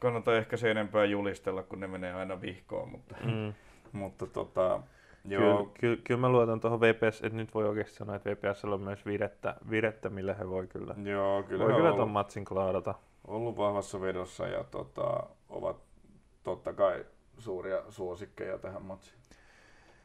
kannata 0.00 0.36
ehkä 0.36 0.56
se 0.56 0.70
enempää 0.70 1.04
julistella, 1.04 1.62
kun 1.62 1.80
ne 1.80 1.86
menee 1.86 2.14
aina 2.14 2.40
vihkoon, 2.40 2.88
mutta, 2.88 3.16
Mm. 3.24 3.54
mutta 3.92 4.26
tota, 4.26 4.80
Kyllä, 5.28 5.44
joo, 5.44 5.70
kyllä, 5.80 5.96
kyllä 6.04 6.20
mä 6.20 6.28
luotan 6.28 6.60
tuohon 6.60 6.80
VPS, 6.80 7.22
että 7.24 7.36
nyt 7.36 7.54
voi 7.54 7.68
oikeasti 7.68 7.94
sanoa, 7.96 8.16
että 8.16 8.30
VPSllä 8.30 8.74
on 8.74 8.80
myös 8.80 9.06
virettä, 9.06 9.54
virettä 9.70 10.10
millä 10.10 10.34
he 10.34 10.48
voi 10.48 10.66
kyllä, 10.66 10.94
joo 11.04 11.42
kyllä, 11.42 11.64
voi 11.64 11.72
kyllä 11.74 11.88
on 11.88 11.94
ton 11.94 12.00
ollut, 12.00 12.12
matsin 12.12 12.44
klaarata. 12.44 12.94
ollut 13.26 13.56
vahvassa 13.56 14.00
vedossa 14.00 14.46
ja 14.46 14.64
tota, 14.64 15.22
ovat 15.48 15.76
totta 16.42 16.72
kai 16.72 17.04
suuria 17.38 17.82
suosikkeja 17.88 18.58
tähän 18.58 18.82
matsiin. 18.82 19.20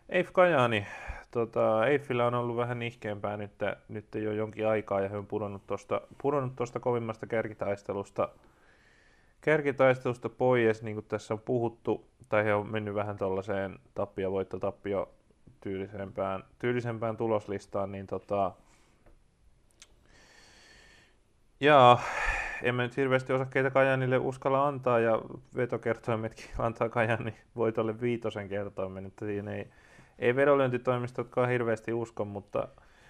Eif 0.09 0.29
Kajaani, 0.33 0.87
tota, 1.31 1.85
Eifillä 1.87 2.27
on 2.27 2.33
ollut 2.33 2.55
vähän 2.57 2.79
nihkeämpää 2.79 3.37
nyt, 3.37 3.51
nyt 3.89 4.15
jo 4.15 4.31
jonkin 4.31 4.67
aikaa 4.67 5.01
ja 5.01 5.09
he 5.09 5.17
on 5.17 5.27
pudonnut 5.27 5.67
tuosta 5.67 6.01
pudonnut 6.21 6.55
tosta 6.55 6.79
kovimmasta 6.79 7.27
kärkitaistelusta, 7.27 8.29
kärkitaistelusta 9.45 10.29
pois, 10.29 10.83
niin 10.83 10.95
kuin 10.95 11.05
tässä 11.05 11.33
on 11.33 11.39
puhuttu, 11.39 12.07
tai 12.29 12.45
he 12.45 12.53
on 12.53 12.71
mennyt 12.71 12.95
vähän 12.95 13.17
tuollaiseen 13.17 13.79
tappio 13.93 14.31
voitto 14.31 14.59
tappio 14.59 15.09
tyylisempään, 15.61 16.43
tyylisempään 16.59 17.17
tuloslistaan, 17.17 17.91
niin 17.91 18.07
tota, 18.07 18.51
jaa, 21.59 22.01
emme 22.63 22.83
nyt 22.83 22.97
hirveästi 22.97 23.33
osakkeita 23.33 23.71
Kajanille 23.71 24.17
uskalla 24.17 24.67
antaa, 24.67 24.99
ja 24.99 25.21
vetokertoimetkin 25.55 26.49
antaa 26.57 26.89
Kajani 26.89 27.33
voitolle 27.55 28.01
viitosen 28.01 28.49
kertoimen, 28.49 29.05
että 29.05 29.25
siinä 29.25 29.51
ei, 29.51 29.67
ei 30.19 30.35
vedonlyöntitoimistotkaan 30.35 31.49
hirveästi 31.49 31.93
usko, 31.93 32.25
mutta 32.25 32.67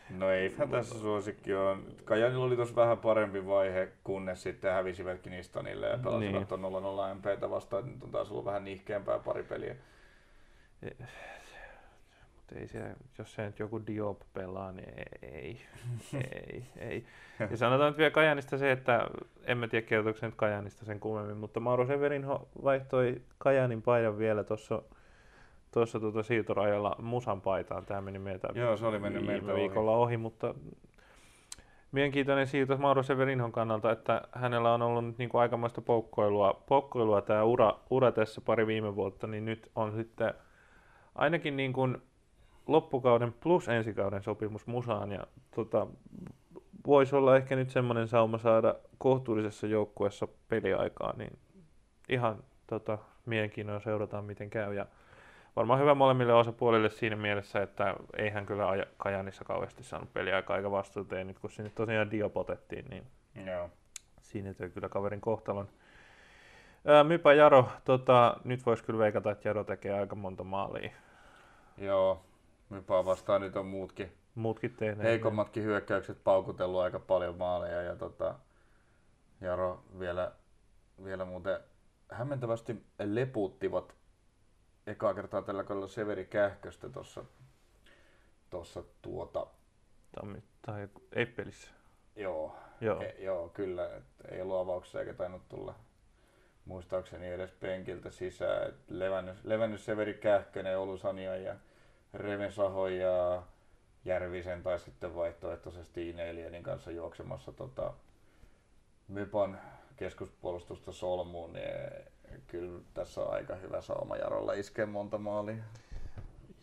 No 0.09 0.29
eihän 0.31 0.69
tässä 0.69 0.99
suosikki 0.99 1.53
on. 1.55 1.83
Kajanilla 2.05 2.45
oli 2.45 2.55
tuossa 2.55 2.75
vähän 2.75 2.97
parempi 2.97 3.47
vaihe, 3.47 3.89
kunnes 4.03 4.43
sitten 4.43 4.73
hävisivät 4.73 5.19
Kinistanille 5.21 5.87
ja 5.87 5.97
pelasivat 5.97 6.19
Niin. 6.19 6.61
niin. 6.61 7.13
0-0 7.13 7.15
MPtä 7.33 7.49
vastaan. 7.49 7.85
Nyt 7.85 8.03
on 8.03 8.11
taas 8.11 8.31
ollut 8.31 8.45
vähän 8.45 8.63
nihkeämpää 8.65 9.19
pari 9.19 9.43
peliä. 9.43 9.75
Mutta 12.35 12.59
ei 12.59 12.67
se, 12.67 12.95
jos 13.17 13.33
se 13.33 13.45
nyt 13.45 13.59
joku 13.59 13.81
Diop 13.87 14.19
pelaa, 14.33 14.71
niin 14.71 14.93
ei, 15.21 15.61
ei, 16.43 16.63
ei. 16.77 17.05
Ja 17.51 17.57
sanotaan 17.57 17.91
nyt 17.91 17.97
vielä 17.97 18.11
Kajanista 18.11 18.57
se, 18.57 18.71
että 18.71 19.07
en 19.43 19.57
mä 19.57 19.67
tiedä 19.67 19.87
kertooko 19.87 20.19
se 20.19 20.25
nyt 20.25 20.35
Kajanista 20.35 20.85
sen 20.85 20.99
kummemmin, 20.99 21.37
mutta 21.37 21.59
Mauro 21.59 21.85
Severinho 21.85 22.47
vaihtoi 22.63 23.21
Kajanin 23.37 23.81
paidan 23.81 24.17
vielä 24.17 24.43
tuossa 24.43 24.81
tuossa 25.76 25.99
tuota 25.99 26.23
siirtorajalla 26.23 26.95
Musan 27.01 27.41
paitaan. 27.41 27.86
Tämä 27.86 28.01
meni 28.01 28.19
meiltä 28.19 28.47
Joo, 28.53 28.78
se 28.78 28.86
oli 28.86 28.99
mennyt 28.99 29.21
viime 29.21 29.34
meiltä 29.34 29.51
ohi. 29.51 29.61
viikolla 29.61 29.91
ohi, 29.91 30.17
mutta 30.17 30.55
mielenkiintoinen 31.91 32.47
siirto 32.47 32.78
Mauro 32.78 33.03
Severinhon 33.03 33.51
kannalta, 33.51 33.91
että 33.91 34.21
hänellä 34.32 34.73
on 34.73 34.82
ollut 34.82 35.05
nyt 35.05 35.17
niin 35.17 35.30
kuin 35.30 35.41
aikamoista 35.41 35.82
poukkoilua, 35.82 36.63
poukkoilua 36.67 37.21
tämä 37.21 37.43
ura, 37.43 37.80
ura 37.89 38.11
tässä 38.11 38.41
pari 38.41 38.67
viime 38.67 38.95
vuotta, 38.95 39.28
niin 39.28 39.45
nyt 39.45 39.71
on 39.76 39.91
sitten 39.95 40.34
ainakin 41.15 41.57
niin 41.57 41.73
kuin 41.73 41.97
loppukauden 42.67 43.34
plus 43.34 43.67
ensikauden 43.67 44.23
sopimus 44.23 44.67
Musaan 44.67 45.11
ja 45.11 45.28
tota, 45.55 45.88
voisi 46.88 47.15
olla 47.15 47.38
ehkä 47.38 47.55
nyt 47.55 47.69
semmoinen 47.69 48.07
sauma 48.07 48.38
saada 48.38 48.76
kohtuullisessa 48.97 49.67
joukkueessa 49.67 50.28
peliaikaa, 50.47 51.13
niin 51.17 51.38
ihan 52.09 52.43
tota, 52.67 52.97
mielenkiinnolla 53.26 53.80
seurataan 53.80 54.26
miten 54.26 54.49
käy 54.49 54.73
ja 54.73 54.86
varmaan 55.55 55.79
hyvä 55.79 55.95
molemmille 55.95 56.33
osapuolille 56.33 56.89
siinä 56.89 57.15
mielessä, 57.15 57.61
että 57.61 57.95
eihän 58.17 58.45
kyllä 58.45 58.67
Aja- 58.69 58.85
Kajanissa 58.97 59.43
kauheasti 59.43 59.83
saanut 59.83 60.13
peliaikaa 60.13 60.57
eikä 60.57 60.71
vastuuta, 60.71 61.15
ja 61.15 61.23
nyt 61.23 61.39
kun 61.39 61.49
sinne 61.51 61.71
tosiaan 61.75 62.11
Diop 62.11 62.37
otettiin, 62.37 62.85
niin 62.89 63.03
Joo. 63.47 63.69
siinä 64.21 64.53
töi 64.53 64.69
kyllä 64.69 64.89
kaverin 64.89 65.21
kohtalon. 65.21 65.67
Ää, 66.85 67.03
Mypä 67.03 67.33
Jaro, 67.33 67.69
tota, 67.85 68.37
nyt 68.43 68.65
voisi 68.65 68.83
kyllä 68.83 68.99
veikata, 68.99 69.31
että 69.31 69.49
Jaro 69.49 69.63
tekee 69.63 69.99
aika 69.99 70.15
monta 70.15 70.43
maalia. 70.43 70.89
Joo. 71.77 72.25
Mypaa 72.69 73.05
vastaan 73.05 73.41
nyt 73.41 73.55
on 73.55 73.65
muutkin 73.65 74.11
Muutkin 74.35 74.75
tehneet. 74.75 75.09
heikommatkin 75.09 75.63
hyökkäykset 75.63 76.17
paukutellut 76.23 76.81
aika 76.81 76.99
paljon 76.99 77.37
maaleja 77.37 77.81
ja 77.81 77.95
tota, 77.95 78.35
Jaro 79.41 79.83
vielä, 79.99 80.31
vielä 81.03 81.25
muuten 81.25 81.59
hämmentävästi 82.11 82.83
leputtivat 83.03 83.95
ekaa 84.88 85.13
kertaa 85.13 85.41
tällä 85.41 85.63
kaudella 85.63 85.88
Severi 85.88 86.25
Kähköstä 86.25 86.89
tuossa 86.89 87.25
tossa 88.49 88.83
tuota, 89.01 89.47
Tammi, 90.19 90.43
tai 90.61 90.88
ei 91.15 91.25
pelissä. 91.25 91.69
joo, 92.15 92.55
Joo. 92.81 93.01
E, 93.01 93.15
joo 93.19 93.49
kyllä, 93.49 93.95
et 93.95 94.31
ei 94.31 94.41
ollut 94.41 94.57
avauksessa 94.57 94.99
eikä 94.99 95.13
tainnut 95.13 95.49
tulla 95.49 95.75
muistaakseni 96.65 97.27
edes 97.27 97.51
penkiltä 97.51 98.11
sisään. 98.11 98.69
Et 98.69 98.75
levännyt, 98.89 99.43
levännyt 99.43 99.81
Severi 99.81 100.13
Kähkönen, 100.13 100.79
Olusania 100.79 101.38
ja 101.38 101.55
Remesaho 102.13 102.88
ja 102.88 103.43
Järvisen 104.05 104.63
tai 104.63 104.79
sitten 104.79 105.15
vaihtoehtoisesti 105.15 106.09
Ineilianin 106.09 106.63
kanssa 106.63 106.91
juoksemassa 106.91 107.51
tota, 107.51 107.93
Mypan 109.07 109.61
keskuspuolustusta 109.95 110.91
solmuun, 110.91 111.53
niin 111.53 111.69
kyllä 112.47 112.79
tässä 112.93 113.21
on 113.21 113.33
aika 113.33 113.55
hyvä 113.55 113.81
sauma 113.81 114.17
Jarolla 114.17 114.53
iskeä 114.53 114.86
monta 114.86 115.17
maalia. 115.17 115.63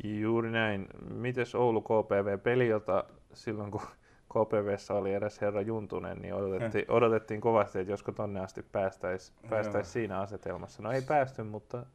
Juuri 0.05 0.51
näin. 0.51 0.87
Mites 1.11 1.55
Oulu 1.55 1.81
KPV-peli, 1.83 2.69
jota 2.69 3.05
silloin 3.33 3.71
kun 3.71 3.81
KPVssä 4.29 4.95
oli 4.95 5.15
edes 5.15 5.41
herra 5.41 5.61
Juntunen, 5.61 6.19
niin 6.19 6.35
odotettiin, 6.35 6.85
odotettiin 6.89 7.41
kovasti, 7.41 7.79
että 7.79 7.93
josko 7.93 8.13
tonne 8.13 8.41
asti 8.41 8.63
päästäisiin 8.63 9.39
päästäis 9.51 9.93
siinä 9.93 10.21
asetelmassa. 10.21 10.83
No 10.83 10.93
ei 10.93 11.03
päästy, 11.03 11.43
mutta 11.43 11.87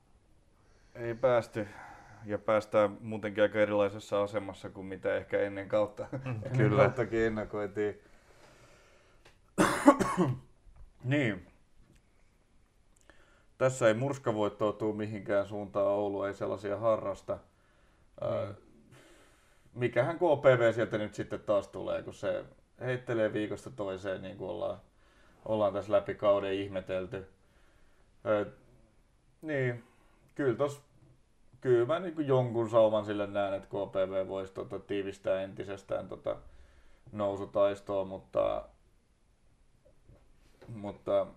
Ei 0.96 1.16
päästy 1.16 1.68
ja 2.26 2.38
päästään 2.38 2.98
muutenkin 3.02 3.44
aika 3.44 3.60
erilaisessa 3.60 4.24
asemassa 4.24 4.70
kuin 4.70 4.88
mitä 4.88 5.16
ehkä 5.16 5.40
ennen 5.40 5.68
kautta 5.68 6.08
kyllä. 6.58 6.84
kauttakin 6.84 7.20
ennakoitiin. 7.20 8.00
niin. 11.04 11.48
Tässä 13.58 13.88
ei 13.88 13.94
murskavoittoa 13.94 14.74
tuu 14.74 14.94
mihinkään 14.94 15.48
suuntaan. 15.48 15.88
Oulu 15.88 16.24
ei 16.24 16.34
sellaisia 16.34 16.78
harrasta. 16.78 17.38
Ää, 18.22 18.54
mikähän 19.74 20.16
KPV 20.16 20.74
sieltä 20.74 20.98
nyt 20.98 21.16
sitten 21.16 21.40
taas 21.40 21.68
tulee, 21.68 22.04
kun 22.04 22.14
se 22.14 22.46
heittelee 22.82 23.34
viikosta 23.34 23.70
toiseen, 23.70 24.22
niin 24.22 24.38
kuin 24.38 24.50
ollaan, 24.50 24.78
ollaan 25.46 25.74
tässä 25.74 25.92
läpi 25.92 26.16
kauden 26.16 26.54
ihmetelty. 26.54 27.28
Ää, 28.24 28.46
niin, 29.42 29.84
kyllä 30.36 30.58
tos, 30.58 30.82
kyllä 31.62 31.86
mä 31.86 32.00
niin 32.00 32.28
jonkun 32.28 32.70
sauman 32.70 33.06
sille 33.06 33.28
näen, 33.28 33.54
että 33.54 33.68
KPV 33.68 34.28
voisi 34.28 34.54
tota, 34.54 34.80
tiivistää 34.80 35.42
entisestään 35.42 36.08
tota, 36.08 36.36
nousutaistoa, 37.12 38.06
mutta, 38.06 38.70
mutta 40.68 41.28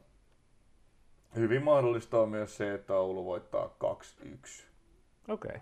hyvin 1.35 1.63
mahdollista 1.63 2.21
on 2.21 2.29
myös 2.29 2.57
se, 2.57 2.75
että 2.75 2.95
Oulu 2.95 3.25
voittaa 3.25 3.71
2-1. 3.85 4.67
okei. 5.29 5.49
Okay. 5.49 5.61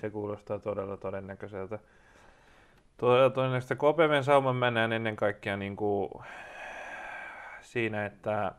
Se 0.00 0.10
kuulostaa 0.10 0.58
todella 0.58 0.96
todennäköiseltä. 0.96 1.78
Todella 2.96 3.30
todennäköistä. 3.30 3.74
KPVn 3.74 4.24
sauman 4.24 4.56
mä 4.56 4.70
näen 4.70 4.92
ennen 4.92 5.16
kaikkea 5.16 5.56
niin 5.56 5.76
kuin 5.76 6.10
siinä, 7.60 8.06
että 8.06 8.52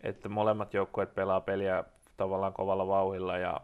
että 0.00 0.28
molemmat 0.28 0.74
joukkueet 0.74 1.14
pelaa 1.14 1.40
peliä 1.40 1.84
tavallaan 2.16 2.52
kovalla 2.52 2.86
vauhilla 2.86 3.38
ja 3.38 3.60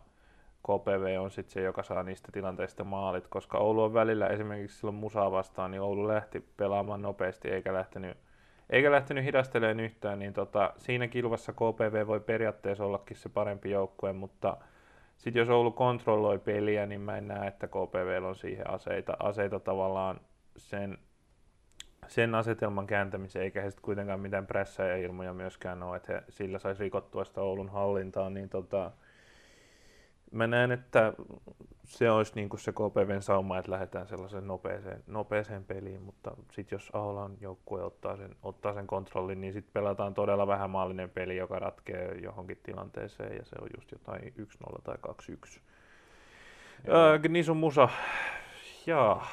KPV 0.62 1.20
on 1.20 1.30
sitten 1.30 1.52
se, 1.52 1.62
joka 1.62 1.82
saa 1.82 2.02
niistä 2.02 2.32
tilanteista 2.32 2.84
maalit, 2.84 3.28
koska 3.28 3.58
Oulu 3.58 3.82
on 3.82 3.94
välillä 3.94 4.26
esimerkiksi 4.26 4.78
silloin 4.78 4.94
musaa 4.94 5.30
vastaan, 5.30 5.70
niin 5.70 5.80
Oulu 5.80 6.08
lähti 6.08 6.40
pelaamaan 6.56 7.02
nopeasti 7.02 7.48
eikä 7.48 7.72
lähtenyt, 7.72 8.16
eikä 8.70 8.90
lähtenyt 8.90 9.24
hidastelemaan 9.24 9.80
yhtään, 9.80 10.18
niin 10.18 10.32
tota, 10.32 10.72
siinä 10.76 11.08
kilvassa 11.08 11.52
KPV 11.52 12.06
voi 12.06 12.20
periaatteessa 12.20 12.84
ollakin 12.84 13.16
se 13.16 13.28
parempi 13.28 13.70
joukkue, 13.70 14.12
mutta 14.12 14.56
sitten 15.16 15.40
jos 15.40 15.48
Oulu 15.48 15.70
kontrolloi 15.70 16.38
peliä, 16.38 16.86
niin 16.86 17.00
mä 17.00 17.18
en 17.18 17.28
näe, 17.28 17.48
että 17.48 17.66
KPV 17.66 18.22
on 18.24 18.36
siihen 18.36 18.70
aseita, 18.70 19.16
aseita 19.18 19.60
tavallaan 19.60 20.20
sen, 20.56 20.98
sen 22.06 22.34
asetelman 22.34 22.86
kääntämiseen, 22.86 23.42
eikä 23.44 23.62
he 23.62 23.70
sitten 23.70 23.84
kuitenkaan 23.84 24.20
mitään 24.20 24.46
ja 24.78 24.96
ilmoja 24.96 25.32
myöskään 25.32 25.82
ole, 25.82 25.96
että 25.96 26.12
he 26.12 26.22
sillä 26.28 26.58
saisi 26.58 26.82
rikottua 26.82 27.24
sitä 27.24 27.40
Oulun 27.40 27.68
hallintaa, 27.68 28.30
niin 28.30 28.48
tota, 28.48 28.90
mä 30.32 30.46
näen, 30.46 30.72
että 30.72 31.12
se 31.84 32.10
olisi 32.10 32.32
niin 32.34 32.48
kuin 32.48 32.60
se 32.60 32.72
KPVn 32.72 33.22
sauma, 33.22 33.58
että 33.58 33.70
lähdetään 33.70 34.06
sellaiseen 34.06 34.46
nopeeseen, 34.46 35.02
nopeeseen 35.06 35.64
peliin, 35.64 36.02
mutta 36.02 36.36
sitten 36.52 36.76
jos 36.76 36.90
Aholan 36.92 37.36
joukkue 37.40 37.82
ottaa 37.82 38.16
sen, 38.16 38.36
ottaa 38.42 38.74
sen 38.74 38.86
kontrollin, 38.86 39.40
niin 39.40 39.52
sitten 39.52 39.72
pelataan 39.72 40.14
todella 40.14 40.46
vähän 40.46 40.70
maallinen 40.70 41.10
peli, 41.10 41.36
joka 41.36 41.58
ratkee 41.58 42.18
johonkin 42.22 42.60
tilanteeseen, 42.62 43.36
ja 43.36 43.44
se 43.44 43.56
on 43.62 43.68
just 43.76 43.92
jotain 43.92 44.22
1-0 44.22 44.82
tai 44.82 44.96
2-1. 45.56 45.60
Öö, 46.88 47.18
Gnisun 47.18 47.56
Musa, 47.56 47.88
jaa, 48.86 49.26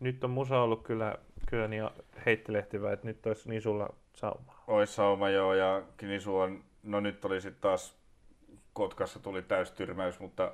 nyt 0.00 0.24
on 0.24 0.30
Musa 0.30 0.60
ollut 0.60 0.82
kyllä, 0.82 1.16
kyllä 1.48 1.68
niin 1.68 1.90
heittelehtivä, 2.26 2.92
että 2.92 3.06
nyt 3.06 3.26
olisi 3.26 3.48
Nisulla 3.48 3.88
sauma. 4.14 4.62
Ois 4.66 4.94
sauma 4.94 5.30
joo, 5.30 5.54
ja 5.54 5.82
Gnisu 5.98 6.38
on, 6.38 6.64
no 6.82 7.00
nyt 7.00 7.24
oli 7.24 7.40
sitten 7.40 7.60
taas 7.60 8.05
Kotkassa 8.76 9.20
tuli 9.20 9.42
täystyrmäys, 9.42 10.20
mutta, 10.20 10.52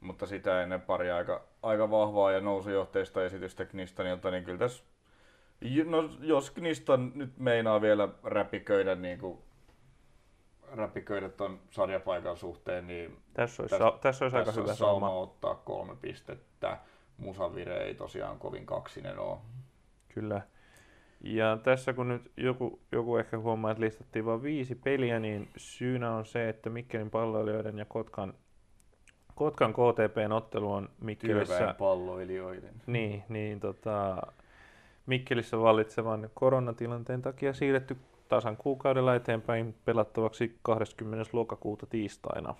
mutta 0.00 0.26
sitä 0.26 0.62
ennen 0.62 0.80
pari 0.80 1.10
aika, 1.10 1.42
aika 1.62 1.90
vahvaa 1.90 2.32
ja 2.32 2.40
nousujohteista 2.40 3.24
esitystä 3.24 3.64
Knistanilta, 3.64 4.30
niin 4.30 4.44
kyllä 4.44 4.58
tässä, 4.58 4.84
no, 5.84 6.10
jos 6.20 6.50
Knistan 6.50 7.12
nyt 7.14 7.38
meinaa 7.38 7.80
vielä 7.80 8.08
räpiköidä 8.24 8.94
niin 8.94 9.18
kuin 9.18 9.38
räpiköidä 10.72 11.28
tuon 11.28 11.60
sarjapaikan 11.70 12.36
suhteen, 12.36 12.86
niin 12.86 13.18
tässä 13.34 13.62
olisi, 13.62 13.78
tässä, 13.78 13.98
tässä 14.00 14.24
olisi 14.24 14.36
tässä 14.36 14.50
aika 14.50 14.62
hyvä 14.62 14.74
sauma 14.74 15.10
ottaa 15.10 15.54
kolme 15.54 15.96
pistettä. 15.96 16.78
Musavire 17.18 17.76
ei 17.76 17.94
tosiaan 17.94 18.38
kovin 18.38 18.66
kaksinen 18.66 19.18
ole. 19.18 19.38
Kyllä. 20.14 20.42
Ja 21.24 21.58
tässä 21.62 21.92
kun 21.92 22.08
nyt 22.08 22.32
joku, 22.36 22.80
joku 22.92 23.16
ehkä 23.16 23.38
huomaa, 23.38 23.70
että 23.70 23.80
listattiin 23.80 24.24
vain 24.24 24.42
viisi 24.42 24.74
peliä, 24.74 25.18
niin 25.18 25.48
syynä 25.56 26.14
on 26.14 26.26
se, 26.26 26.48
että 26.48 26.70
Mikkelin 26.70 27.10
palloilijoiden 27.10 27.78
ja 27.78 27.84
Kotkan, 27.84 28.34
Kotkan 29.34 29.72
KTPn 29.72 30.32
ottelu 30.32 30.72
on 30.72 30.88
Mikkelissä... 31.00 31.56
Työväen 31.56 31.76
palloilijoiden. 31.76 32.74
Niin, 32.86 33.22
niin 33.28 33.60
tota, 33.60 34.22
Mikkelissä 35.06 35.58
vallitsevan 35.60 36.30
koronatilanteen 36.34 37.22
takia 37.22 37.52
siirretty 37.52 37.96
tasan 38.28 38.56
kuukaudella 38.56 39.14
eteenpäin 39.14 39.74
pelattavaksi 39.84 40.58
20. 40.62 41.30
lokakuuta 41.32 41.86
tiistaina 41.86 42.54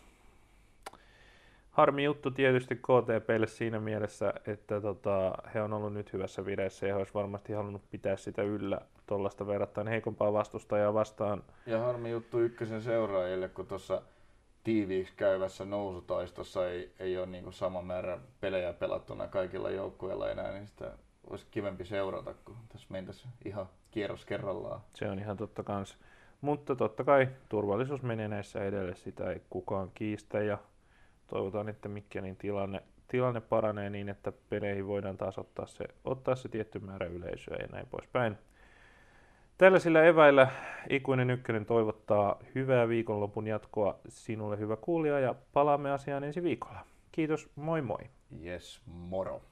harmi 1.71 2.05
juttu 2.05 2.31
tietysti 2.31 2.77
KTPlle 2.77 3.47
siinä 3.47 3.81
mielessä, 3.81 4.35
että 4.47 4.81
tota, 4.81 5.33
he 5.55 5.63
on 5.63 5.73
ollut 5.73 5.95
nyt 5.95 6.13
hyvässä 6.13 6.45
vireessä 6.45 6.87
ja 6.87 6.95
he 6.95 6.99
olisi 6.99 7.15
varmasti 7.15 7.53
halunnut 7.53 7.91
pitää 7.91 8.17
sitä 8.17 8.43
yllä 8.43 8.81
tuollaista 9.07 9.47
verrattain 9.47 9.89
heikompaa 9.89 10.33
vastustajaa 10.33 10.95
vastaan. 10.95 11.43
Ja 11.67 11.79
harmi 11.79 12.11
juttu 12.11 12.41
ykkösen 12.41 12.83
seuraajille, 12.83 13.49
kun 13.49 13.67
tuossa 13.67 14.03
tiiviiksi 14.65 15.15
käyvässä 15.17 15.65
nousutaistossa 15.65 16.69
ei, 16.69 16.93
ei 16.99 17.19
ole 17.19 17.27
niin 17.27 17.53
sama 17.53 17.83
määrä 17.83 18.19
pelejä 18.41 18.73
pelattuna 18.73 19.27
kaikilla 19.27 19.71
joukkueilla 19.71 20.31
enää, 20.31 20.53
niin 20.53 20.67
sitä 20.67 20.91
olisi 21.31 21.47
kivempi 21.51 21.85
seurata, 21.85 22.35
kun 22.45 22.57
tässä 22.69 22.87
mentäisiin 22.91 23.33
ihan 23.45 23.69
kierros 23.91 24.25
kerrallaan. 24.25 24.81
Se 24.95 25.09
on 25.11 25.19
ihan 25.19 25.37
totta 25.37 25.63
kans. 25.63 25.99
Mutta 26.41 26.77
totta 26.77 27.05
kai 27.05 27.29
turvallisuus 27.49 28.03
menee 28.03 28.29
näissä 28.29 28.65
edelle, 28.65 28.95
sitä 28.95 29.33
ei 29.33 29.43
kukaan 29.51 29.91
kiistä 29.95 30.43
ja 30.43 30.59
toivotaan, 31.31 31.69
että 31.69 31.89
Mikkelin 31.89 32.37
tilanne, 32.37 32.83
tilanne 33.09 33.41
paranee 33.41 33.91
niin, 33.91 34.09
että 34.09 34.33
peleihin 34.49 34.87
voidaan 34.87 35.17
taas 35.17 35.39
ottaa 35.39 35.67
se, 35.67 35.85
ottaa 36.05 36.37
se 36.37 36.49
tietty 36.49 36.79
määrä 36.79 37.07
yleisöä 37.07 37.57
ja 37.61 37.69
näin 37.73 37.87
poispäin. 37.87 38.39
Tällaisilla 39.59 40.03
eväillä 40.03 40.49
Ikuinen 40.89 41.31
Ykkönen 41.31 41.67
toivottaa 41.67 42.39
hyvää 42.55 42.89
viikonlopun 42.89 43.47
jatkoa 43.47 43.99
sinulle 44.09 44.59
hyvä 44.59 44.77
kuulija 44.77 45.21
ja 45.21 45.35
palaamme 45.53 45.91
asiaan 45.91 46.25
ensi 46.25 46.43
viikolla. 46.43 46.81
Kiitos, 47.13 47.51
moi 47.57 47.83
moi. 47.83 48.01
Yes, 48.45 48.83
moro. 48.87 49.43